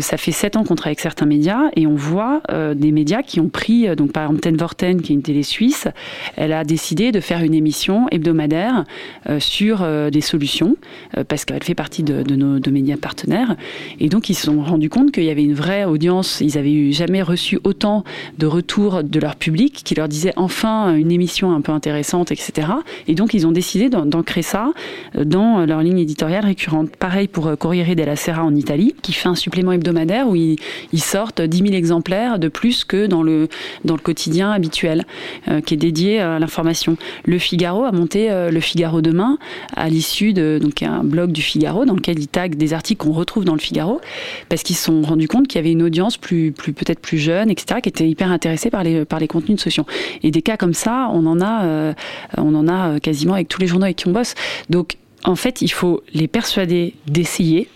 ça 0.00 0.16
fait 0.16 0.32
sept 0.32 0.56
ans 0.56 0.64
qu'on 0.64 0.74
travaille 0.74 0.92
avec 0.92 1.00
certains 1.00 1.26
médias 1.26 1.70
et 1.76 1.86
on 1.86 1.94
voit 1.94 2.42
euh, 2.50 2.74
des 2.74 2.92
médias 2.92 3.22
qui 3.22 3.40
ont 3.40 3.48
pris, 3.48 3.88
euh, 3.88 3.94
donc 3.94 4.12
par 4.12 4.24
exemple 4.24 4.40
Ten 4.40 4.56
Vorten, 4.56 5.00
qui 5.02 5.12
est 5.12 5.14
une 5.14 5.22
télé 5.22 5.42
suisse, 5.42 5.88
elle 6.36 6.52
a 6.52 6.64
décidé 6.64 7.12
de 7.12 7.20
faire 7.20 7.42
une 7.42 7.54
émission 7.54 8.06
hebdomadaire 8.10 8.84
euh, 9.28 9.40
sur 9.40 9.82
euh, 9.82 10.10
des 10.10 10.20
solutions 10.20 10.76
euh, 11.16 11.24
parce 11.24 11.44
qu'elle 11.44 11.62
fait 11.62 11.74
partie 11.74 12.02
de, 12.02 12.22
nos 12.34 12.60
médias 12.70 12.96
partenaires 12.96 13.56
et 14.00 14.08
donc 14.08 14.30
ils 14.30 14.34
se 14.34 14.46
sont 14.46 14.62
rendus 14.62 14.88
compte 14.88 15.12
qu'il 15.12 15.24
y 15.24 15.30
avait 15.30 15.44
une 15.44 15.54
vraie 15.54 15.84
audience. 15.84 16.40
Ils 16.40 16.56
avaient 16.58 16.72
eu 16.72 16.92
jamais 16.92 17.22
reçu 17.22 17.58
autant 17.64 18.04
de 18.38 18.46
retours 18.46 19.02
de 19.02 19.20
leur 19.20 19.36
public 19.36 19.82
qui 19.84 19.94
leur 19.94 20.08
disait 20.08 20.32
enfin 20.36 20.94
une 20.94 21.10
émission 21.12 21.52
un 21.54 21.60
peu 21.60 21.72
intéressante, 21.72 22.32
etc. 22.32 22.68
Et 23.08 23.14
donc 23.14 23.34
ils 23.34 23.46
ont 23.46 23.52
décidé 23.52 23.88
d'an- 23.90 24.06
d'ancrer 24.06 24.42
ça 24.42 24.70
euh, 25.16 25.24
dans 25.24 25.66
leur 25.66 25.82
ligne 25.82 25.98
éditoriale 25.98 26.44
récurrente. 26.44 26.96
Pareil 26.96 27.28
pour 27.28 27.46
euh, 27.48 27.56
Corriere 27.56 27.94
della 27.94 28.16
Sera 28.16 28.44
en 28.44 28.54
Italie, 28.54 28.94
qui 29.02 29.12
fait 29.12 29.28
un 29.28 29.34
supplément 29.34 29.72
hebdomadaire 29.82 30.28
où 30.28 30.36
ils, 30.36 30.58
sortent 30.96 31.42
10 31.42 31.58
000 31.58 31.70
exemplaires 31.72 32.38
de 32.38 32.48
plus 32.48 32.84
que 32.84 33.06
dans 33.06 33.22
le, 33.22 33.48
dans 33.84 33.94
le 33.94 34.00
quotidien 34.00 34.52
habituel, 34.52 35.04
euh, 35.48 35.60
qui 35.60 35.74
est 35.74 35.76
dédié 35.76 36.20
à 36.20 36.38
l'information. 36.38 36.96
Le 37.24 37.38
Figaro 37.38 37.84
a 37.84 37.92
monté 37.92 38.30
euh, 38.30 38.50
le 38.50 38.60
Figaro 38.60 39.00
demain 39.00 39.38
à 39.74 39.88
l'issue 39.88 40.32
de 40.32 40.58
donc 40.62 40.82
un 40.82 41.02
blog 41.02 41.32
du 41.32 41.42
Figaro 41.42 41.84
dans 41.84 41.94
lequel 41.94 42.18
ils 42.18 42.28
taguent 42.28 42.54
des 42.54 42.72
articles 42.72 43.04
qu'on 43.04 43.12
retrouve 43.12 43.44
dans 43.44 43.54
le 43.54 43.60
Figaro 43.60 44.00
parce 44.48 44.62
qu'ils 44.62 44.76
se 44.76 44.84
sont 44.84 45.02
rendus 45.02 45.28
compte 45.28 45.48
qu'il 45.48 45.58
y 45.58 45.58
avait 45.58 45.72
une 45.72 45.82
audience 45.82 46.16
plus, 46.16 46.52
plus 46.52 46.72
peut-être 46.72 47.00
plus 47.00 47.18
jeune, 47.18 47.50
etc., 47.50 47.80
qui 47.82 47.88
était 47.88 48.08
hyper 48.08 48.30
intéressée 48.30 48.70
par 48.70 48.84
les, 48.84 49.04
par 49.04 49.18
les 49.18 49.28
contenus 49.28 49.56
de 49.56 49.60
solutions. 49.60 49.86
Et 50.22 50.30
des 50.30 50.42
cas 50.42 50.56
comme 50.56 50.74
ça, 50.74 51.10
on 51.12 51.26
en 51.26 51.40
a, 51.40 51.64
euh, 51.64 51.92
on 52.36 52.54
en 52.54 52.68
a 52.68 53.00
quasiment 53.00 53.34
avec 53.34 53.48
tous 53.48 53.60
les 53.60 53.66
journaux 53.66 53.84
avec 53.84 53.96
qui 53.96 54.08
on 54.08 54.12
bosse. 54.12 54.34
Donc, 54.70 54.96
en 55.24 55.36
fait, 55.36 55.62
il 55.62 55.70
faut 55.70 56.02
les 56.14 56.28
persuader 56.28 56.94
d'essayer. 57.06 57.68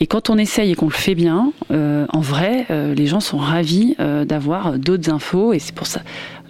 Et 0.00 0.06
quand 0.06 0.30
on 0.30 0.36
essaye 0.36 0.72
et 0.72 0.74
qu'on 0.74 0.88
le 0.88 0.92
fait 0.92 1.14
bien, 1.14 1.52
euh, 1.70 2.06
en 2.12 2.20
vrai, 2.20 2.66
euh, 2.70 2.94
les 2.94 3.06
gens 3.06 3.20
sont 3.20 3.38
ravis 3.38 3.96
euh, 3.98 4.24
d'avoir 4.24 4.78
d'autres 4.78 5.10
infos. 5.10 5.52
Et 5.52 5.58
c'est 5.58 5.74
pour 5.74 5.86
ça, 5.86 6.02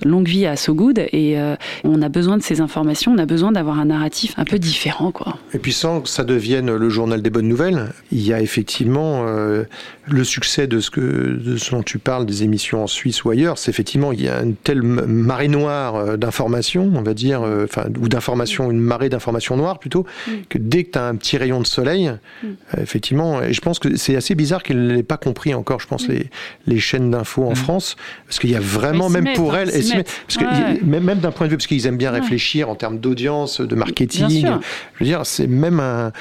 longue 0.04 0.26
vie 0.26 0.46
à 0.46 0.56
So 0.56 0.74
Good. 0.74 0.98
Et 1.12 1.36
on 1.84 2.02
a 2.02 2.08
besoin 2.08 2.36
de 2.36 2.42
ces 2.42 2.60
informations, 2.60 3.12
on 3.12 3.18
a 3.18 3.26
besoin 3.26 3.52
d'avoir 3.52 3.78
un 3.78 3.86
narratif 3.86 4.34
un 4.36 4.44
peu 4.44 4.58
différent, 4.58 5.10
quoi. 5.10 5.38
Et 5.52 5.58
puis 5.58 5.72
sans 5.72 6.00
que 6.00 6.08
ça 6.08 6.24
devienne 6.24 6.74
le 6.74 6.88
journal 6.88 7.22
des 7.22 7.30
bonnes 7.30 7.48
nouvelles, 7.48 7.92
il 8.10 8.26
y 8.26 8.32
a 8.32 8.40
effectivement 8.40 9.24
le 9.24 10.24
succès 10.24 10.66
de 10.66 10.80
ce, 10.80 10.90
que, 10.90 11.00
de 11.00 11.56
ce 11.56 11.70
dont 11.70 11.82
tu 11.82 11.98
parles, 11.98 12.26
des 12.26 12.42
émissions 12.42 12.82
en 12.82 12.86
Suisse 12.86 13.24
ou 13.24 13.30
ailleurs. 13.30 13.58
C'est 13.58 13.70
effectivement, 13.70 14.12
il 14.12 14.22
y 14.22 14.28
a 14.28 14.42
une 14.42 14.54
telle 14.54 14.82
marée 14.82 15.48
noire 15.48 16.18
d'informations, 16.18 16.90
on 16.94 17.02
va 17.02 17.14
dire, 17.14 17.42
enfin, 17.64 17.84
ou 18.00 18.08
d'informations, 18.08 18.70
une 18.70 18.80
marée 18.80 19.08
d'informations 19.08 19.56
noires 19.56 19.78
plutôt, 19.78 20.04
que 20.48 20.58
dès 20.58 20.84
que 20.84 20.92
tu 20.92 20.98
as 20.98 21.06
un 21.06 21.16
petit 21.16 21.36
rayon 21.36 21.60
de 21.60 21.66
soleil, 21.66 22.12
euh, 22.44 22.82
effectivement, 22.82 23.35
et 23.42 23.52
je 23.52 23.60
pense 23.60 23.78
que 23.78 23.96
c'est 23.96 24.16
assez 24.16 24.34
bizarre 24.34 24.62
qu'ils 24.62 24.80
ne 24.80 24.94
l'aient 24.94 25.02
pas 25.02 25.16
compris 25.16 25.54
encore, 25.54 25.80
je 25.80 25.86
pense, 25.86 26.08
les, 26.08 26.28
les 26.66 26.78
chaînes 26.78 27.10
d'infos 27.10 27.44
en 27.44 27.54
France, 27.54 27.96
parce 28.26 28.38
qu'il 28.38 28.50
y 28.50 28.56
a 28.56 28.60
vraiment, 28.60 29.08
même 29.08 29.24
mettent, 29.24 29.36
pour 29.36 29.54
hein, 29.54 29.58
elles, 29.62 29.68
mettent. 29.72 29.94
mettent. 29.96 30.20
parce 30.26 30.38
que 30.38 30.44
Ouais. 30.44 30.80
même, 30.82 31.04
même 31.04 31.18
d'un 31.18 31.30
point 31.32 31.46
de 31.46 31.50
vue, 31.52 31.56
parce 31.56 31.66
qu'ils 31.66 31.86
aiment 31.86 31.96
bien 31.96 32.12
Ouais. 32.12 32.20
réfléchir 32.20 32.68
en 32.68 32.74
termes 32.74 32.98
d'audience, 32.98 33.60
de 33.60 33.74
marketing. 33.74 34.46
Je 34.94 35.04
veux 35.04 35.06
dire, 35.06 35.20
c'est 35.24 35.46
même 35.46 35.80
un. 35.80 36.12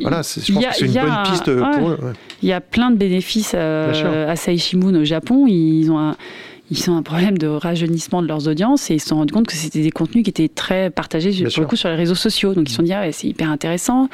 Voilà, 0.00 0.22
je 0.22 0.52
pense 0.52 0.64
a- 0.64 0.68
que 0.70 0.74
c'est 0.76 0.86
une 0.86 0.92
bonne 0.92 1.10
un- 1.10 1.22
piste 1.22 1.46
ouais. 1.46 1.78
pour 1.78 1.88
eux. 1.90 1.98
Il 2.42 2.48
y 2.48 2.52
a 2.52 2.60
plein 2.60 2.90
de 2.90 2.96
bénéfices 2.96 3.52
euh, 3.54 4.28
à 4.30 4.36
Saishimun 4.36 4.94
au 5.00 5.04
Japon. 5.04 5.46
Ils 5.46 5.90
ont 5.90 5.98
un, 5.98 6.16
ils 6.70 6.90
ont 6.90 6.96
un 6.96 7.02
problème 7.02 7.36
de 7.36 7.46
rajeunissement 7.46 8.22
de 8.22 8.26
leurs 8.26 8.48
audiences 8.48 8.90
et 8.90 8.94
ils 8.94 9.00
se 9.00 9.08
sont 9.08 9.16
rendus 9.16 9.34
compte 9.34 9.46
que 9.46 9.52
c'était 9.54 9.82
des 9.82 9.90
contenus 9.90 10.24
qui 10.24 10.30
étaient 10.30 10.48
très 10.48 10.88
partagés 10.90 11.30
Bien 11.30 11.44
pour 11.44 11.52
sûr. 11.52 11.62
le 11.62 11.68
coup 11.68 11.76
sur 11.76 11.90
les 11.90 11.94
réseaux 11.94 12.14
sociaux. 12.14 12.54
Donc 12.54 12.68
ils 12.68 12.70
se 12.70 12.76
sont 12.76 12.82
dit 12.82 12.92
ah, 12.94 13.02
ouais, 13.02 13.12
c'est 13.12 13.28
hyper 13.28 13.50
intéressant. 13.50 14.08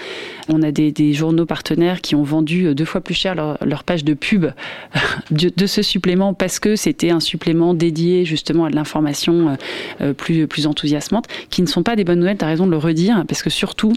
On 0.48 0.62
a 0.62 0.72
des, 0.72 0.90
des 0.90 1.12
journaux 1.12 1.46
partenaires 1.46 2.00
qui 2.00 2.16
ont 2.16 2.24
vendu 2.24 2.66
euh, 2.66 2.74
deux 2.74 2.84
fois 2.84 3.00
plus 3.00 3.14
cher 3.14 3.36
leur, 3.36 3.56
leur 3.64 3.84
page 3.84 4.04
de 4.04 4.14
pub 4.14 4.46
de, 5.30 5.52
de 5.56 5.66
ce 5.66 5.82
supplément 5.82 6.34
parce 6.34 6.58
que 6.58 6.74
c'était 6.74 7.10
un 7.10 7.20
supplément 7.20 7.72
dédié 7.72 8.24
justement 8.24 8.64
à 8.64 8.70
de 8.70 8.74
l'information 8.74 9.50
euh, 9.50 9.54
euh, 10.00 10.12
plus, 10.12 10.48
plus 10.48 10.66
enthousiasmante, 10.66 11.26
qui 11.50 11.62
ne 11.62 11.68
sont 11.68 11.84
pas 11.84 11.94
des 11.94 12.02
bonnes 12.02 12.18
nouvelles. 12.18 12.38
Tu 12.38 12.44
as 12.44 12.48
raison 12.48 12.66
de 12.66 12.72
le 12.72 12.78
redire 12.78 13.24
parce 13.28 13.44
que 13.44 13.50
surtout, 13.50 13.92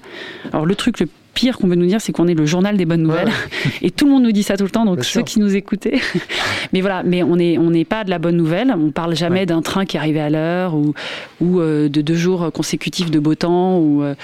alors 0.51 0.67
le 0.67 0.75
truc 0.75 0.99
le 0.99 1.07
pire 1.33 1.57
qu'on 1.57 1.67
veut 1.67 1.75
nous 1.75 1.85
dire, 1.85 2.01
c'est 2.01 2.11
qu'on 2.11 2.27
est 2.27 2.33
le 2.33 2.45
journal 2.45 2.77
des 2.77 2.85
bonnes 2.85 3.03
nouvelles. 3.03 3.31
Et 3.81 3.91
tout 3.91 4.05
le 4.05 4.11
monde 4.11 4.23
nous 4.23 4.31
dit 4.31 4.43
ça 4.43 4.57
tout 4.57 4.63
le 4.63 4.69
temps, 4.69 4.85
donc 4.85 4.95
Bien 4.95 5.03
ceux 5.03 5.19
sûr. 5.19 5.25
qui 5.25 5.39
nous 5.39 5.55
écoutaient. 5.55 5.99
mais 6.73 6.81
voilà, 6.81 7.03
mais 7.03 7.23
on 7.23 7.35
n'est 7.35 7.57
on 7.57 7.69
n'est 7.69 7.85
pas 7.85 8.03
de 8.03 8.09
la 8.09 8.19
bonne 8.19 8.37
nouvelle. 8.37 8.73
On 8.77 8.91
parle 8.91 9.15
jamais 9.15 9.45
d'un 9.45 9.61
train 9.61 9.85
qui 9.85 9.97
est 9.97 9.99
arrivé 9.99 10.19
à 10.19 10.29
l'heure 10.29 10.75
ou, 10.75 10.93
ou 11.41 11.59
euh, 11.59 11.89
de 11.89 12.01
deux 12.01 12.15
jours 12.15 12.51
consécutifs 12.51 13.11
de 13.11 13.19
beau 13.19 13.35
temps. 13.35 13.79
Ou, 13.79 14.03
euh, 14.03 14.15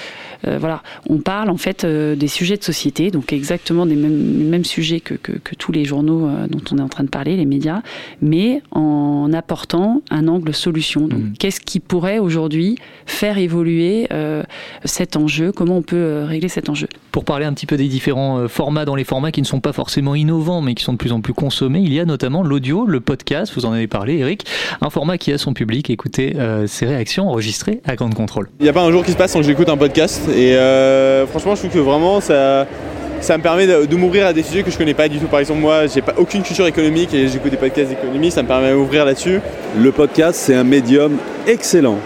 euh, 0.48 0.58
voilà. 0.60 0.82
On 1.10 1.18
parle 1.18 1.50
en 1.50 1.58
fait 1.58 1.84
euh, 1.84 2.16
des 2.16 2.28
sujets 2.28 2.58
de 2.58 2.64
société, 2.64 3.12
donc 3.12 3.34
exactement 3.34 3.86
des 3.86 3.96
mêmes, 3.96 4.40
les 4.40 4.46
mêmes 4.46 4.66
sujets 4.66 5.00
que, 5.00 5.16
que, 5.16 5.34
que 5.34 5.56
tous 5.56 5.72
les 5.72 5.86
journaux 5.86 6.30
dont 6.50 6.62
on 6.72 6.78
est 6.78 6.82
en 6.82 6.90
train 6.90 7.04
de 7.04 7.10
parler, 7.10 7.36
les 7.36 7.46
médias, 7.46 7.82
mais 8.22 8.62
en 8.72 9.32
apportant 9.34 10.02
un 10.10 10.28
angle 10.28 10.54
solution. 10.54 11.08
Donc, 11.08 11.22
qu'est-ce 11.40 11.60
qui 11.60 11.80
pourrait 11.80 12.20
aujourd'hui 12.20 12.78
faire 13.06 13.38
évoluer 13.38 14.08
cet 14.86 15.16
enjeu? 15.16 15.52
Comment 15.52 15.78
on 15.78 15.82
peut 15.82 16.24
régler 16.26 16.50
cet 16.50 16.70
enjeu? 16.70 16.88
Pour 17.12 17.26
parler 17.26 17.46
un 17.46 17.54
petit 17.54 17.66
peu 17.66 17.76
des 17.76 17.88
différents 17.88 18.38
euh, 18.38 18.48
formats 18.48 18.86
dans 18.86 18.94
les 18.96 19.04
formats 19.04 19.32
qui 19.32 19.42
ne 19.42 19.46
sont 19.48 19.60
pas 19.60 19.74
forcément 19.74 20.14
innovants 20.14 20.62
mais 20.62 20.76
qui 20.76 20.84
sont 20.84 20.94
de 20.94 20.98
plus 20.98 21.12
en 21.12 21.22
plus 21.22 21.34
consommés, 21.34 21.80
il 21.80 21.92
y 21.92 22.00
a 22.00 22.06
notamment 22.06 22.44
l'audio, 22.44 22.86
le 22.86 23.00
podcast, 23.00 23.52
vous 23.56 23.66
en 23.66 23.72
avez 23.74 23.88
parlé 23.88 24.18
Eric, 24.20 24.46
un 24.82 24.92
format 24.92 25.18
qui 25.18 25.34
a 25.34 25.40
son 25.40 25.54
public, 25.54 25.90
écoutez 25.90 26.36
euh, 26.38 26.68
ses 26.68 26.86
réactions 26.86 27.28
enregistrées 27.28 27.82
à 27.86 27.96
Grande 27.96 28.14
Contrôle. 28.14 28.50
Il 28.60 28.64
n'y 28.64 28.70
a 28.70 28.74
pas 28.74 28.84
un 28.84 28.92
jour 28.92 29.04
qui 29.04 29.12
se 29.12 29.18
passe 29.18 29.32
sans 29.32 29.40
que 29.40 29.46
j'écoute 29.46 29.70
un 29.70 29.78
podcast. 29.78 30.22
Et 30.30 30.56
euh, 30.56 31.26
franchement, 31.26 31.56
je 31.56 31.62
trouve 31.62 31.72
que 31.72 31.80
vraiment, 31.80 32.22
ça, 32.22 32.68
ça 33.22 33.38
me 33.38 33.44
permet 33.44 33.66
de, 33.66 33.86
de 33.86 33.96
m'ouvrir 33.96 34.28
à 34.28 34.34
des 34.34 34.44
sujets 34.44 34.64
que 34.64 34.70
je 34.72 34.78
connais 34.78 34.94
pas 34.94 35.10
du 35.10 35.18
tout. 35.18 35.28
Par 35.28 35.40
exemple, 35.40 35.62
moi, 35.62 35.88
j'ai 35.88 36.02
pas 36.02 36.14
aucune 36.18 36.44
culture 36.44 36.68
économique 36.68 37.14
et 37.14 37.28
j'écoute 37.28 37.52
des 37.52 37.58
podcasts 37.58 37.90
d'économie. 37.90 38.30
Ça 38.30 38.44
me 38.44 38.48
permet 38.48 38.70
de 38.70 38.76
m'ouvrir 38.76 39.06
là-dessus. 39.06 39.42
Le 39.78 39.92
podcast, 39.92 40.40
c'est 40.40 40.56
un 40.56 40.64
médium 40.64 41.18
excellent 41.48 41.98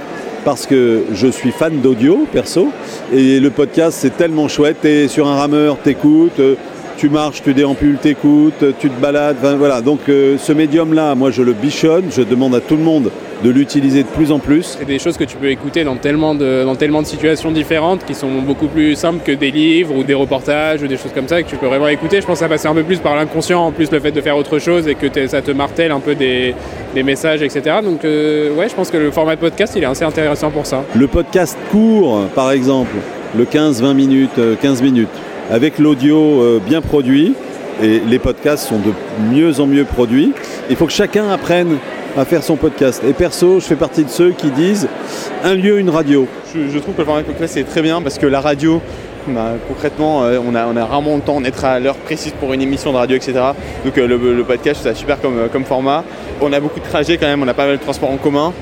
parce 0.44 0.66
que 0.66 1.04
je 1.14 1.28
suis 1.28 1.52
fan 1.52 1.80
d'audio 1.82 2.28
perso 2.32 2.70
et 3.14 3.40
le 3.40 3.50
podcast 3.50 3.98
c'est 4.02 4.18
tellement 4.18 4.48
chouette. 4.48 4.78
T'es 4.82 5.08
sur 5.08 5.28
un 5.28 5.36
rameur, 5.36 5.78
t'écoutes, 5.78 6.40
euh, 6.40 6.56
tu 7.04 7.10
marches, 7.10 7.42
tu 7.44 7.54
déampules, 7.54 7.98
t'écoutes, 7.98 8.64
tu 8.80 8.90
te 8.90 9.02
balades. 9.02 9.36
enfin, 9.38 9.56
voilà. 9.58 9.82
Donc 9.82 10.08
euh, 10.08 10.38
ce 10.38 10.54
médium-là, 10.54 11.16
moi 11.16 11.32
je 11.32 11.42
le 11.42 11.52
bichonne. 11.52 12.06
Je 12.10 12.22
demande 12.22 12.56
à 12.56 12.62
tout 12.62 12.78
le 12.78 12.82
monde 12.82 13.12
de 13.44 13.50
l'utiliser 13.50 14.04
de 14.04 14.08
plus 14.08 14.32
en 14.32 14.40
plus. 14.40 14.78
C'est 14.80 14.86
des 14.86 15.00
choses 15.00 15.18
que 15.18 15.26
tu 15.26 15.36
peux 15.36 15.50
écouter 15.50 15.84
dans 15.84 15.98
tellement, 15.98 16.34
de, 16.34 16.64
dans 16.64 16.78
tellement 16.78 17.02
de 17.02 17.08
situations 17.08 17.52
différentes 17.52 18.06
qui 18.06 18.14
sont 18.16 18.30
beaucoup 18.48 18.68
plus 18.68 18.96
simples 18.96 19.20
que 19.22 19.34
des 19.34 19.52
livres 19.52 19.94
ou 19.98 20.06
des 20.06 20.14
reportages 20.14 20.82
ou 20.82 20.88
des 20.88 20.96
choses 20.96 21.12
comme 21.14 21.28
ça 21.28 21.44
que 21.44 21.50
tu 21.50 21.58
peux 21.58 21.66
vraiment 21.66 21.90
écouter. 21.90 22.22
Je 22.22 22.26
pense 22.26 22.36
que 22.36 22.46
ça 22.46 22.48
passe 22.48 22.66
un 22.66 22.74
peu 22.74 22.84
plus 22.84 23.00
par 23.00 23.18
l'inconscient, 23.18 23.60
en 23.60 23.74
plus 23.74 23.92
le 23.92 24.00
fait 24.00 24.14
de 24.14 24.22
faire 24.22 24.38
autre 24.38 24.58
chose 24.60 24.88
et 24.88 24.96
que 24.96 25.28
ça 25.28 25.42
te 25.42 25.52
martèle 25.52 25.92
un 25.92 26.00
peu 26.00 26.16
des, 26.16 26.56
des 26.96 27.04
messages, 27.04 27.42
etc. 27.42 27.80
Donc 27.84 28.06
euh, 28.06 28.56
ouais, 28.56 28.70
je 28.70 28.76
pense 28.76 28.90
que 28.90 28.96
le 28.96 29.12
format 29.12 29.36
de 29.36 29.42
podcast, 29.42 29.74
il 29.76 29.84
est 29.84 29.88
assez 29.88 30.06
intéressant 30.06 30.52
pour 30.52 30.66
ça. 30.66 30.86
Le 30.96 31.08
podcast 31.08 31.58
court, 31.70 32.28
par 32.34 32.54
exemple, 32.54 32.96
le 33.38 33.44
15-20 33.44 33.94
minutes, 33.94 34.38
euh, 34.38 34.56
15 34.56 34.82
minutes, 34.82 35.10
avec 35.54 35.78
l'audio 35.78 36.42
euh, 36.42 36.60
bien 36.60 36.82
produit, 36.82 37.36
et 37.82 38.00
les 38.00 38.18
podcasts 38.18 38.68
sont 38.68 38.80
de 38.80 38.92
mieux 39.32 39.60
en 39.60 39.68
mieux 39.68 39.86
produits, 39.86 40.34
il 40.70 40.76
faut 40.76 40.88
que 40.88 40.92
chacun 40.92 41.30
apprenne 41.30 41.78
à 42.18 42.26
faire 42.26 42.44
son 42.44 42.56
podcast. 42.56 43.04
Et 43.08 43.14
perso, 43.14 43.60
je 43.60 43.66
fais 43.66 43.76
partie 43.76 44.04
de 44.04 44.10
ceux 44.10 44.32
qui 44.32 44.50
disent 44.50 44.88
un 45.44 45.54
lieu, 45.54 45.80
une 45.80 45.92
radio. 45.92 46.28
Je, 46.56 46.80
trouve 46.80 46.96
que 46.96 47.02
le 47.02 47.06
format 47.06 47.22
podcast 47.22 47.54
c'est 47.54 47.64
très 47.64 47.84
bien 47.84 48.02
parce 48.02 48.18
que 48.18 48.26
la 48.26 48.42
radio, 48.42 48.82
bah, 49.28 49.52
concrètement, 49.68 50.24
euh, 50.24 50.40
on, 50.44 50.56
a, 50.56 50.86
rarement 50.86 51.16
le 51.16 51.22
temps 51.22 51.40
d'être 51.40 51.64
à 51.66 51.80
l'heure 51.80 51.98
précise 51.98 52.34
pour 52.40 52.52
une 52.54 52.62
émission 52.62 52.92
de 52.92 52.98
radio, 52.98 53.16
etc. 53.16 53.34
Donc 53.86 53.96
euh, 54.00 54.08
le, 54.08 54.44
podcast, 54.44 54.82
c'est 54.82 54.96
super 54.96 55.22
comme, 55.22 55.50
comme 55.52 55.66
format. 55.66 56.04
On 56.42 56.52
a 56.52 56.60
beaucoup 56.60 56.80
de 56.80 56.86
trajets 56.86 57.18
quand 57.18 57.28
même, 57.28 57.44
on 57.44 57.48
a 57.48 57.54
pas 57.54 57.68
mal 57.68 57.78
de 57.78 57.82
transports 57.82 58.10
en 58.10 58.18
commun. 58.18 58.54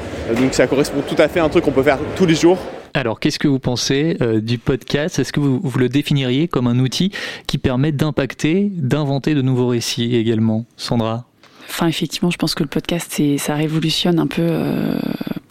Donc 0.42 0.54
ça 0.54 0.68
correspond 0.68 1.02
tout 1.08 1.22
à 1.22 1.30
fait 1.30 1.40
à 1.40 1.46
un 1.46 1.50
truc 1.50 1.64
qu'on 1.64 1.72
peut 1.72 1.84
faire 1.84 2.00
tous 2.18 2.26
les 2.26 2.36
jours. 2.36 2.58
Alors, 2.94 3.20
qu'est-ce 3.20 3.40
que 3.40 3.48
vous 3.48 3.60
pensez 3.60 4.18
euh, 4.22 4.42
du 4.42 4.58
podcast? 4.58 5.20
Est-ce 5.20 5.32
que 5.32 5.40
vous, 5.40 5.72
le 5.78 5.90
définiriez 5.90 6.48
comme 6.48 6.68
un 6.68 6.80
outil 6.80 7.12
qui 7.48 7.58
permet 7.58 7.92
d'impacter, 7.92 8.70
d'inventer 8.74 9.34
de 9.34 9.42
nouveaux 9.42 9.68
récits 9.68 10.16
également 10.16 10.66
Sandra? 10.76 11.26
Enfin, 11.70 11.88
effectivement, 11.88 12.32
je 12.32 12.38
pense 12.38 12.54
que 12.54 12.64
le 12.64 12.70
podcast, 12.70 13.22
ça 13.38 13.56
révolutionne 13.56 14.20
un 14.20 14.28
peu, 14.28 14.42
euh, 14.42 15.00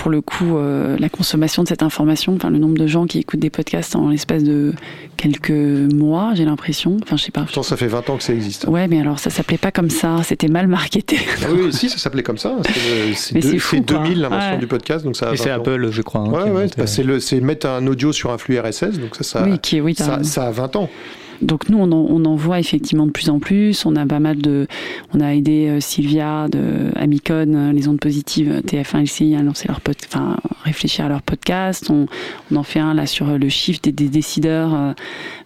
pour 0.00 0.10
le 0.10 0.22
coup, 0.22 0.56
euh, 0.56 0.96
la 0.98 1.10
consommation 1.10 1.62
de 1.62 1.68
cette 1.68 1.82
information. 1.82 2.34
Enfin, 2.34 2.48
le 2.48 2.56
nombre 2.56 2.78
de 2.78 2.86
gens 2.86 3.04
qui 3.06 3.18
écoutent 3.18 3.38
des 3.40 3.50
podcasts 3.50 3.94
en 3.94 4.08
l'espace 4.08 4.42
de 4.42 4.72
quelques 5.18 5.50
mois, 5.50 6.30
j'ai 6.34 6.46
l'impression. 6.46 6.96
Enfin, 7.02 7.18
je 7.18 7.24
sais 7.24 7.30
pas. 7.30 7.42
Pourtant, 7.42 7.62
ça 7.62 7.76
fait 7.76 7.86
20 7.86 8.08
ans 8.08 8.16
que 8.16 8.22
ça 8.22 8.32
existe. 8.32 8.64
Ouais, 8.66 8.88
mais 8.88 8.98
alors 8.98 9.18
ça 9.18 9.28
s'appelait 9.28 9.58
pas 9.58 9.70
comme 9.70 9.90
ça. 9.90 10.16
C'était 10.24 10.48
mal 10.48 10.68
marketé. 10.68 11.18
Ah 11.42 11.48
oui, 11.52 11.70
si, 11.72 11.90
ça 11.90 11.98
s'appelait 11.98 12.22
comme 12.22 12.38
ça. 12.38 12.56
C'est 12.64 12.72
le- 13.08 13.14
C'est 13.14 13.34
Mais 13.34 13.40
deux- 13.42 13.50
c'est 13.50 13.58
fou, 13.58 13.76
c'est 13.76 13.92
quoi. 13.92 14.02
2000 14.04 14.20
l'invention 14.22 14.52
Ouais. 14.52 14.58
du 14.58 14.66
podcast, 14.66 15.04
donc 15.04 15.16
ça. 15.16 15.28
a 15.28 15.34
Et 15.34 15.36
c'est 15.36 15.50
20 15.50 15.56
ans. 15.56 15.60
Apple, 15.60 15.88
je 15.90 16.00
crois. 16.02 16.20
hein, 16.22 16.30
Ouais, 16.30 16.50
ouais, 16.50 16.66
bah, 16.78 16.86
c'est 16.86 17.02
le- 17.02 17.20
c'est 17.20 17.40
mettre 17.40 17.66
un 17.68 17.86
audio 17.86 18.10
sur 18.14 18.30
un 18.30 18.38
flux 18.38 18.58
RSS, 18.58 18.98
donc 18.98 19.14
ça, 19.16 19.22
ça, 19.22 19.42
Oui, 19.44 19.58
qui 19.58 19.76
est- 19.76 19.80
oui, 19.82 19.94
t'as 19.94 20.04
ça, 20.04 20.16
raison. 20.16 20.24
ça 20.30 20.46
a 20.46 20.50
20 20.50 20.76
ans. 20.76 20.88
Donc 21.42 21.68
nous, 21.68 21.78
on 21.78 21.90
en, 21.90 22.06
on 22.08 22.24
en 22.24 22.34
voit 22.34 22.60
effectivement 22.60 23.06
de 23.06 23.12
plus 23.12 23.30
en 23.30 23.38
plus. 23.38 23.86
On 23.86 23.96
a 23.96 24.04
pas 24.04 24.20
mal 24.20 24.38
de, 24.38 24.66
on 25.14 25.20
a 25.20 25.34
aidé 25.34 25.68
euh, 25.68 25.80
Sylvia 25.80 26.48
de 26.48 26.90
Amicon, 26.96 27.54
euh, 27.54 27.72
les 27.72 27.88
ondes 27.88 28.00
positives, 28.00 28.50
euh, 28.50 28.60
TF1 28.60 29.04
LCI 29.04 29.36
à 29.36 29.42
lancer 29.42 29.66
leur 29.68 29.80
pod, 29.80 29.96
enfin 30.06 30.36
réfléchir 30.64 31.06
à 31.06 31.08
leur 31.08 31.22
podcast. 31.22 31.88
On, 31.90 32.06
on 32.52 32.56
en 32.56 32.62
fait 32.62 32.78
un 32.78 32.92
là 32.92 33.06
sur 33.06 33.38
le 33.38 33.48
shift 33.48 33.88
des, 33.88 34.08
décideurs, 34.08 34.94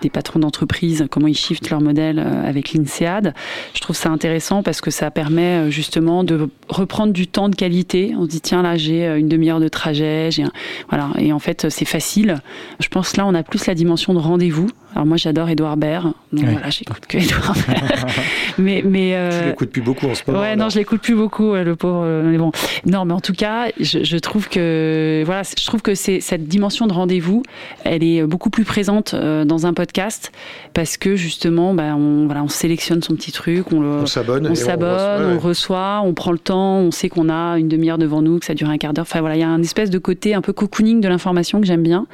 des 0.01 0.11
patrons 0.11 0.41
d'entreprise, 0.41 1.07
comment 1.11 1.29
ils 1.29 1.37
shiftent 1.37 1.71
leur 1.71 1.81
modèle 1.81 2.19
avec 2.19 2.73
l'INSEAD. 2.73 3.35
Je 3.75 3.81
trouve 3.81 3.97
ça 3.97 4.11
intéressant 4.11 4.63
parce 4.63 4.81
que 4.81 4.91
ça 4.91 5.11
permet 5.11 5.71
justement 5.71 6.25
de 6.25 6.49
reprendre 6.69 7.13
du 7.13 7.27
temps 7.27 7.49
de 7.49 7.55
qualité. 7.55 8.15
On 8.19 8.25
se 8.25 8.31
dit 8.31 8.41
tiens 8.41 8.63
là 8.63 8.77
j'ai 8.77 9.07
une 9.07 9.29
demi-heure 9.29 9.61
de 9.61 9.69
trajet, 9.69 10.31
j'ai 10.31 10.45
voilà 10.89 11.11
et 11.19 11.33
en 11.33 11.39
fait 11.39 11.69
c'est 11.71 11.85
facile. 11.85 12.41
Je 12.81 12.89
pense 12.89 13.17
là 13.17 13.27
on 13.27 13.35
a 13.35 13.43
plus 13.43 13.67
la 13.67 13.75
dimension 13.75 14.15
de 14.15 14.19
rendez-vous. 14.19 14.69
Alors 14.95 15.07
moi 15.07 15.17
j'adore 15.17 15.49
Edouard 15.49 15.77
Baird, 15.77 16.13
donc 16.33 16.45
Ouais. 16.45 16.53
voilà 16.53 16.71
j'écoute 16.71 17.05
que 17.09 17.19
Edouard 17.19 17.55
Baird. 17.67 18.07
mais 18.59 18.83
mais 18.87 19.15
euh, 19.17 19.31
Je 19.43 19.49
l'écoute 19.49 19.71
plus 19.71 19.83
beaucoup 19.83 20.07
en 20.07 20.15
ce 20.15 20.23
moment. 20.27 20.41
Ouais, 20.41 20.55
non, 20.57 20.69
je 20.69 20.79
l'écoute 20.79 21.01
plus 21.03 21.15
beaucoup, 21.17 21.55
le 21.55 21.75
pauvre. 21.77 22.03
euh, 22.05 22.23
Mais 22.31 22.39
bon, 22.39 22.53
non, 22.87 23.05
mais 23.05 23.13
en 23.13 23.21
tout 23.21 23.33
cas, 23.33 23.69
je, 23.81 24.05
je 24.05 24.17
trouve 24.19 24.49
que 24.49 25.23
voilà, 25.27 25.43
je 25.43 25.67
trouve 25.67 25.83
que 25.83 25.95
c'est 25.95 26.21
cette 26.21 26.47
dimension 26.47 26.87
de 26.87 26.93
rendez-vous, 26.93 27.43
elle 27.85 28.05
est 28.05 28.23
beaucoup 28.25 28.51
plus 28.51 28.65
présente 28.65 29.15
euh, 29.15 29.45
dans 29.45 29.67
un 29.67 29.75
podcast 29.75 30.31
parce 30.75 30.97
que 30.97 31.17
justement, 31.17 31.75
bah, 31.75 31.95
on 31.97 32.27
voilà, 32.27 32.43
on 32.45 32.49
sélectionne 32.49 33.03
son 33.03 33.15
petit 33.15 33.33
truc, 33.33 33.73
on 33.73 33.81
le, 33.81 33.89
On 34.03 34.07
s'abonne 34.07 34.47
on 34.47 34.53
on 34.53 34.55
s'abonne, 34.55 34.91
reçoit, 34.93 35.19
ouais, 35.27 35.35
on 35.35 35.39
reçoit, 35.41 36.01
on 36.05 36.15
prend 36.15 36.31
le 36.33 36.39
temps, 36.39 36.79
on 36.79 36.91
sait 36.93 37.09
qu'on 37.09 37.29
a 37.29 37.59
une 37.59 37.69
demi-heure 37.69 37.99
devant 37.99 38.23
nous, 38.23 38.39
que 38.39 38.47
ça 38.47 38.55
dure 38.55 38.69
un 38.71 38.79
quart 38.79 38.93
d'heure. 38.93 39.07
Enfin 39.09 39.21
voilà, 39.21 39.35
il 39.37 39.41
y 39.41 39.45
a 39.45 39.49
un 39.49 39.61
espèce 39.63 39.91
de 39.91 39.99
côté 39.99 40.35
un 40.35 40.41
peu 40.41 40.53
cocooning 40.53 41.01
de 41.01 41.09
l'information 41.09 41.61
que 41.61 41.67
j'aime 41.67 41.83
bien. 41.83 42.07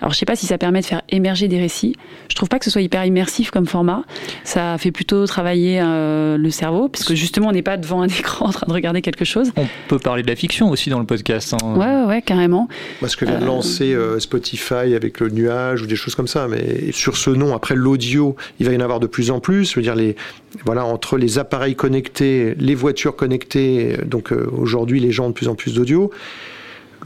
Alors 0.00 0.12
je 0.12 0.18
sais 0.18 0.26
pas 0.26 0.36
si 0.36 0.46
ça 0.46 0.58
permet 0.58 0.80
de 0.80 0.86
faire 0.86 1.02
émerger 1.08 1.48
des 1.48 1.58
récits. 1.58 1.96
Je 2.28 2.34
trouve 2.36 2.48
pas 2.48 2.58
que 2.58 2.64
ce 2.64 2.70
soit 2.70 2.82
hyper 2.82 3.04
immersif 3.04 3.50
comme 3.50 3.66
format. 3.66 4.02
Ça 4.44 4.76
fait 4.78 4.92
plutôt 4.92 5.26
travailler 5.26 5.80
euh, 5.82 6.36
le 6.38 6.50
cerveau 6.50 6.88
parce 6.88 7.04
que 7.04 7.14
justement 7.14 7.48
on 7.48 7.52
n'est 7.52 7.62
pas 7.62 7.76
devant 7.76 8.02
un 8.02 8.08
écran 8.18 8.46
en 8.46 8.52
train 8.52 8.66
de 8.66 8.72
regarder 8.72 9.02
quelque 9.02 9.24
chose. 9.24 9.50
On 9.56 9.66
peut 9.88 9.98
parler 9.98 10.22
de 10.22 10.28
la 10.28 10.36
fiction 10.36 10.70
aussi 10.70 10.90
dans 10.90 10.98
le 11.00 11.06
podcast. 11.06 11.54
hein. 11.54 11.74
Ouais 11.76 11.86
ouais, 11.86 12.04
ouais 12.04 12.22
carrément. 12.22 12.68
Parce 13.00 13.16
que 13.16 13.24
vient 13.24 13.40
de 13.40 13.44
lancer 13.44 13.92
euh, 13.94 14.18
Spotify 14.20 14.94
avec 14.94 15.20
le 15.20 15.28
nuage 15.30 15.82
ou 15.82 15.86
des 15.86 15.96
choses 15.96 16.14
comme 16.14 16.28
ça. 16.28 16.48
Mais 16.48 16.92
sur 16.92 17.16
ce 17.16 17.30
nom, 17.30 17.54
après 17.54 17.74
l'audio, 17.74 18.36
il 18.58 18.66
va 18.66 18.72
y 18.72 18.76
en 18.76 18.80
avoir 18.80 19.00
de 19.00 19.06
plus 19.06 19.30
en 19.30 19.40
plus. 19.40 19.70
Je 19.70 19.76
veux 19.76 19.82
dire, 19.82 19.94
les, 19.94 20.16
voilà, 20.64 20.84
entre 20.84 21.16
les 21.16 21.38
appareils 21.38 21.74
connectés, 21.76 22.54
les 22.58 22.74
voitures 22.74 23.16
connectées, 23.16 23.96
donc 24.04 24.32
euh, 24.32 24.48
aujourd'hui, 24.56 25.00
les 25.00 25.12
gens 25.12 25.26
ont 25.26 25.30
de 25.30 25.34
plus 25.34 25.48
en 25.48 25.54
plus 25.54 25.74
d'audio. 25.74 26.10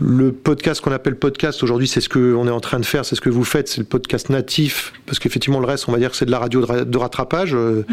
Le 0.00 0.32
podcast 0.32 0.80
qu'on 0.80 0.90
appelle 0.90 1.14
podcast 1.14 1.62
aujourd'hui, 1.62 1.86
c'est 1.86 2.00
ce 2.00 2.08
qu'on 2.08 2.48
est 2.48 2.50
en 2.50 2.60
train 2.60 2.80
de 2.80 2.84
faire, 2.84 3.04
c'est 3.04 3.14
ce 3.14 3.20
que 3.20 3.30
vous 3.30 3.44
faites, 3.44 3.68
c'est 3.68 3.78
le 3.78 3.84
podcast 3.86 4.28
natif, 4.28 4.92
parce 5.06 5.20
qu'effectivement 5.20 5.60
le 5.60 5.66
reste, 5.66 5.88
on 5.88 5.92
va 5.92 5.98
dire 5.98 6.10
que 6.10 6.16
c'est 6.16 6.24
de 6.26 6.32
la 6.32 6.40
radio 6.40 6.60
de, 6.60 6.66
ra- 6.66 6.84
de 6.84 6.98
rattrapage. 6.98 7.54
Euh, 7.54 7.84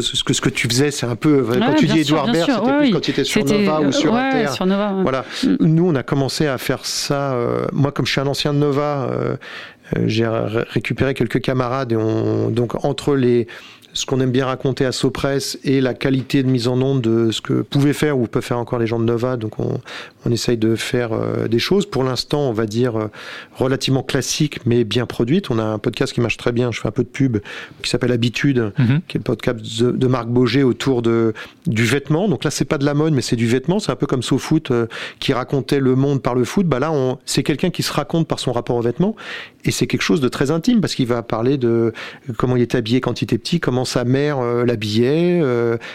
ce, 0.00 0.24
que, 0.24 0.32
ce 0.34 0.40
que 0.40 0.48
tu 0.48 0.68
faisais, 0.68 0.90
c'est 0.90 1.06
un 1.06 1.14
peu, 1.16 1.44
quand 1.48 1.56
Mm. 1.56 1.60
Ouais, 1.68 1.74
tu 1.76 1.86
dis 1.86 2.04
sûr, 2.04 2.16
Edouard 2.18 2.32
Baird, 2.32 2.50
c'était 2.50 2.66
ouais, 2.70 2.78
plus 2.80 2.90
quand 2.92 3.00
tu 3.00 3.10
étais 3.12 3.24
sur 3.24 3.44
Nova 3.44 3.80
ou 3.80 3.92
sur 3.92 4.12
ouais, 4.12 4.18
Inter. 4.20 4.52
sur 4.52 4.66
Nova. 4.66 4.92
Voilà. 5.02 5.24
Nous, 5.60 5.86
on 5.88 5.94
a 5.94 6.02
commencé 6.02 6.46
à 6.48 6.58
faire 6.58 6.84
ça. 6.84 7.34
euh, 7.34 7.64
moi, 7.72 7.92
comme 7.92 8.06
je 8.06 8.10
suis 8.12 8.20
un 8.20 8.26
ancien 8.26 8.52
de 8.52 8.58
Nova, 8.58 9.08
euh, 9.12 9.36
euh, 9.96 10.02
j'ai 10.06 10.26
ré- 10.26 10.64
récupéré 10.68 11.14
quelques 11.14 11.40
camarades 11.40 11.92
et 11.92 11.96
on, 11.96 12.50
donc 12.50 12.84
entre 12.84 13.14
les 13.14 13.46
ce 13.92 14.06
qu'on 14.06 14.20
aime 14.20 14.30
bien 14.30 14.46
raconter 14.46 14.84
à 14.84 14.92
Sopress 14.92 15.58
et 15.64 15.80
la 15.80 15.94
qualité 15.94 16.44
de 16.44 16.48
mise 16.48 16.68
en 16.68 16.80
onde 16.80 17.00
de 17.00 17.32
ce 17.32 17.40
que 17.40 17.54
pouvaient 17.62 17.92
faire 17.92 18.16
ou 18.16 18.28
peuvent 18.28 18.40
faire 18.44 18.60
encore 18.60 18.78
les 18.78 18.86
gens 18.86 19.00
de 19.00 19.04
Nova. 19.04 19.36
Donc 19.36 19.58
on, 19.58 19.80
on 20.26 20.30
essaye 20.30 20.56
de 20.58 20.74
faire 20.76 21.12
euh, 21.12 21.48
des 21.48 21.58
choses. 21.58 21.86
Pour 21.86 22.04
l'instant, 22.04 22.48
on 22.48 22.52
va 22.52 22.66
dire 22.66 22.96
euh, 22.96 23.08
relativement 23.54 24.02
classiques 24.02 24.60
mais 24.66 24.84
bien 24.84 25.06
produites. 25.06 25.50
On 25.50 25.58
a 25.58 25.64
un 25.64 25.78
podcast 25.78 26.12
qui 26.12 26.20
marche 26.20 26.36
très 26.36 26.52
bien. 26.52 26.70
Je 26.72 26.80
fais 26.80 26.88
un 26.88 26.92
peu 26.92 27.04
de 27.04 27.08
pub 27.08 27.38
qui 27.82 27.90
s'appelle 27.90 28.12
Habitude, 28.12 28.72
Mhm. 28.78 29.00
qui 29.08 29.16
est 29.16 29.20
le 29.20 29.24
podcast 29.24 29.58
de, 29.82 29.90
de 29.92 30.06
Marc 30.06 30.28
Boger 30.28 30.62
autour 30.62 31.02
de 31.02 31.32
du 31.66 31.84
vêtement. 31.84 32.28
Donc 32.28 32.44
là, 32.44 32.50
c'est 32.50 32.64
pas 32.64 32.78
de 32.78 32.84
la 32.84 32.94
mode, 32.94 33.12
mais 33.14 33.22
c'est 33.22 33.36
du 33.36 33.46
vêtement. 33.46 33.78
C'est 33.78 33.92
un 33.92 33.96
peu 33.96 34.06
comme 34.06 34.22
SoFoot 34.22 34.70
euh, 34.70 34.86
qui 35.20 35.32
racontait 35.32 35.80
le 35.80 35.94
monde 35.94 36.22
par 36.22 36.34
le 36.34 36.44
foot. 36.44 36.66
Bah 36.66 36.78
là, 36.78 36.92
on, 36.92 37.18
c'est 37.24 37.42
quelqu'un 37.42 37.70
qui 37.70 37.82
se 37.82 37.92
raconte 37.92 38.28
par 38.28 38.38
son 38.38 38.52
rapport 38.52 38.76
au 38.76 38.82
vêtement, 38.82 39.16
et 39.64 39.70
c'est 39.70 39.86
quelque 39.86 40.02
chose 40.02 40.20
de 40.20 40.28
très 40.28 40.50
intime 40.50 40.80
parce 40.80 40.94
qu'il 40.94 41.06
va 41.06 41.22
parler 41.22 41.56
de 41.58 41.92
comment 42.36 42.56
il 42.56 42.62
est 42.62 42.74
habillé 42.74 43.00
quand 43.00 43.20
il 43.20 43.24
était 43.24 43.38
petit, 43.38 43.60
comment 43.60 43.84
sa 43.84 44.04
mère 44.04 44.40
l'habillait, 44.64 45.42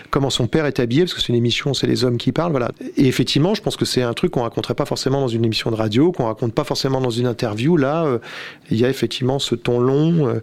comment 0.09 0.29
son 0.29 0.47
père 0.47 0.65
est 0.65 0.79
habillé, 0.79 1.03
parce 1.03 1.13
que 1.13 1.21
c'est 1.21 1.29
une 1.29 1.35
émission, 1.35 1.73
c'est 1.73 1.87
les 1.87 2.03
hommes 2.03 2.17
qui 2.17 2.31
parlent. 2.31 2.51
Voilà. 2.51 2.71
Et 2.97 3.07
effectivement, 3.07 3.53
je 3.55 3.61
pense 3.61 3.75
que 3.75 3.85
c'est 3.85 4.01
un 4.01 4.13
truc 4.15 4.31
qu'on 4.31 4.43
raconterait 4.43 4.73
pas 4.73 4.85
forcément 4.85 5.21
dans 5.21 5.27
une 5.27 5.45
émission 5.45 5.69
de 5.69 5.75
radio, 5.75 6.11
qu'on 6.11 6.25
raconte 6.25 6.53
pas 6.53 6.63
forcément 6.63 7.01
dans 7.01 7.11
une 7.11 7.27
interview. 7.27 7.77
Là, 7.77 8.05
euh, 8.05 8.19
il 8.71 8.77
y 8.77 8.85
a 8.85 8.89
effectivement 8.89 9.39
ce 9.39 9.55
ton 9.55 9.79
long. 9.79 10.27
euh, 10.27 10.41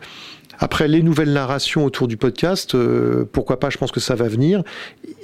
après, 0.63 0.87
les 0.87 1.03
nouvelles 1.03 1.33
narrations 1.33 1.85
autour 1.85 2.07
du 2.07 2.17
podcast, 2.17 2.77
euh, 2.77 3.25
pourquoi 3.33 3.59
pas, 3.59 3.69
je 3.69 3.79
pense 3.79 3.91
que 3.91 3.99
ça 3.99 4.15
va 4.15 4.29
venir. 4.29 4.63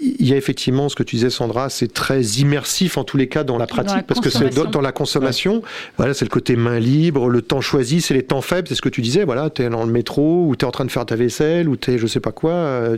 Il 0.00 0.26
y 0.26 0.32
a 0.32 0.37
effectivement 0.37 0.88
ce 0.88 0.96
que 0.96 1.04
tu 1.04 1.16
disais, 1.16 1.30
Sandra, 1.30 1.70
c'est 1.70 1.92
très 1.92 2.20
immersif 2.22 2.98
en 2.98 3.04
tous 3.04 3.16
les 3.16 3.28
cas 3.28 3.44
dans 3.44 3.56
la 3.56 3.68
pratique, 3.68 3.96
la 3.96 4.02
parce 4.02 4.20
que 4.20 4.30
c'est 4.30 4.52
dans, 4.52 4.80
la 4.80 4.90
consommation. 4.90 5.62
Voilà, 5.96 6.14
c'est 6.14 6.24
le 6.24 6.30
côté 6.30 6.56
main 6.56 6.80
libre, 6.80 7.28
le 7.28 7.42
temps 7.42 7.61
choisi, 7.61 8.00
c'est 8.00 8.14
les 8.14 8.24
temps 8.24 8.40
faibles, 8.40 8.68
c'est 8.68 8.74
ce 8.74 8.82
que 8.82 8.88
tu 8.88 9.00
disais. 9.00 9.24
Voilà, 9.24 9.48
tu 9.48 9.62
es 9.62 9.68
dans 9.68 9.84
le 9.84 9.92
métro, 9.92 10.46
ou 10.48 10.56
tu 10.56 10.64
es 10.64 10.68
en 10.68 10.72
train 10.72 10.84
de 10.84 10.90
faire 10.90 11.06
ta 11.06 11.14
vaisselle, 11.14 11.68
ou 11.68 11.76
tu 11.76 11.92
es 11.92 11.98
je 11.98 12.06
sais 12.08 12.20
pas 12.20 12.32
quoi. 12.32 12.50
euh, 12.50 12.96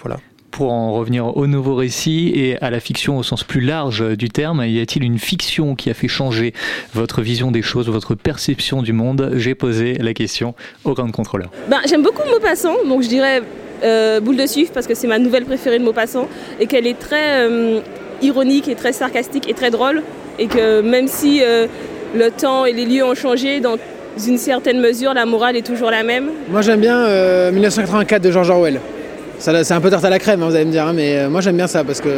voilà. 0.00 0.18
Pour 0.56 0.72
en 0.72 0.94
revenir 0.94 1.36
au 1.36 1.46
nouveau 1.46 1.74
récit 1.74 2.32
et 2.34 2.56
à 2.62 2.70
la 2.70 2.80
fiction 2.80 3.18
au 3.18 3.22
sens 3.22 3.44
plus 3.44 3.60
large 3.60 4.16
du 4.16 4.30
terme, 4.30 4.64
y 4.64 4.80
a-t-il 4.80 5.04
une 5.04 5.18
fiction 5.18 5.74
qui 5.74 5.90
a 5.90 5.92
fait 5.92 6.08
changer 6.08 6.54
votre 6.94 7.20
vision 7.20 7.50
des 7.50 7.60
choses, 7.60 7.90
votre 7.90 8.14
perception 8.14 8.80
du 8.80 8.94
monde? 8.94 9.32
J'ai 9.36 9.54
posé 9.54 9.98
la 9.98 10.14
question 10.14 10.54
au 10.84 10.94
grand 10.94 11.10
contrôleur. 11.10 11.50
Ben, 11.68 11.80
J'aime 11.86 12.02
beaucoup 12.02 12.26
Maupassant, 12.30 12.72
donc 12.88 13.02
je 13.02 13.08
dirais 13.08 13.42
euh, 13.84 14.18
Boule 14.20 14.36
de 14.36 14.46
suif 14.46 14.70
parce 14.72 14.86
que 14.86 14.94
c'est 14.94 15.06
ma 15.06 15.18
nouvelle 15.18 15.44
préférée 15.44 15.78
de 15.78 15.84
Maupassant 15.84 16.26
et 16.58 16.66
qu'elle 16.66 16.86
est 16.86 16.98
très 16.98 17.46
euh, 17.46 17.80
ironique 18.22 18.66
et 18.68 18.76
très 18.76 18.94
sarcastique 18.94 19.50
et 19.50 19.52
très 19.52 19.70
drôle 19.70 20.02
et 20.38 20.46
que 20.46 20.80
même 20.80 21.06
si 21.06 21.42
euh, 21.42 21.66
le 22.14 22.30
temps 22.30 22.64
et 22.64 22.72
les 22.72 22.86
lieux 22.86 23.04
ont 23.04 23.14
changé, 23.14 23.60
dans 23.60 23.76
une 24.26 24.38
certaine 24.38 24.80
mesure, 24.80 25.12
la 25.12 25.26
morale 25.26 25.56
est 25.56 25.66
toujours 25.66 25.90
la 25.90 26.02
même. 26.02 26.30
Moi 26.48 26.62
j'aime 26.62 26.80
bien 26.80 26.96
euh, 26.96 27.52
1984 27.52 28.22
de 28.22 28.30
George 28.30 28.48
Orwell. 28.48 28.80
C'est 29.38 29.72
un 29.72 29.80
peu 29.80 29.90
tarte 29.90 30.04
à 30.04 30.10
la 30.10 30.18
crème, 30.18 30.42
hein, 30.42 30.48
vous 30.48 30.54
allez 30.54 30.64
me 30.64 30.70
dire, 30.70 30.86
hein, 30.86 30.92
mais 30.94 31.18
euh, 31.18 31.28
moi 31.28 31.40
j'aime 31.40 31.56
bien 31.56 31.66
ça 31.66 31.84
parce 31.84 32.00
que 32.00 32.08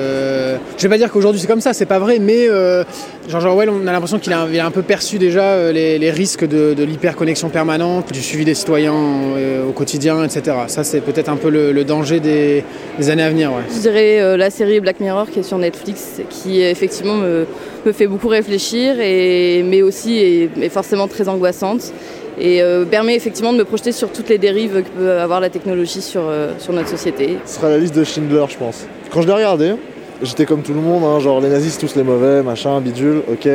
je 0.76 0.82
vais 0.82 0.88
pas 0.88 0.98
dire 0.98 1.10
qu'aujourd'hui 1.10 1.40
c'est 1.40 1.46
comme 1.46 1.60
ça, 1.60 1.72
c'est 1.72 1.86
pas 1.86 1.98
vrai, 1.98 2.18
mais 2.20 2.48
euh, 2.48 2.84
George 3.28 3.44
Orwell, 3.44 3.68
on 3.68 3.86
a 3.86 3.92
l'impression 3.92 4.18
qu'il 4.18 4.32
a, 4.32 4.42
a 4.42 4.66
un 4.66 4.70
peu 4.70 4.82
perçu 4.82 5.18
déjà 5.18 5.42
euh, 5.42 5.72
les, 5.72 6.10
risques 6.10 6.46
de, 6.46 6.74
l'hyperconnexion 6.82 7.48
permanente, 7.48 8.12
du 8.12 8.22
suivi 8.22 8.44
des 8.44 8.54
citoyens 8.54 8.94
euh, 8.94 9.68
au 9.68 9.72
quotidien, 9.72 10.24
etc. 10.24 10.56
Ça, 10.68 10.84
c'est 10.84 11.00
peut-être 11.00 11.28
un 11.28 11.36
peu 11.36 11.50
le, 11.50 11.84
danger 11.84 12.20
des, 12.20 12.64
années 13.10 13.22
à 13.22 13.30
venir. 13.30 13.50
Je 13.74 13.80
dirais 13.80 14.36
la 14.36 14.50
série 14.50 14.80
Black 14.80 15.00
Mirror 15.00 15.28
qui 15.30 15.40
est 15.40 15.42
sur 15.42 15.58
Netflix, 15.58 16.20
qui 16.30 16.62
effectivement 16.62 17.16
me, 17.16 17.46
fait 17.92 18.06
beaucoup 18.06 18.28
réfléchir, 18.28 18.94
mais 18.98 19.82
aussi 19.82 20.18
est 20.18 20.68
forcément 20.68 21.08
très 21.08 21.28
angoissante 21.28 21.92
et 22.40 22.62
euh, 22.62 22.84
permet 22.84 23.14
effectivement 23.16 23.52
de 23.52 23.58
me 23.58 23.64
projeter 23.64 23.92
sur 23.92 24.10
toutes 24.10 24.28
les 24.28 24.38
dérives 24.38 24.82
que 24.82 24.88
peut 24.88 25.12
avoir 25.12 25.40
la 25.40 25.50
technologie 25.50 26.00
sur, 26.00 26.22
euh, 26.24 26.52
sur 26.58 26.72
notre 26.72 26.88
société. 26.88 27.38
Ce 27.44 27.56
sera 27.56 27.68
la 27.68 27.78
liste 27.78 27.94
de 27.94 28.04
Schindler, 28.04 28.44
je 28.48 28.56
pense. 28.56 28.86
Quand 29.12 29.22
je 29.22 29.26
l'ai 29.26 29.32
regardé, 29.32 29.74
j'étais 30.22 30.44
comme 30.46 30.62
tout 30.62 30.74
le 30.74 30.80
monde, 30.80 31.02
hein, 31.04 31.20
genre 31.20 31.40
les 31.40 31.48
nazis, 31.48 31.78
tous 31.78 31.94
les 31.96 32.02
mauvais, 32.02 32.42
machin, 32.42 32.80
bidule, 32.80 33.22
ok. 33.30 33.48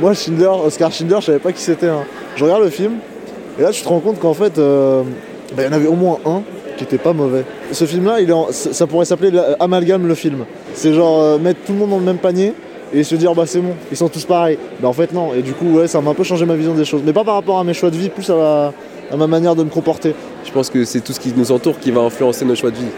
Moi, 0.00 0.14
Schindler, 0.14 0.50
Oscar 0.64 0.90
Schindler, 0.92 1.16
je 1.20 1.26
savais 1.26 1.38
pas 1.38 1.52
qui 1.52 1.62
c'était. 1.62 1.88
hein. 1.88 2.04
Je 2.36 2.44
regarde 2.44 2.62
le 2.62 2.70
film, 2.70 2.94
et 3.58 3.62
là, 3.62 3.70
tu 3.70 3.82
te 3.82 3.88
rends 3.88 4.00
compte 4.00 4.18
qu'en 4.18 4.34
fait, 4.34 4.58
euh, 4.58 5.02
bah, 5.56 5.62
il 5.64 5.66
y 5.66 5.68
en 5.68 5.72
avait 5.76 5.88
au 5.88 5.94
moins 5.96 6.18
un 6.24 6.42
qui 6.76 6.84
était 6.84 6.98
pas 6.98 7.12
mauvais. 7.12 7.44
Ce 7.72 7.84
film-là, 7.84 8.18
ça 8.52 8.86
pourrait 8.86 9.04
s'appeler 9.04 9.38
Amalgame 9.58 10.06
le 10.06 10.14
film. 10.14 10.46
C'est 10.72 10.94
genre 10.94 11.38
mettre 11.38 11.60
tout 11.66 11.72
le 11.72 11.78
monde 11.78 11.90
dans 11.90 11.98
le 11.98 12.04
même 12.04 12.16
panier 12.16 12.54
et 12.92 13.04
se 13.04 13.14
dire 13.14 13.34
bah 13.34 13.44
c'est 13.46 13.60
bon, 13.60 13.74
ils 13.90 13.96
sont 13.96 14.08
tous 14.08 14.24
pareils. 14.24 14.58
Bah 14.80 14.88
en 14.88 14.92
fait 14.92 15.12
non, 15.12 15.32
et 15.34 15.42
du 15.42 15.52
coup 15.52 15.78
ouais 15.78 15.86
ça 15.88 16.00
m'a 16.00 16.10
un 16.10 16.14
peu 16.14 16.24
changé 16.24 16.44
ma 16.46 16.54
vision 16.56 16.74
des 16.74 16.84
choses. 16.84 17.02
Mais 17.04 17.12
pas 17.12 17.24
par 17.24 17.34
rapport 17.34 17.58
à 17.58 17.64
mes 17.64 17.74
choix 17.74 17.90
de 17.90 17.96
vie, 17.96 18.08
plus 18.08 18.28
à, 18.30 18.36
la- 18.36 18.72
à 19.12 19.16
ma 19.16 19.26
manière 19.26 19.54
de 19.56 19.64
me 19.64 19.70
comporter. 19.70 20.14
Je 20.44 20.52
pense 20.52 20.70
que 20.70 20.84
c'est 20.84 21.00
tout 21.00 21.12
ce 21.12 21.20
qui 21.20 21.32
nous 21.36 21.50
entoure 21.52 21.78
qui 21.78 21.90
va 21.90 22.00
influencer 22.02 22.44
nos 22.44 22.54
choix 22.54 22.70
de 22.70 22.76
vie. 22.76 22.90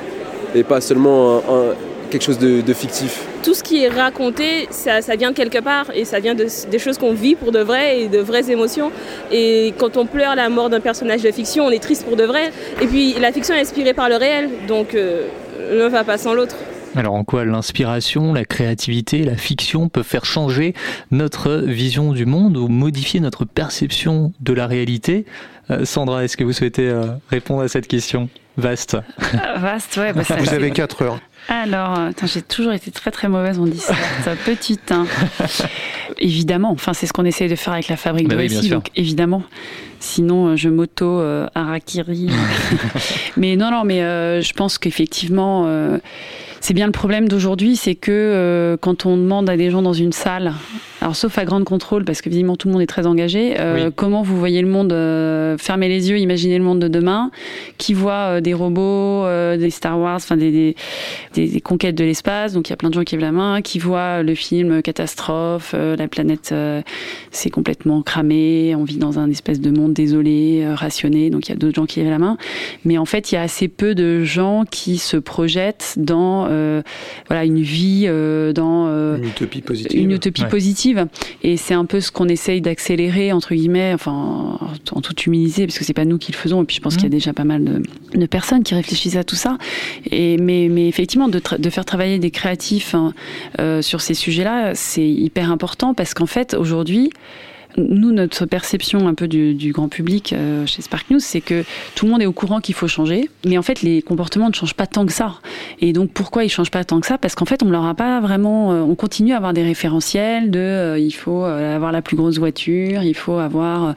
Et 0.54 0.62
pas 0.62 0.80
seulement 0.80 1.36
un- 1.36 1.38
un- 1.38 1.74
quelque 2.10 2.22
chose 2.24 2.38
de, 2.38 2.60
de 2.60 2.72
fictif. 2.74 3.22
Tout 3.42 3.54
ce 3.54 3.62
qui 3.62 3.82
est 3.84 3.88
raconté, 3.88 4.68
ça, 4.70 5.00
ça 5.00 5.16
vient 5.16 5.30
de 5.30 5.34
quelque 5.36 5.60
part 5.62 5.86
et 5.94 6.04
ça 6.04 6.20
vient 6.20 6.34
de, 6.34 6.46
des 6.70 6.78
choses 6.78 6.98
qu'on 6.98 7.14
vit 7.14 7.34
pour 7.36 7.52
de 7.52 7.60
vrai 7.60 8.02
et 8.02 8.08
de 8.08 8.18
vraies 8.18 8.50
émotions. 8.50 8.90
Et 9.32 9.72
quand 9.78 9.96
on 9.96 10.04
pleure 10.04 10.34
la 10.36 10.50
mort 10.50 10.68
d'un 10.68 10.80
personnage 10.80 11.22
de 11.22 11.30
fiction, 11.30 11.64
on 11.64 11.70
est 11.70 11.82
triste 11.82 12.04
pour 12.04 12.16
de 12.16 12.24
vrai. 12.24 12.50
Et 12.82 12.86
puis 12.86 13.14
la 13.18 13.32
fiction 13.32 13.54
est 13.54 13.60
inspirée 13.60 13.94
par 13.94 14.10
le 14.10 14.16
réel, 14.16 14.50
donc 14.68 14.94
euh, 14.94 15.22
l'un 15.72 15.88
va 15.88 16.04
pas 16.04 16.18
sans 16.18 16.34
l'autre. 16.34 16.54
Alors 16.94 17.14
en 17.14 17.24
quoi 17.24 17.44
l'inspiration, 17.44 18.34
la 18.34 18.44
créativité, 18.44 19.22
la 19.22 19.36
fiction 19.36 19.88
peuvent 19.88 20.04
faire 20.06 20.24
changer 20.26 20.74
notre 21.10 21.56
vision 21.56 22.12
du 22.12 22.26
monde 22.26 22.56
ou 22.58 22.68
modifier 22.68 23.20
notre 23.20 23.44
perception 23.46 24.32
de 24.40 24.52
la 24.52 24.66
réalité? 24.66 25.24
Euh, 25.70 25.84
Sandra, 25.86 26.24
est-ce 26.24 26.36
que 26.36 26.44
vous 26.44 26.52
souhaitez 26.52 26.88
euh, 26.88 27.06
répondre 27.30 27.62
à 27.62 27.68
cette 27.68 27.86
question? 27.86 28.28
Vaste. 28.58 28.98
Ah, 29.32 29.58
Vaste, 29.58 29.96
ouais. 29.96 30.12
bah, 30.12 30.22
ça- 30.24 30.36
Vous 30.36 30.52
avez 30.52 30.70
4 30.70 31.02
heures. 31.02 31.18
Alors, 31.48 31.98
euh, 31.98 32.10
j'ai 32.24 32.42
toujours 32.42 32.72
été 32.72 32.90
très 32.90 33.10
très 33.10 33.28
mauvaise 33.28 33.58
en 33.58 33.64
dissert. 33.66 33.96
Petite, 34.44 34.92
hein. 34.92 35.06
Évidemment, 36.18 36.70
enfin, 36.72 36.92
c'est 36.92 37.06
ce 37.06 37.12
qu'on 37.14 37.24
essaye 37.24 37.48
de 37.48 37.56
faire 37.56 37.72
avec 37.72 37.88
la 37.88 37.96
fabrique 37.96 38.28
Bah 38.28 38.34
de 38.34 38.40
oui, 38.40 38.48
récits, 38.48 38.68
donc 38.68 38.88
évidemment. 38.96 39.42
Sinon, 39.98 40.56
je 40.56 40.68
m'auto 40.68 41.20
euh, 41.20 41.46
harakiri. 41.54 42.28
mais 43.36 43.56
non, 43.56 43.70
non, 43.70 43.84
mais 43.84 44.02
euh, 44.02 44.40
je 44.42 44.52
pense 44.52 44.78
qu'effectivement, 44.78 45.64
euh, 45.66 45.98
c'est 46.62 46.74
bien 46.74 46.86
le 46.86 46.92
problème 46.92 47.28
d'aujourd'hui, 47.28 47.74
c'est 47.74 47.96
que 47.96 48.12
euh, 48.12 48.76
quand 48.80 49.04
on 49.04 49.16
demande 49.16 49.50
à 49.50 49.56
des 49.56 49.68
gens 49.70 49.82
dans 49.82 49.92
une 49.92 50.12
salle, 50.12 50.54
alors 51.02 51.16
sauf 51.16 51.36
à 51.36 51.44
grande 51.44 51.64
contrôle, 51.64 52.04
parce 52.04 52.22
que 52.22 52.28
visiblement 52.30 52.54
tout 52.56 52.68
le 52.68 52.72
monde 52.74 52.82
est 52.82 52.86
très 52.86 53.06
engagé, 53.06 53.54
euh, 53.58 53.86
Oui. 53.88 53.92
comment 53.96 54.22
vous 54.22 54.36
voyez 54.38 54.62
le 54.62 54.68
monde 54.68 54.92
euh, 54.92 55.58
Fermez 55.58 55.88
les 55.88 56.10
yeux, 56.10 56.18
imaginez 56.18 56.56
le 56.58 56.64
monde 56.64 56.78
de 56.78 56.86
demain, 56.88 57.30
qui 57.76 57.92
voit 57.92 58.36
euh, 58.36 58.40
des 58.40 58.54
robots, 58.54 59.24
des 59.56 59.70
Star 59.70 59.98
Wars, 59.98 60.16
enfin 60.16 60.36
des, 60.36 60.50
des, 60.52 60.76
des- 61.34 61.48
des 61.48 61.60
conquêtes 61.60 61.96
de 61.96 62.04
l'espace, 62.04 62.52
donc 62.52 62.68
il 62.68 62.70
y 62.70 62.74
a 62.74 62.76
plein 62.76 62.88
de 62.88 62.94
gens 62.94 63.02
qui 63.02 63.16
lèvent 63.16 63.24
la 63.24 63.32
main, 63.32 63.62
qui 63.62 63.78
voient 63.80 64.22
le 64.22 64.34
film 64.36 64.80
Catastrophe, 64.82 65.74
la 65.74 66.06
planète 66.08 66.54
s'est 67.30 67.50
complètement 67.50 68.02
cramée, 68.02 68.74
on 68.76 68.84
vit 68.84 68.98
dans 68.98 69.18
un 69.18 69.28
espèce 69.30 69.60
de 69.60 69.70
monde 69.70 69.92
désolé, 69.92 70.64
rationné, 70.74 71.30
donc 71.30 71.48
il 71.48 71.50
y 71.50 71.54
a 71.54 71.56
d'autres 71.56 71.74
gens 71.74 71.86
qui 71.86 72.00
lèvent 72.00 72.10
la 72.10 72.18
main, 72.18 72.36
mais 72.84 72.96
en 72.98 73.04
fait 73.06 73.32
il 73.32 73.34
y 73.34 73.38
a 73.38 73.42
assez 73.42 73.66
peu 73.68 73.94
de 73.94 74.22
gens 74.24 74.64
qui 74.70 74.98
se 74.98 75.16
projettent 75.16 75.94
dans 75.96 76.44
voilà 77.28 77.44
une 77.44 77.60
vie, 77.60 78.06
dans 78.54 78.86
Une 79.16 79.24
utopie 79.24 79.62
positive. 79.62 80.00
une 80.00 80.12
utopie 80.12 80.42
Ouais. 80.42 80.48
positive. 80.48 80.91
Et 81.42 81.56
c'est 81.56 81.74
un 81.74 81.84
peu 81.84 82.00
ce 82.00 82.10
qu'on 82.10 82.28
essaye 82.28 82.60
d'accélérer, 82.60 83.32
entre 83.32 83.54
guillemets, 83.54 83.92
enfin, 83.94 84.58
en 84.92 85.00
toute 85.00 85.26
humilité, 85.26 85.66
parce 85.66 85.78
que 85.78 85.84
c'est 85.84 85.92
pas 85.92 86.04
nous 86.04 86.18
qui 86.18 86.32
le 86.32 86.36
faisons. 86.36 86.62
Et 86.62 86.66
puis 86.66 86.76
je 86.76 86.80
pense 86.80 86.94
qu'il 86.94 87.04
y 87.04 87.06
a 87.06 87.10
déjà 87.10 87.32
pas 87.32 87.44
mal 87.44 87.64
de, 87.64 87.82
de 88.14 88.26
personnes 88.26 88.62
qui 88.62 88.74
réfléchissent 88.74 89.16
à 89.16 89.24
tout 89.24 89.36
ça. 89.36 89.58
Et, 90.10 90.36
mais, 90.36 90.68
mais 90.70 90.88
effectivement, 90.88 91.28
de, 91.28 91.38
tra- 91.38 91.60
de 91.60 91.70
faire 91.70 91.84
travailler 91.84 92.18
des 92.18 92.30
créatifs 92.30 92.94
hein, 92.94 93.12
euh, 93.60 93.82
sur 93.82 94.00
ces 94.00 94.14
sujets-là, 94.14 94.74
c'est 94.74 95.06
hyper 95.06 95.50
important 95.50 95.94
parce 95.94 96.14
qu'en 96.14 96.26
fait, 96.26 96.54
aujourd'hui, 96.54 97.10
nous, 97.76 98.12
notre 98.12 98.46
perception 98.46 99.08
un 99.08 99.14
peu 99.14 99.28
du, 99.28 99.72
grand 99.72 99.88
public 99.88 100.32
euh, 100.32 100.66
chez 100.66 100.82
Spark 100.82 101.10
News, 101.10 101.20
c'est 101.20 101.40
que 101.40 101.64
tout 101.94 102.06
le 102.06 102.12
monde 102.12 102.22
est 102.22 102.26
au 102.26 102.32
courant 102.32 102.60
qu'il 102.60 102.74
faut 102.74 102.88
changer, 102.88 103.30
mais 103.46 103.58
en 103.58 103.62
fait, 103.62 103.82
les 103.82 104.02
comportements 104.02 104.48
ne 104.48 104.54
changent 104.54 104.74
pas 104.74 104.86
tant 104.86 105.06
que 105.06 105.12
ça. 105.12 105.34
Et 105.80 105.92
donc, 105.92 106.10
pourquoi 106.12 106.44
ils 106.44 106.48
changent 106.48 106.70
pas 106.70 106.84
tant 106.84 107.00
que 107.00 107.06
ça? 107.06 107.18
Parce 107.18 107.34
qu'en 107.34 107.44
fait, 107.44 107.62
on 107.62 107.70
leur 107.70 107.84
a 107.86 107.94
pas 107.94 108.20
vraiment. 108.20 108.72
euh, 108.72 108.80
on 108.82 108.94
continue 108.94 109.32
à 109.32 109.36
avoir 109.36 109.52
des 109.52 109.62
référentiels 109.62 110.50
de 110.50 110.58
euh, 110.58 110.98
il 110.98 111.12
faut 111.12 111.44
avoir 111.44 111.92
la 111.92 112.02
plus 112.02 112.16
grosse 112.16 112.38
voiture, 112.38 113.02
il 113.02 113.14
faut 113.14 113.38
avoir 113.38 113.94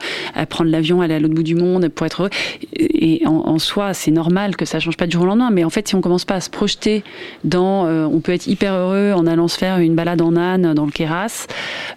prendre 0.48 0.70
l'avion, 0.70 1.00
aller 1.00 1.14
à 1.14 1.18
l'autre 1.18 1.34
bout 1.34 1.42
du 1.42 1.54
monde 1.54 1.88
pour 1.88 2.06
être 2.06 2.22
heureux. 2.22 2.30
Et 2.78 3.22
en, 3.26 3.58
soi, 3.58 3.94
c'est 3.94 4.10
normal 4.10 4.56
que 4.56 4.64
ça 4.64 4.80
change 4.80 4.96
pas 4.96 5.06
du 5.06 5.12
jour 5.12 5.22
au 5.22 5.26
lendemain, 5.26 5.50
mais 5.50 5.64
en 5.64 5.70
fait, 5.70 5.88
si 5.88 5.94
on 5.94 6.00
commence 6.00 6.24
pas 6.24 6.36
à 6.36 6.40
se 6.40 6.50
projeter 6.50 7.04
dans, 7.44 7.86
on 7.86 8.20
peut 8.20 8.32
être 8.32 8.46
hyper 8.46 8.74
heureux 8.74 9.12
en 9.12 9.26
allant 9.26 9.48
se 9.48 9.58
faire 9.58 9.78
une 9.78 9.94
balade 9.94 10.22
en 10.22 10.36
âne 10.36 10.74
dans 10.74 10.86
le 10.86 10.92
Kéras. 10.92 11.46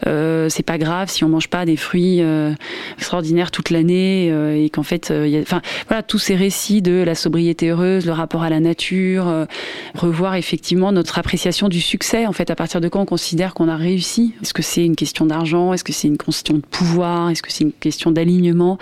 Euh, 0.07 0.49
c'est 0.49 0.63
pas 0.63 0.77
grave 0.77 1.09
si 1.09 1.23
on 1.23 1.29
mange 1.29 1.47
pas 1.47 1.65
des 1.65 1.68
fruits 1.75 2.21
euh, 2.21 2.53
extraordinaires 2.97 3.51
toute 3.51 3.69
l'année 3.69 4.29
euh, 4.31 4.55
et 4.55 4.69
qu'en 4.69 4.83
fait, 4.83 5.11
euh, 5.11 5.43
voilà, 5.87 6.03
tous 6.03 6.19
ces 6.19 6.35
récits 6.35 6.81
de 6.81 7.03
la 7.03 7.15
sobriété 7.15 7.69
heureuse, 7.69 8.05
le 8.05 8.11
rapport 8.11 8.43
à 8.43 8.49
la 8.49 8.59
nature, 8.59 9.47
revoir 9.95 10.35
effectivement 10.35 10.91
notre 10.91 11.17
appréciation 11.17 11.69
du 11.69 11.81
succès. 11.81 12.25
En 12.25 12.33
fait, 12.33 12.49
à 12.49 12.55
partir 12.55 12.81
de 12.81 12.87
quand 12.87 13.01
on 13.01 13.05
considère 13.05 13.53
qu'on 13.53 13.67
a 13.67 13.75
réussi. 13.75 14.33
Est-ce 14.41 14.53
que 14.53 14.61
c'est 14.61 14.85
une 14.85 14.95
question 14.95 15.25
d'argent? 15.25 15.73
Est-ce 15.73 15.83
que 15.83 15.93
c'est 15.93 16.07
une 16.07 16.17
question 16.17 16.55
de 16.55 16.61
pouvoir? 16.61 17.29
Est-ce 17.29 17.41
que 17.41 17.51
c'est 17.51 17.63
une 17.63 17.73
question 17.73 18.11
d'alignement? 18.11 18.77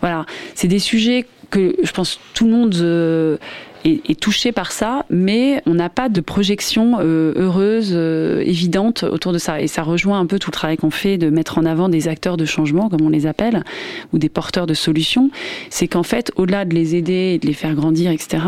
Voilà, 0.00 0.26
c'est 0.54 0.68
des 0.68 0.78
sujets 0.78 1.26
que 1.50 1.74
je 1.82 1.92
pense 1.92 2.20
tout 2.34 2.46
le 2.46 2.52
monde 2.52 3.38
est, 3.84 4.10
est 4.10 4.20
touché 4.20 4.52
par 4.52 4.72
ça, 4.72 5.04
mais 5.10 5.62
on 5.66 5.74
n'a 5.74 5.88
pas 5.88 6.08
de 6.08 6.20
projection 6.20 6.98
euh, 7.00 7.32
heureuse, 7.36 7.92
euh, 7.92 8.40
évidente 8.40 9.02
autour 9.02 9.32
de 9.32 9.38
ça. 9.38 9.60
Et 9.60 9.66
ça 9.66 9.82
rejoint 9.82 10.18
un 10.18 10.26
peu 10.26 10.38
tout 10.38 10.50
le 10.50 10.54
travail 10.54 10.76
qu'on 10.76 10.90
fait 10.90 11.18
de 11.18 11.30
mettre 11.30 11.58
en 11.58 11.64
avant 11.64 11.88
des 11.88 12.08
acteurs 12.08 12.36
de 12.36 12.44
changement, 12.44 12.88
comme 12.88 13.02
on 13.02 13.08
les 13.08 13.26
appelle, 13.26 13.64
ou 14.12 14.18
des 14.18 14.28
porteurs 14.28 14.66
de 14.66 14.74
solutions. 14.74 15.30
C'est 15.70 15.88
qu'en 15.88 16.02
fait, 16.02 16.32
au-delà 16.36 16.64
de 16.64 16.74
les 16.74 16.94
aider 16.94 17.34
et 17.34 17.38
de 17.38 17.46
les 17.46 17.54
faire 17.54 17.74
grandir, 17.74 18.10
etc., 18.10 18.44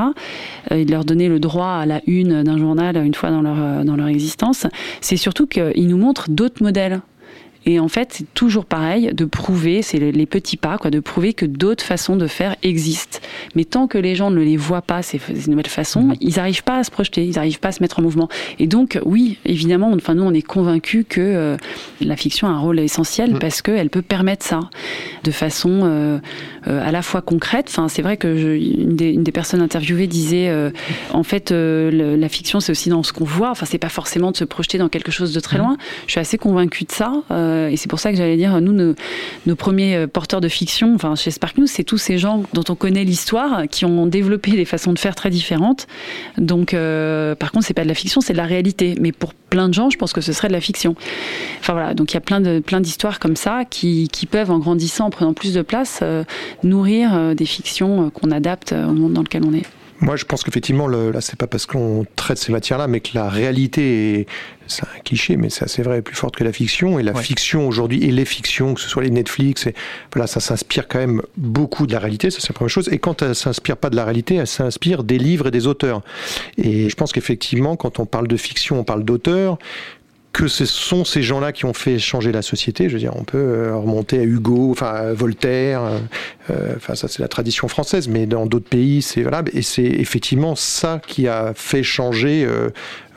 euh, 0.70 0.76
et 0.76 0.84
de 0.84 0.90
leur 0.90 1.04
donner 1.04 1.28
le 1.28 1.40
droit 1.40 1.68
à 1.68 1.86
la 1.86 2.00
une 2.06 2.42
d'un 2.42 2.58
journal 2.58 2.96
une 2.96 3.14
fois 3.14 3.30
dans 3.30 3.42
leur, 3.42 3.56
euh, 3.58 3.84
dans 3.84 3.96
leur 3.96 4.08
existence, 4.08 4.66
c'est 5.00 5.16
surtout 5.16 5.46
qu'ils 5.46 5.86
nous 5.88 5.98
montrent 5.98 6.30
d'autres 6.30 6.62
modèles. 6.62 7.00
Et 7.66 7.78
en 7.78 7.88
fait, 7.88 8.08
c'est 8.12 8.34
toujours 8.34 8.64
pareil 8.64 9.10
de 9.12 9.24
prouver, 9.24 9.82
c'est 9.82 9.98
le- 9.98 10.10
les 10.10 10.26
petits 10.26 10.56
pas, 10.56 10.78
quoi, 10.78 10.90
de 10.90 11.00
prouver 11.00 11.32
que 11.32 11.46
d'autres 11.46 11.84
façons 11.84 12.16
de 12.16 12.26
faire 12.26 12.56
existent. 12.62 13.18
Mais 13.54 13.64
tant 13.64 13.86
que 13.86 13.98
les 13.98 14.14
gens 14.14 14.30
ne 14.30 14.40
les 14.40 14.56
voient 14.56 14.82
pas, 14.82 15.02
ces, 15.02 15.18
ces 15.18 15.48
nouvelles 15.50 15.66
façons, 15.68 16.12
ils 16.20 16.36
n'arrivent 16.36 16.64
pas 16.64 16.78
à 16.78 16.84
se 16.84 16.90
projeter, 16.90 17.24
ils 17.24 17.34
n'arrivent 17.36 17.60
pas 17.60 17.68
à 17.68 17.72
se 17.72 17.82
mettre 17.82 17.98
en 18.00 18.02
mouvement. 18.02 18.28
Et 18.58 18.66
donc, 18.66 18.98
oui, 19.04 19.38
évidemment, 19.44 19.88
on- 19.92 19.96
enfin, 19.96 20.14
nous, 20.14 20.22
on 20.24 20.34
est 20.34 20.42
convaincus 20.42 21.04
que 21.08 21.20
euh, 21.20 21.56
la 22.00 22.16
fiction 22.16 22.48
a 22.48 22.50
un 22.50 22.58
rôle 22.58 22.80
essentiel 22.80 23.38
parce 23.38 23.62
qu'elle 23.62 23.90
peut 23.90 24.02
permettre 24.02 24.44
ça 24.44 24.60
de 25.24 25.30
façon 25.30 25.80
euh, 25.84 26.18
euh, 26.66 26.86
à 26.86 26.90
la 26.92 27.02
fois 27.02 27.22
concrète. 27.22 27.66
Enfin, 27.68 27.88
c'est 27.88 28.02
vrai 28.02 28.16
que 28.16 28.36
je- 28.36 28.48
une, 28.82 28.96
des, 28.96 29.10
une 29.12 29.22
des 29.22 29.32
personnes 29.32 29.60
interviewées 29.62 30.06
disait, 30.08 30.50
en 31.12 31.22
fait, 31.22 31.50
le- 31.52 32.16
la 32.16 32.28
fiction, 32.28 32.60
c'est 32.60 32.72
aussi 32.72 32.88
dans 32.88 33.02
ce 33.02 33.12
qu'on 33.12 33.24
voit. 33.24 33.50
Enfin, 33.50 33.66
c'est 33.66 33.78
pas 33.78 33.88
forcément 33.88 34.30
de 34.32 34.36
se 34.36 34.44
projeter 34.44 34.78
dans 34.78 34.88
quelque 34.88 35.10
chose 35.12 35.32
de 35.32 35.40
très 35.40 35.58
loin. 35.58 35.76
Je 36.06 36.12
suis 36.12 36.20
assez 36.20 36.38
convaincue 36.38 36.84
de 36.84 36.92
ça, 36.92 37.12
euh, 37.52 37.68
et 37.68 37.76
c'est 37.76 37.88
pour 37.88 38.00
ça 38.00 38.10
que 38.10 38.16
j'allais 38.16 38.36
dire, 38.36 38.60
nous, 38.60 38.94
nos, 39.46 39.56
premiers 39.56 39.96
euh, 39.96 40.06
porteurs 40.06 40.40
de 40.40 40.48
fiction, 40.48 40.94
enfin, 40.94 41.14
chez 41.14 41.30
Spark 41.30 41.56
News, 41.58 41.66
c'est 41.66 41.84
tous 41.84 41.98
ces 41.98 42.18
gens 42.18 42.42
dont 42.52 42.64
on 42.68 42.74
connaît 42.74 43.04
l'histoire, 43.04 43.68
qui 43.70 43.84
ont 43.84 44.06
développé 44.06 44.52
des 44.52 44.64
façons 44.64 44.92
de 44.92 44.98
faire 44.98 45.14
très 45.14 45.30
différentes. 45.30 45.86
Donc, 46.38 46.74
euh, 46.74 47.34
par 47.34 47.52
contre, 47.52 47.66
c'est 47.66 47.74
pas 47.74 47.84
de 47.84 47.88
la 47.88 47.94
fiction, 47.94 48.20
c'est 48.20 48.32
de 48.32 48.38
la 48.38 48.46
réalité. 48.46 48.94
Mais 49.00 49.12
pour 49.12 49.34
plein 49.34 49.68
de 49.68 49.74
gens, 49.74 49.90
je 49.90 49.98
pense 49.98 50.12
que 50.12 50.20
ce 50.20 50.32
serait 50.32 50.48
de 50.48 50.52
la 50.52 50.60
fiction. 50.60 50.94
Enfin 51.60 51.74
voilà, 51.74 51.94
donc 51.94 52.12
il 52.12 52.14
y 52.14 52.18
a 52.18 52.20
plein 52.20 52.40
de 52.40 52.60
plein 52.60 52.80
d'histoires 52.80 53.20
comme 53.20 53.36
ça 53.36 53.64
qui, 53.68 54.08
qui 54.08 54.26
peuvent, 54.26 54.50
en 54.50 54.58
grandissant, 54.58 55.06
en 55.06 55.10
prenant 55.10 55.34
plus 55.34 55.52
de 55.52 55.62
place, 55.62 56.02
nourrir 56.62 57.34
des 57.34 57.44
fictions 57.44 58.10
qu'on 58.10 58.30
adapte 58.30 58.72
au 58.72 58.92
monde 58.92 59.12
dans 59.12 59.22
lequel 59.22 59.42
on 59.44 59.52
est. 59.52 59.66
Moi, 60.02 60.16
je 60.16 60.24
pense 60.24 60.42
qu'effectivement, 60.42 60.88
là, 60.88 61.20
c'est 61.20 61.38
pas 61.38 61.46
parce 61.46 61.64
qu'on 61.64 62.04
traite 62.16 62.36
ces 62.36 62.50
matières-là, 62.50 62.88
mais 62.88 62.98
que 62.98 63.10
la 63.14 63.28
réalité 63.28 64.20
est, 64.20 64.26
c'est 64.66 64.82
un 64.82 65.00
cliché, 65.04 65.36
mais 65.36 65.48
c'est 65.48 65.64
assez 65.64 65.82
vrai, 65.82 66.02
plus 66.02 66.16
forte 66.16 66.34
que 66.34 66.42
la 66.42 66.52
fiction. 66.52 66.98
Et 66.98 67.04
la 67.04 67.14
fiction 67.14 67.68
aujourd'hui, 67.68 68.02
et 68.02 68.10
les 68.10 68.24
fictions, 68.24 68.74
que 68.74 68.80
ce 68.80 68.88
soit 68.88 69.04
les 69.04 69.10
Netflix, 69.10 69.68
et, 69.68 69.74
voilà, 70.12 70.26
ça 70.26 70.40
s'inspire 70.40 70.88
quand 70.88 70.98
même 70.98 71.22
beaucoup 71.36 71.86
de 71.86 71.92
la 71.92 72.00
réalité, 72.00 72.30
ça 72.30 72.40
c'est 72.40 72.48
la 72.48 72.54
première 72.54 72.70
chose. 72.70 72.88
Et 72.90 72.98
quand 72.98 73.22
elle 73.22 73.36
s'inspire 73.36 73.76
pas 73.76 73.90
de 73.90 73.96
la 73.96 74.04
réalité, 74.04 74.34
elle 74.34 74.48
s'inspire 74.48 75.04
des 75.04 75.18
livres 75.18 75.46
et 75.46 75.50
des 75.52 75.68
auteurs. 75.68 76.02
Et 76.58 76.90
je 76.90 76.96
pense 76.96 77.12
qu'effectivement, 77.12 77.76
quand 77.76 78.00
on 78.00 78.04
parle 78.06 78.26
de 78.26 78.36
fiction, 78.36 78.80
on 78.80 78.84
parle 78.84 79.04
d'auteurs 79.04 79.56
que 80.32 80.48
ce 80.48 80.64
sont 80.64 81.04
ces 81.04 81.22
gens-là 81.22 81.52
qui 81.52 81.66
ont 81.66 81.74
fait 81.74 81.98
changer 81.98 82.32
la 82.32 82.42
société. 82.42 82.88
Je 82.88 82.94
veux 82.94 82.98
dire, 82.98 83.14
on 83.16 83.24
peut 83.24 83.38
euh, 83.38 83.76
remonter 83.76 84.18
à 84.18 84.22
Hugo, 84.22 84.70
enfin 84.70 84.86
à 84.86 85.12
Voltaire. 85.12 85.82
Euh, 85.82 85.98
euh, 86.50 86.74
enfin, 86.76 86.94
ça 86.94 87.06
c'est 87.06 87.20
la 87.20 87.28
tradition 87.28 87.68
française, 87.68 88.08
mais 88.08 88.26
dans 88.26 88.46
d'autres 88.46 88.68
pays, 88.68 89.02
c'est 89.02 89.22
voilà. 89.22 89.42
Et 89.52 89.62
c'est 89.62 89.84
effectivement 89.84 90.56
ça 90.56 91.00
qui 91.06 91.28
a 91.28 91.52
fait 91.54 91.82
changer. 91.82 92.48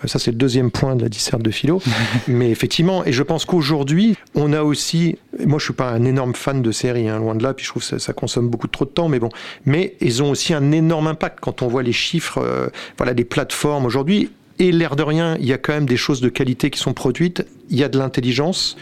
ça 0.05 0.19
c'est 0.19 0.31
le 0.31 0.37
deuxième 0.37 0.71
point 0.71 0.95
de 0.95 1.03
la 1.03 1.09
disserte 1.09 1.41
de 1.41 1.51
philo. 1.51 1.81
mais 2.27 2.51
effectivement, 2.51 3.05
et 3.05 3.13
je 3.13 3.23
pense 3.23 3.45
qu'aujourd'hui, 3.45 4.17
on 4.35 4.51
a 4.51 4.63
aussi. 4.63 5.17
Moi, 5.45 5.59
je 5.59 5.65
suis 5.65 5.73
pas 5.73 5.89
un 5.91 6.03
énorme 6.03 6.35
fan 6.35 6.61
de 6.61 6.71
séries, 6.71 7.07
hein, 7.07 7.19
loin 7.19 7.35
de 7.35 7.43
là. 7.43 7.53
Puis 7.53 7.65
je 7.65 7.71
trouve 7.71 7.81
que 7.81 7.87
ça, 7.87 7.99
ça, 7.99 8.13
consomme 8.13 8.49
beaucoup 8.49 8.67
trop 8.67 8.85
de 8.85 8.89
temps. 8.89 9.07
Mais 9.07 9.19
bon, 9.19 9.29
mais 9.65 9.95
ils 10.01 10.21
ont 10.21 10.31
aussi 10.31 10.53
un 10.53 10.73
énorme 10.73 11.07
impact 11.07 11.39
quand 11.39 11.61
on 11.61 11.67
voit 11.67 11.83
les 11.83 11.93
chiffres. 11.93 12.71
voilà, 12.97 13.13
des 13.13 13.25
plateformes 13.25 13.85
aujourd'hui 13.85 14.29
et 14.59 14.71
l'air 14.71 14.95
de 14.95 15.03
rien, 15.03 15.35
il 15.39 15.45
y 15.45 15.53
a 15.53 15.57
quand 15.57 15.73
même 15.73 15.85
des 15.85 15.97
choses 15.97 16.21
de 16.21 16.29
qualité 16.29 16.69
qui 16.69 16.79
sont 16.79 16.93
produites, 16.93 17.45
il 17.69 17.77
y 17.77 17.83
a 17.83 17.89
de 17.89 17.97
l'intelligence, 17.97 18.77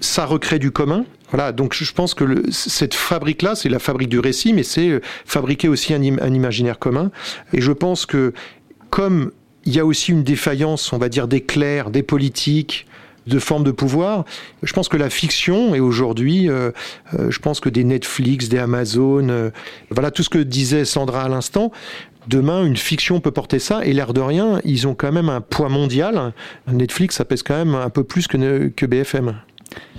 ça 0.00 0.26
recrée 0.26 0.58
du 0.58 0.70
commun. 0.70 1.04
Voilà, 1.30 1.52
donc 1.52 1.74
je 1.74 1.92
pense 1.92 2.14
que 2.14 2.42
cette 2.52 2.94
fabrique-là, 2.94 3.56
c'est 3.56 3.68
la 3.68 3.80
fabrique 3.80 4.08
du 4.08 4.20
récit, 4.20 4.52
mais 4.52 4.62
c'est 4.62 4.88
euh, 4.88 5.00
fabriquer 5.24 5.68
aussi 5.68 5.92
un, 5.92 6.02
imaginaire 6.02 6.78
commun. 6.78 7.10
Et 7.52 7.60
je 7.60 7.72
pense 7.72 8.06
que 8.06 8.32
comme 8.90 9.32
il 9.64 9.74
y 9.74 9.80
a 9.80 9.84
aussi 9.84 10.12
une 10.12 10.22
défaillance, 10.22 10.92
on 10.92 10.98
va 10.98 11.08
dire, 11.08 11.26
des 11.26 11.40
clercs, 11.40 11.90
des 11.90 12.04
politiques, 12.04 12.86
de 13.26 13.40
formes 13.40 13.64
de 13.64 13.72
pouvoir. 13.72 14.24
Je 14.62 14.72
pense 14.72 14.88
que 14.88 14.96
la 14.96 15.10
fiction, 15.10 15.74
et 15.74 15.80
aujourd'hui, 15.80 16.48
euh, 16.48 16.70
euh, 17.18 17.28
je 17.28 17.40
pense 17.40 17.58
que 17.58 17.68
des 17.68 17.82
Netflix, 17.82 18.48
des 18.48 18.58
Amazon, 18.58 19.50
voilà 19.90 20.12
tout 20.12 20.22
ce 20.22 20.30
que 20.30 20.38
disait 20.38 20.84
Sandra 20.84 21.24
à 21.24 21.28
l'instant, 21.28 21.72
Demain, 22.28 22.64
une 22.64 22.76
fiction 22.76 23.20
peut 23.20 23.30
porter 23.30 23.58
ça, 23.58 23.84
et 23.84 23.92
l'air 23.92 24.12
de 24.12 24.20
rien, 24.20 24.60
ils 24.64 24.88
ont 24.88 24.94
quand 24.94 25.12
même 25.12 25.28
un 25.28 25.40
poids 25.40 25.68
mondial. 25.68 26.32
Netflix, 26.70 27.16
ça 27.16 27.24
pèse 27.24 27.42
quand 27.42 27.56
même 27.56 27.74
un 27.74 27.90
peu 27.90 28.02
plus 28.04 28.26
que, 28.26 28.86
BFM. 28.86 29.36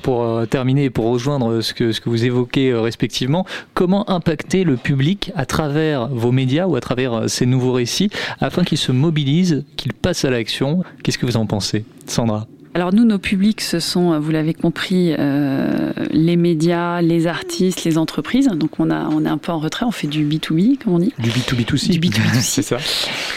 Pour 0.01 0.23
euh, 0.23 0.45
terminer 0.45 0.85
et 0.85 0.89
pour 0.89 1.05
rejoindre 1.05 1.61
ce 1.61 1.73
que, 1.73 1.91
ce 1.91 2.01
que 2.01 2.09
vous 2.09 2.25
évoquez 2.25 2.71
euh, 2.71 2.81
respectivement, 2.81 3.45
comment 3.73 4.09
impacter 4.09 4.63
le 4.63 4.77
public 4.77 5.31
à 5.35 5.45
travers 5.45 6.07
vos 6.07 6.31
médias 6.31 6.65
ou 6.65 6.75
à 6.75 6.81
travers 6.81 7.13
euh, 7.13 7.27
ces 7.27 7.45
nouveaux 7.45 7.73
récits 7.73 8.09
afin 8.39 8.63
qu'il 8.63 8.77
se 8.77 8.91
mobilise, 8.91 9.65
qu'il 9.75 9.93
passe 9.93 10.25
à 10.25 10.29
l'action? 10.29 10.83
Qu'est-ce 11.03 11.17
que 11.17 11.25
vous 11.25 11.37
en 11.37 11.45
pensez, 11.45 11.85
Sandra? 12.07 12.47
Alors 12.77 12.93
nous, 12.93 13.05
nos 13.05 13.17
publics, 13.17 13.61
ce 13.61 13.79
sont, 13.79 14.19
vous 14.19 14.29
l'avez 14.29 14.53
compris, 14.53 15.15
euh, 15.17 15.91
les 16.11 16.35
médias, 16.35 17.01
les 17.01 17.25
artistes, 17.25 17.85
les 17.85 17.97
entreprises. 17.97 18.49
Donc 18.49 18.79
on, 18.79 18.91
a, 18.91 19.09
on 19.09 19.25
est 19.25 19.29
un 19.29 19.39
peu 19.39 19.51
en 19.51 19.57
retrait, 19.57 19.83
on 19.87 19.91
fait 19.91 20.05
du 20.05 20.23
B2B, 20.23 20.77
comme 20.77 20.93
on 20.93 20.99
dit. 20.99 21.11
Du 21.17 21.31
B2B2C. 21.31 21.89
Du 21.89 21.99
B2B2C. 21.99 22.33
c'est 22.41 22.61
ça. 22.61 22.77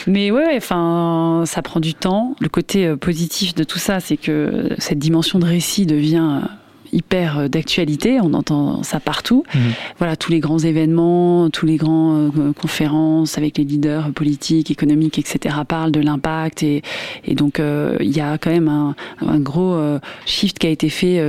Mais 0.06 0.30
ouais, 0.30 0.58
enfin, 0.58 1.44
ça 1.46 1.62
prend 1.62 1.80
du 1.80 1.94
temps. 1.94 2.36
Le 2.38 2.50
côté 2.50 2.86
euh, 2.86 2.96
positif 2.98 3.54
de 3.54 3.64
tout 3.64 3.78
ça, 3.78 3.98
c'est 3.98 4.18
que 4.18 4.68
cette 4.76 4.98
dimension 4.98 5.38
de 5.38 5.46
récit 5.46 5.86
devient 5.86 6.42
hyper 6.92 7.38
euh, 7.38 7.48
d'actualité, 7.48 8.18
on 8.20 8.34
entend 8.34 8.82
ça 8.82 9.00
partout. 9.00 9.44
Mhm. 9.54 9.60
Voilà, 9.98 10.16
tous 10.16 10.30
les 10.30 10.40
grands 10.40 10.58
événements, 10.58 11.50
tous 11.50 11.66
les 11.66 11.76
grands 11.76 12.16
euh, 12.16 12.52
conférences 12.52 13.38
avec 13.38 13.58
les 13.58 13.64
leaders 13.64 14.10
politiques, 14.12 14.70
économiques, 14.70 15.18
etc. 15.18 15.56
parlent 15.66 15.92
de 15.92 16.00
l'impact 16.00 16.62
et, 16.62 16.82
et 17.24 17.34
donc 17.34 17.60
euh, 17.60 17.96
il 18.00 18.16
y 18.16 18.20
a 18.20 18.38
quand 18.38 18.50
même 18.50 18.68
un, 18.68 18.94
un 19.20 19.38
gros 19.38 19.78
shift 20.26 20.58
qui 20.58 20.66
a 20.66 20.70
été 20.70 20.88
fait 20.88 21.20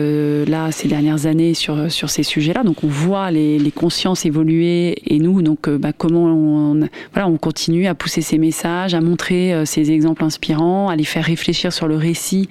là 0.46 0.72
ces 0.72 0.88
dernières 0.88 1.26
années 1.26 1.54
sur 1.54 1.92
sur 1.92 2.10
ces 2.10 2.24
sujets-là. 2.24 2.64
Donc 2.64 2.84
on 2.84 2.88
voit 2.88 3.32
les, 3.32 3.60
les 3.60 3.72
consciences 3.72 4.26
évoluer 4.26 4.96
et 5.06 5.20
nous 5.20 5.42
donc 5.42 5.70
bah, 5.70 5.92
comment 5.94 6.26
on, 6.26 6.88
voilà 7.14 7.28
on 7.28 7.38
continue 7.38 7.88
à 7.88 7.96
pousser 7.96 8.22
ces 8.22 8.38
messages, 8.38 8.94
à 8.94 9.02
montrer 9.02 9.66
ces 9.66 9.92
exemples 9.92 10.24
inspirants, 10.24 10.90
à 10.90 10.96
les 10.96 11.04
faire 11.04 11.26
réfléchir 11.26 11.74
sur 11.74 11.88
le 11.88 11.96
récit 11.96 12.50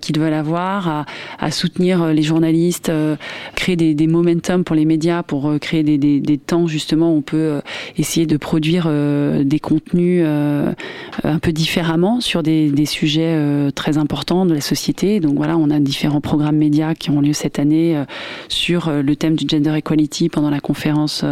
qu'ils 0.00 0.18
veulent 0.18 0.32
avoir, 0.32 0.88
à, 0.88 1.06
à 1.38 1.50
soutenir 1.50 2.06
les 2.06 2.22
gens 2.22 2.35
journalistes, 2.36 2.90
euh, 2.90 3.16
créer 3.54 3.76
des, 3.76 3.94
des 3.94 4.06
momentum 4.06 4.62
pour 4.62 4.76
les 4.76 4.84
médias, 4.84 5.22
pour 5.22 5.48
euh, 5.48 5.58
créer 5.58 5.82
des, 5.82 6.38
temps 6.38 6.66
justement 6.66 7.12
où 7.12 7.16
on 7.16 7.22
peut 7.22 7.36
euh, 7.36 7.60
essayer 7.96 8.26
de 8.26 8.36
produire 8.36 8.86
des 8.86 9.58
contenus 9.58 10.24
un 10.26 11.38
peu 11.38 11.52
différemment 11.52 12.20
sur 12.20 12.42
des, 12.42 12.70
des 12.70 12.84
sujets 12.84 13.36
très 13.74 13.96
importants 13.96 14.44
de 14.44 14.54
la 14.54 14.60
société. 14.60 15.18
Donc 15.20 15.36
voilà, 15.36 15.56
on 15.56 15.70
a 15.70 15.80
différents 15.80 16.20
programmes 16.20 16.56
médias 16.56 16.94
qui 16.94 17.10
ont 17.10 17.20
lieu 17.20 17.32
cette 17.32 17.58
année 17.58 18.00
sur 18.48 18.90
le 18.90 19.16
thème 19.16 19.34
du 19.34 19.46
gender 19.48 19.74
equality 19.76 20.28
pendant 20.28 20.50
la 20.50 20.60
conférence 20.60 21.24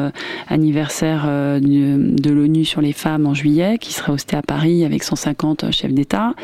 anniversaire 0.49 1.27
de 1.27 2.31
l'ONU 2.31 2.65
sur 2.65 2.81
les 2.81 2.93
femmes 2.93 3.27
en 3.27 3.35
juillet, 3.35 3.77
qui 3.79 3.93
sera 3.93 4.13
hostée 4.13 4.37
à 4.37 4.43
Paris 4.43 4.85
avec 4.85 5.03
150 5.03 5.71
chefs 5.71 5.93
d'État, 5.93 6.35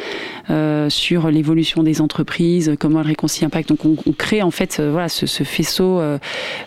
sur 0.88 1.30
l'évolution 1.30 1.82
des 1.82 2.00
entreprises, 2.00 2.74
comment 2.78 3.00
elles 3.00 3.06
réconcilient 3.08 3.46
impact. 3.46 3.70
Donc 3.70 3.84
on, 3.84 3.96
on 4.06 4.12
crée 4.12 4.42
en 4.42 4.49
en 4.50 4.52
fait 4.52 4.80
euh, 4.80 4.90
voilà 4.90 5.08
ce, 5.08 5.44
faisceau, 5.44 6.00
euh, 6.00 6.18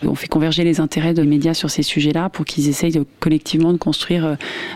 on 0.02 0.14
fait 0.14 0.26
converger 0.26 0.64
les 0.64 0.80
intérêts 0.80 1.12
de 1.12 1.22
médias 1.22 1.52
sur 1.52 1.68
ces 1.68 1.82
sujets-là 1.82 2.30
pour 2.30 2.46
qu'ils 2.46 2.70
essayent 2.70 2.98
collectivement 3.20 3.74
de 3.74 3.76
construire 3.76 4.24
euh, 4.24 4.34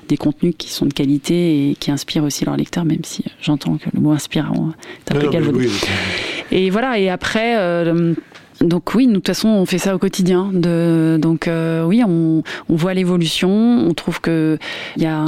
des 0.08 0.18
contenus 0.18 0.54
qui 0.58 0.70
sont 0.70 0.84
de 0.84 0.92
qualité 0.92 1.70
et 1.70 1.74
qui 1.74 1.90
inspirent 1.90 2.24
aussi 2.24 2.44
leurs 2.44 2.58
lecteurs, 2.58 2.84
même 2.84 3.04
si 3.04 3.24
j'entends 3.40 3.78
que 3.78 3.88
le 3.94 4.00
mot 4.02 4.10
inspirant 4.10 4.72
est 5.06 5.16
un 5.16 5.20
peu 5.20 5.30
galvaudé. 5.30 5.70
Et 6.52 6.68
voilà, 6.68 6.98
et 6.98 7.08
après 7.08 7.56
donc 8.60 8.94
oui, 8.94 9.06
nous, 9.06 9.14
de 9.14 9.16
toute 9.18 9.28
façon, 9.28 9.48
on 9.48 9.66
fait 9.66 9.78
ça 9.78 9.94
au 9.94 9.98
quotidien. 9.98 10.50
De, 10.52 11.18
donc 11.20 11.46
euh, 11.46 11.84
oui, 11.84 12.02
on, 12.06 12.42
on 12.68 12.76
voit 12.76 12.92
l'évolution. 12.92 13.48
On 13.48 13.94
trouve 13.94 14.20
que 14.20 14.58
il 14.96 15.02
y 15.02 15.06
a, 15.06 15.24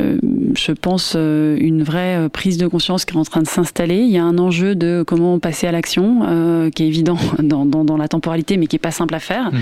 euh, 0.00 0.18
je 0.54 0.72
pense, 0.72 1.14
euh, 1.16 1.56
une 1.60 1.82
vraie 1.82 2.28
prise 2.28 2.56
de 2.56 2.68
conscience 2.68 3.04
qui 3.04 3.14
est 3.14 3.18
en 3.18 3.24
train 3.24 3.42
de 3.42 3.48
s'installer. 3.48 3.98
Il 3.98 4.10
y 4.10 4.18
a 4.18 4.24
un 4.24 4.38
enjeu 4.38 4.76
de 4.76 5.02
comment 5.04 5.38
passer 5.40 5.66
à 5.66 5.72
l'action, 5.72 6.20
euh, 6.24 6.70
qui 6.70 6.84
est 6.84 6.86
évident 6.86 7.18
dans, 7.40 7.66
dans, 7.66 7.84
dans, 7.84 7.96
la 7.96 8.08
temporalité, 8.08 8.56
mais 8.56 8.68
qui 8.68 8.76
est 8.76 8.80
pas 8.80 8.92
simple 8.92 9.14
à 9.14 9.20
faire. 9.20 9.52
Mhm. 9.52 9.60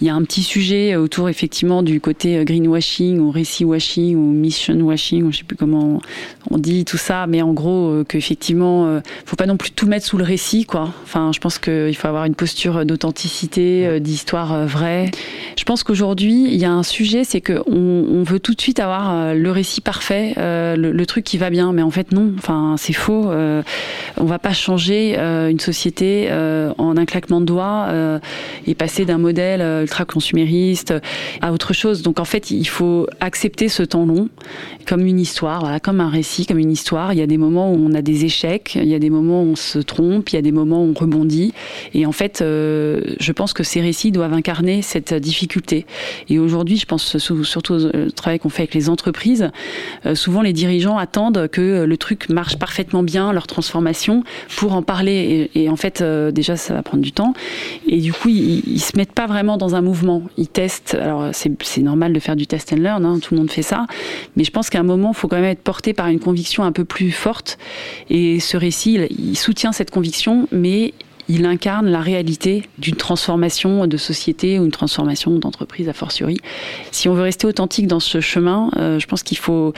Il 0.00 0.06
y 0.06 0.10
a 0.10 0.14
un 0.14 0.22
petit 0.22 0.42
sujet 0.42 0.96
autour 0.96 1.28
effectivement 1.28 1.82
du 1.82 2.00
côté 2.00 2.44
greenwashing 2.44 3.18
ou 3.18 3.30
récit 3.30 3.64
washing 3.64 4.16
ou 4.16 4.32
mission 4.32 4.76
washing, 4.80 5.24
ou 5.24 5.32
je 5.32 5.38
sais 5.38 5.44
plus 5.44 5.56
comment 5.56 6.00
on 6.50 6.58
dit 6.58 6.84
tout 6.84 6.96
ça, 6.96 7.26
mais 7.26 7.42
en 7.42 7.52
gros 7.52 8.04
qu'effectivement, 8.08 9.00
faut 9.26 9.36
pas 9.36 9.46
non 9.46 9.56
plus 9.56 9.72
tout 9.72 9.86
mettre 9.86 10.06
sous 10.06 10.16
le 10.16 10.24
récit, 10.24 10.64
quoi. 10.64 10.92
Enfin, 11.02 11.32
je 11.34 11.40
pense 11.40 11.58
qu'il 11.58 11.96
faut 11.96 12.07
avoir 12.08 12.24
une 12.24 12.34
posture 12.34 12.84
d'authenticité, 12.84 13.86
euh, 13.86 13.98
d'histoire 13.98 14.52
euh, 14.52 14.66
vraie. 14.66 15.10
Je 15.56 15.64
pense 15.64 15.82
qu'aujourd'hui, 15.82 16.46
il 16.46 16.56
y 16.56 16.64
a 16.64 16.72
un 16.72 16.82
sujet, 16.82 17.24
c'est 17.24 17.40
qu'on 17.40 17.62
on 17.66 18.22
veut 18.22 18.40
tout 18.40 18.54
de 18.54 18.60
suite 18.60 18.80
avoir 18.80 19.12
euh, 19.12 19.34
le 19.34 19.50
récit 19.50 19.80
parfait, 19.80 20.34
le, 20.36 21.06
truc 21.06 21.24
qui 21.24 21.38
va 21.38 21.48
bien, 21.48 21.72
mais 21.72 21.82
en 21.82 21.90
fait 21.90 22.12
non. 22.12 22.32
Enfin, 22.36 22.74
c'est 22.76 22.92
faux. 22.92 23.30
on 23.30 24.24
va 24.24 24.38
pas 24.38 24.52
changer 24.52 25.16
une 25.16 25.58
société 25.58 26.30
en 26.30 26.96
un 26.96 27.04
claquement 27.06 27.40
de 27.40 27.46
doigts 27.46 27.88
et 28.66 28.74
passer 28.74 29.06
d'un 29.06 29.16
modèle 29.16 29.62
ultra 29.82 30.04
consumériste 30.04 30.92
à 31.40 31.52
autre 31.52 31.72
chose. 31.72 32.02
Donc 32.02 32.20
en 32.20 32.26
fait, 32.26 32.50
il 32.50 32.68
faut 32.68 33.06
accepter 33.20 33.70
ce 33.70 33.82
temps 33.82 34.04
long 34.04 34.28
comme 34.88 35.04
une 35.04 35.20
histoire, 35.20 35.60
voilà, 35.60 35.80
comme 35.80 36.00
un 36.00 36.08
récit, 36.08 36.46
comme 36.46 36.58
une 36.58 36.70
histoire. 36.70 37.12
Il 37.12 37.18
y 37.18 37.22
a 37.22 37.26
des 37.26 37.36
moments 37.36 37.72
où 37.72 37.76
on 37.76 37.92
a 37.94 38.00
des 38.00 38.24
échecs, 38.24 38.74
il 38.74 38.88
y 38.88 38.94
a 38.94 38.98
des 38.98 39.10
moments 39.10 39.42
où 39.42 39.48
on 39.52 39.56
se 39.56 39.78
trompe, 39.78 40.30
il 40.30 40.36
y 40.36 40.38
a 40.38 40.42
des 40.42 40.52
moments 40.52 40.82
où 40.82 40.94
on 40.96 40.98
rebondit. 40.98 41.52
Et 41.92 41.97
en 42.06 42.12
fait, 42.12 42.40
euh, 42.40 43.00
je 43.18 43.32
pense 43.32 43.52
que 43.52 43.62
ces 43.62 43.80
récits 43.80 44.12
doivent 44.12 44.32
incarner 44.32 44.82
cette 44.82 45.14
difficulté. 45.14 45.86
Et 46.28 46.38
aujourd'hui, 46.38 46.76
je 46.76 46.86
pense 46.86 47.18
surtout 47.18 47.74
au 47.74 48.10
travail 48.10 48.38
qu'on 48.38 48.48
fait 48.48 48.62
avec 48.62 48.74
les 48.74 48.88
entreprises. 48.88 49.50
Euh, 50.06 50.14
souvent, 50.14 50.42
les 50.42 50.52
dirigeants 50.52 50.98
attendent 50.98 51.48
que 51.48 51.84
le 51.84 51.96
truc 51.96 52.28
marche 52.28 52.56
parfaitement 52.56 53.02
bien, 53.02 53.32
leur 53.32 53.46
transformation, 53.46 54.24
pour 54.56 54.74
en 54.74 54.82
parler. 54.82 55.50
Et, 55.54 55.68
en 55.68 55.76
fait, 55.76 56.00
euh, 56.00 56.30
déjà, 56.30 56.56
ça 56.56 56.74
va 56.74 56.82
prendre 56.82 57.02
du 57.02 57.12
temps. 57.12 57.34
Et 57.86 57.98
du 57.98 58.12
coup, 58.12 58.28
ils, 58.28 58.62
ils 58.66 58.80
se 58.80 58.96
mettent 58.96 59.12
pas 59.12 59.26
vraiment 59.26 59.56
dans 59.56 59.74
un 59.74 59.80
mouvement. 59.80 60.22
Ils 60.36 60.48
testent. 60.48 60.94
Alors, 60.94 61.30
c'est 61.32 61.82
normal 61.82 62.12
de 62.12 62.20
faire 62.20 62.36
du 62.36 62.46
test 62.46 62.72
and 62.72 62.76
learn. 62.76 63.04
Hein, 63.04 63.18
tout 63.20 63.34
le 63.34 63.40
monde 63.40 63.50
fait 63.50 63.62
ça. 63.62 63.86
Mais 64.36 64.44
je 64.44 64.50
pense 64.50 64.70
qu'à 64.70 64.80
un 64.80 64.84
moment, 64.84 65.10
il 65.12 65.16
faut 65.16 65.28
quand 65.28 65.36
même 65.36 65.44
être 65.44 65.62
porté 65.62 65.92
par 65.92 66.08
une 66.08 66.20
conviction 66.20 66.64
un 66.64 66.72
peu 66.72 66.84
plus 66.84 67.10
forte. 67.10 67.58
Et 68.10 68.40
ce 68.40 68.56
récit, 68.56 68.98
il, 69.10 69.36
soutient 69.36 69.72
cette 69.72 69.90
conviction, 69.90 70.48
mais 70.52 70.92
il 71.28 71.44
incarne 71.44 71.88
la 71.88 72.00
réalité 72.00 72.64
d'une 72.78 72.96
transformation 72.96 73.86
de 73.86 73.96
société 73.96 74.58
ou 74.58 74.64
une 74.64 74.70
transformation 74.70 75.30
d'entreprise 75.38 75.88
a 75.88 75.92
fortiori. 75.92 76.38
Si 76.90 77.08
on 77.08 77.14
veut 77.14 77.22
rester 77.22 77.46
authentique 77.46 77.86
dans 77.86 78.00
ce 78.00 78.20
chemin, 78.20 78.70
euh, 78.76 78.98
je 78.98 79.06
pense 79.06 79.22
qu'il 79.22 79.38
faut, 79.38 79.74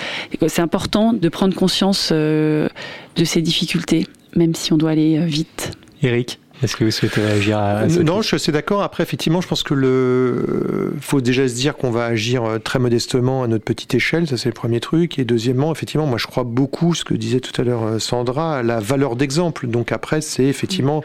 c'est 0.47 0.63
important 0.63 1.13
de 1.13 1.29
prendre 1.29 1.55
conscience 1.55 2.11
euh, 2.13 2.69
de 3.17 3.25
ces 3.25 3.43
difficultés, 3.43 4.07
même 4.37 4.55
si 4.55 4.73
on 4.73 4.77
doit 4.77 4.91
aller 4.91 5.19
euh, 5.19 5.25
vite. 5.25 5.73
Eric 6.03 6.39
Est-ce 6.63 6.77
que 6.77 6.85
vous 6.85 6.91
souhaitez 6.93 7.21
réagir 7.21 7.59
à, 7.59 7.89
ça 7.89 8.03
Non, 8.03 8.23
je 8.23 8.37
suis 8.37 8.53
d'accord. 8.53 8.83
Après, 8.83 9.03
effectivement, 9.03 9.41
je 9.41 9.49
pense 9.49 9.63
que 9.63 9.75
le 9.75 10.95
faut 11.01 11.21
déjà 11.21 11.49
se 11.49 11.55
dire 11.55 11.77
qu'on 11.77 11.91
va 11.91 12.05
agir 12.05 12.45
très 12.65 12.79
modestement 12.79 13.43
à 13.43 13.49
notre 13.49 13.65
petite 13.65 13.93
échelle. 13.95 14.27
Ça, 14.27 14.37
c'est 14.37 14.49
le 14.49 14.55
premier 14.55 14.81
truc. 14.81 15.19
Et 15.19 15.25
deuxièmement, 15.25 15.73
effectivement, 15.73 16.07
moi, 16.07 16.17
je 16.17 16.27
crois 16.27 16.45
beaucoup, 16.45 16.95
ce 16.95 17.05
que 17.05 17.13
disait 17.13 17.41
tout 17.41 17.61
à 17.61 17.65
l'heure 17.65 18.01
Sandra, 18.01 18.59
à 18.59 18.63
la 18.63 18.81
valeur 18.81 19.17
d'exemple. 19.17 19.67
Donc 19.67 19.93
après, 19.93 20.23
c'est 20.23 20.45
effectivement, 20.45 21.03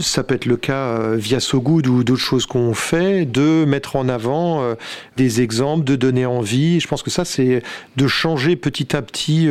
ça 0.00 0.22
peut 0.24 0.34
être 0.34 0.46
le 0.46 0.56
cas 0.56 1.14
via 1.14 1.40
So 1.40 1.60
Good 1.60 1.86
ou 1.86 2.04
d'autres 2.04 2.20
choses 2.20 2.46
qu'on 2.46 2.74
fait, 2.74 3.24
de 3.24 3.64
mettre 3.64 3.96
en 3.96 4.08
avant 4.08 4.74
des 5.16 5.40
exemples, 5.40 5.84
de 5.84 5.96
donner 5.96 6.26
envie. 6.26 6.80
Je 6.80 6.88
pense 6.88 7.02
que 7.02 7.10
ça, 7.10 7.24
c'est 7.24 7.62
de 7.96 8.06
changer 8.06 8.56
petit 8.56 8.96
à 8.96 9.02
petit 9.02 9.48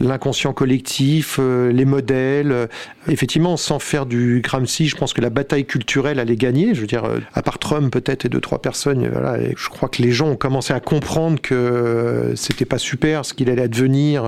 l'inconscient 0.00 0.52
collectif, 0.52 1.38
les 1.38 1.84
modèles. 1.84 2.68
Effectivement, 3.08 3.56
sans 3.56 3.78
faire 3.78 4.06
du 4.06 4.40
Gramsci, 4.42 4.88
je 4.88 4.96
pense 4.96 5.12
que 5.12 5.20
la 5.20 5.30
bataille 5.30 5.66
culturelle 5.66 6.18
allait 6.18 6.36
gagner. 6.36 6.74
Je 6.74 6.80
veux 6.80 6.86
dire, 6.86 7.04
à 7.32 7.42
part 7.42 7.58
Trump 7.58 7.92
peut-être 7.92 8.24
et 8.24 8.28
deux 8.28 8.40
trois 8.40 8.60
personnes, 8.60 9.08
voilà. 9.08 9.38
Je 9.56 9.68
crois 9.68 9.88
que 9.88 10.02
les 10.02 10.10
gens 10.10 10.28
ont 10.28 10.36
commencé 10.36 10.72
à 10.72 10.80
comprendre 10.80 11.40
que 11.40 12.32
c'était 12.36 12.64
pas 12.64 12.78
super 12.78 13.24
ce 13.24 13.34
qu'il 13.34 13.50
allait 13.50 13.62
advenir 13.62 14.24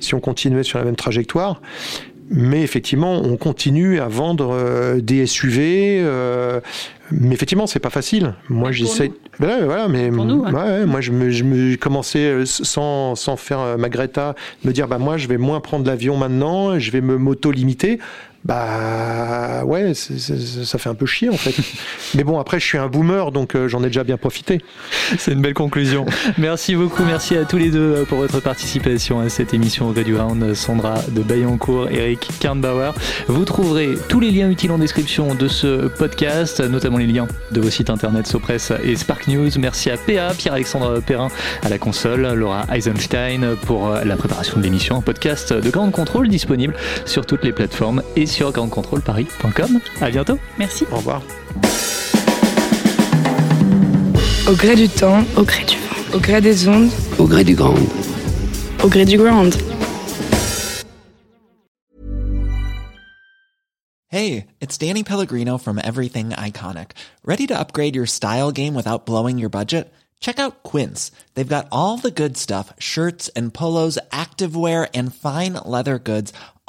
si 0.00 0.14
on 0.14 0.20
continuait 0.20 0.62
sur 0.62 0.78
la 0.78 0.84
même 0.84 0.96
trajectoire 0.96 1.60
mais 2.30 2.62
effectivement, 2.62 3.20
on 3.22 3.36
continue 3.36 4.00
à 4.00 4.08
vendre 4.08 4.98
des 5.00 5.26
SUV. 5.26 5.98
Euh, 6.00 6.60
mais 7.10 7.34
effectivement, 7.34 7.66
c'est 7.66 7.80
pas 7.80 7.90
facile. 7.90 8.34
Moi, 8.48 8.70
j'essaie. 8.70 9.10
Ben 9.40 9.64
voilà, 9.64 9.88
mais 9.88 10.10
pour 10.10 10.24
nous, 10.24 10.44
hein. 10.44 10.52
ouais, 10.52 10.86
moi, 10.86 11.00
je 11.00 11.10
me, 11.10 11.30
je 11.30 11.42
me 11.42 11.76
commençais 11.76 12.44
sans, 12.44 13.16
sans 13.16 13.36
faire 13.36 13.76
ma 13.78 13.88
Greta, 13.88 14.36
me 14.64 14.72
dire 14.72 14.86
bah 14.86 14.98
moi, 14.98 15.16
je 15.16 15.26
vais 15.26 15.38
moins 15.38 15.60
prendre 15.60 15.86
l'avion 15.86 16.16
maintenant, 16.16 16.78
je 16.78 16.90
vais 16.92 17.00
me 17.00 17.16
m'auto-limiter. 17.16 17.98
Bah 18.44 19.64
ouais, 19.66 19.92
c 19.92 20.14
est, 20.14 20.18
c 20.18 20.32
est, 20.32 20.64
ça 20.64 20.78
fait 20.78 20.88
un 20.88 20.94
peu 20.94 21.04
chier 21.04 21.28
en 21.28 21.36
fait. 21.36 21.54
Mais 22.14 22.24
bon, 22.24 22.38
après, 22.38 22.58
je 22.58 22.64
suis 22.64 22.78
un 22.78 22.88
boomer, 22.88 23.32
donc 23.32 23.54
euh, 23.54 23.68
j'en 23.68 23.82
ai 23.82 23.88
déjà 23.88 24.02
bien 24.02 24.16
profité. 24.16 24.62
C'est 25.18 25.32
une 25.32 25.42
belle 25.42 25.54
conclusion. 25.54 26.06
merci 26.38 26.74
beaucoup, 26.74 27.04
merci 27.04 27.36
à 27.36 27.44
tous 27.44 27.58
les 27.58 27.70
deux 27.70 28.06
pour 28.08 28.18
votre 28.18 28.40
participation 28.40 29.20
à 29.20 29.28
cette 29.28 29.52
émission 29.52 29.92
du 29.92 30.16
Round. 30.16 30.54
Sandra 30.54 30.94
de 31.10 31.20
Bayoncourt, 31.20 31.88
Eric 31.90 32.28
Kernbauer. 32.40 32.92
Vous 33.28 33.44
trouverez 33.44 33.98
tous 34.08 34.20
les 34.20 34.30
liens 34.30 34.48
utiles 34.48 34.70
en 34.72 34.78
description 34.78 35.34
de 35.34 35.46
ce 35.46 35.88
podcast, 35.88 36.60
notamment 36.60 36.96
les 36.96 37.06
liens 37.06 37.28
de 37.50 37.60
vos 37.60 37.68
sites 37.68 37.90
internet 37.90 38.26
Sopress 38.26 38.72
et 38.82 38.96
Spark 38.96 39.28
News. 39.28 39.50
Merci 39.58 39.90
à 39.90 39.98
PA, 39.98 40.32
Pierre-Alexandre 40.36 41.00
Perrin 41.00 41.28
à 41.62 41.68
la 41.68 41.76
console, 41.76 42.32
Laura 42.32 42.64
Eisenstein 42.72 43.56
pour 43.66 43.90
la 43.90 44.16
préparation 44.16 44.56
de 44.56 44.62
l'émission, 44.62 44.96
un 44.96 45.02
podcast 45.02 45.52
de 45.52 45.70
Grande 45.70 45.92
Contrôle 45.92 46.28
disponible 46.28 46.74
sur 47.04 47.26
toutes 47.26 47.44
les 47.44 47.52
plateformes 47.52 48.02
et 48.16 48.29
sur 48.30 48.52
grandcontrôleparis.com. 48.52 49.80
À 50.00 50.10
bientôt. 50.10 50.38
Merci. 50.58 50.84
Au 50.90 50.96
revoir. 50.96 51.22
Au 54.48 54.54
gré 54.54 54.74
du 54.74 54.88
temps, 54.88 55.22
au 55.36 55.42
gré 55.42 55.64
du 55.64 55.76
vent, 55.76 56.16
au 56.16 56.18
gré 56.18 56.40
des 56.40 56.66
ondes, 56.66 56.90
au 57.18 57.26
gré 57.26 57.44
du 57.44 57.54
grand, 57.54 57.74
au 58.82 58.88
gré 58.88 59.04
du 59.04 59.16
grand. 59.16 59.50
Hey, 64.08 64.46
it's 64.60 64.76
Danny 64.76 65.04
Pellegrino 65.04 65.56
from 65.56 65.78
Everything 65.78 66.30
Iconic. 66.30 66.92
Ready 67.24 67.46
to 67.46 67.56
upgrade 67.56 67.94
your 67.94 68.06
style 68.06 68.50
game 68.50 68.74
without 68.74 69.06
blowing 69.06 69.38
your 69.38 69.50
budget? 69.50 69.92
Check 70.18 70.40
out 70.40 70.64
Quince. 70.64 71.12
They've 71.34 71.56
got 71.56 71.68
all 71.70 71.96
the 71.96 72.10
good 72.10 72.36
stuff 72.36 72.72
shirts 72.78 73.28
and 73.36 73.54
polos, 73.54 73.98
activewear, 74.10 74.88
and 74.94 75.14
fine 75.14 75.54
leather 75.64 76.00
goods, 76.00 76.32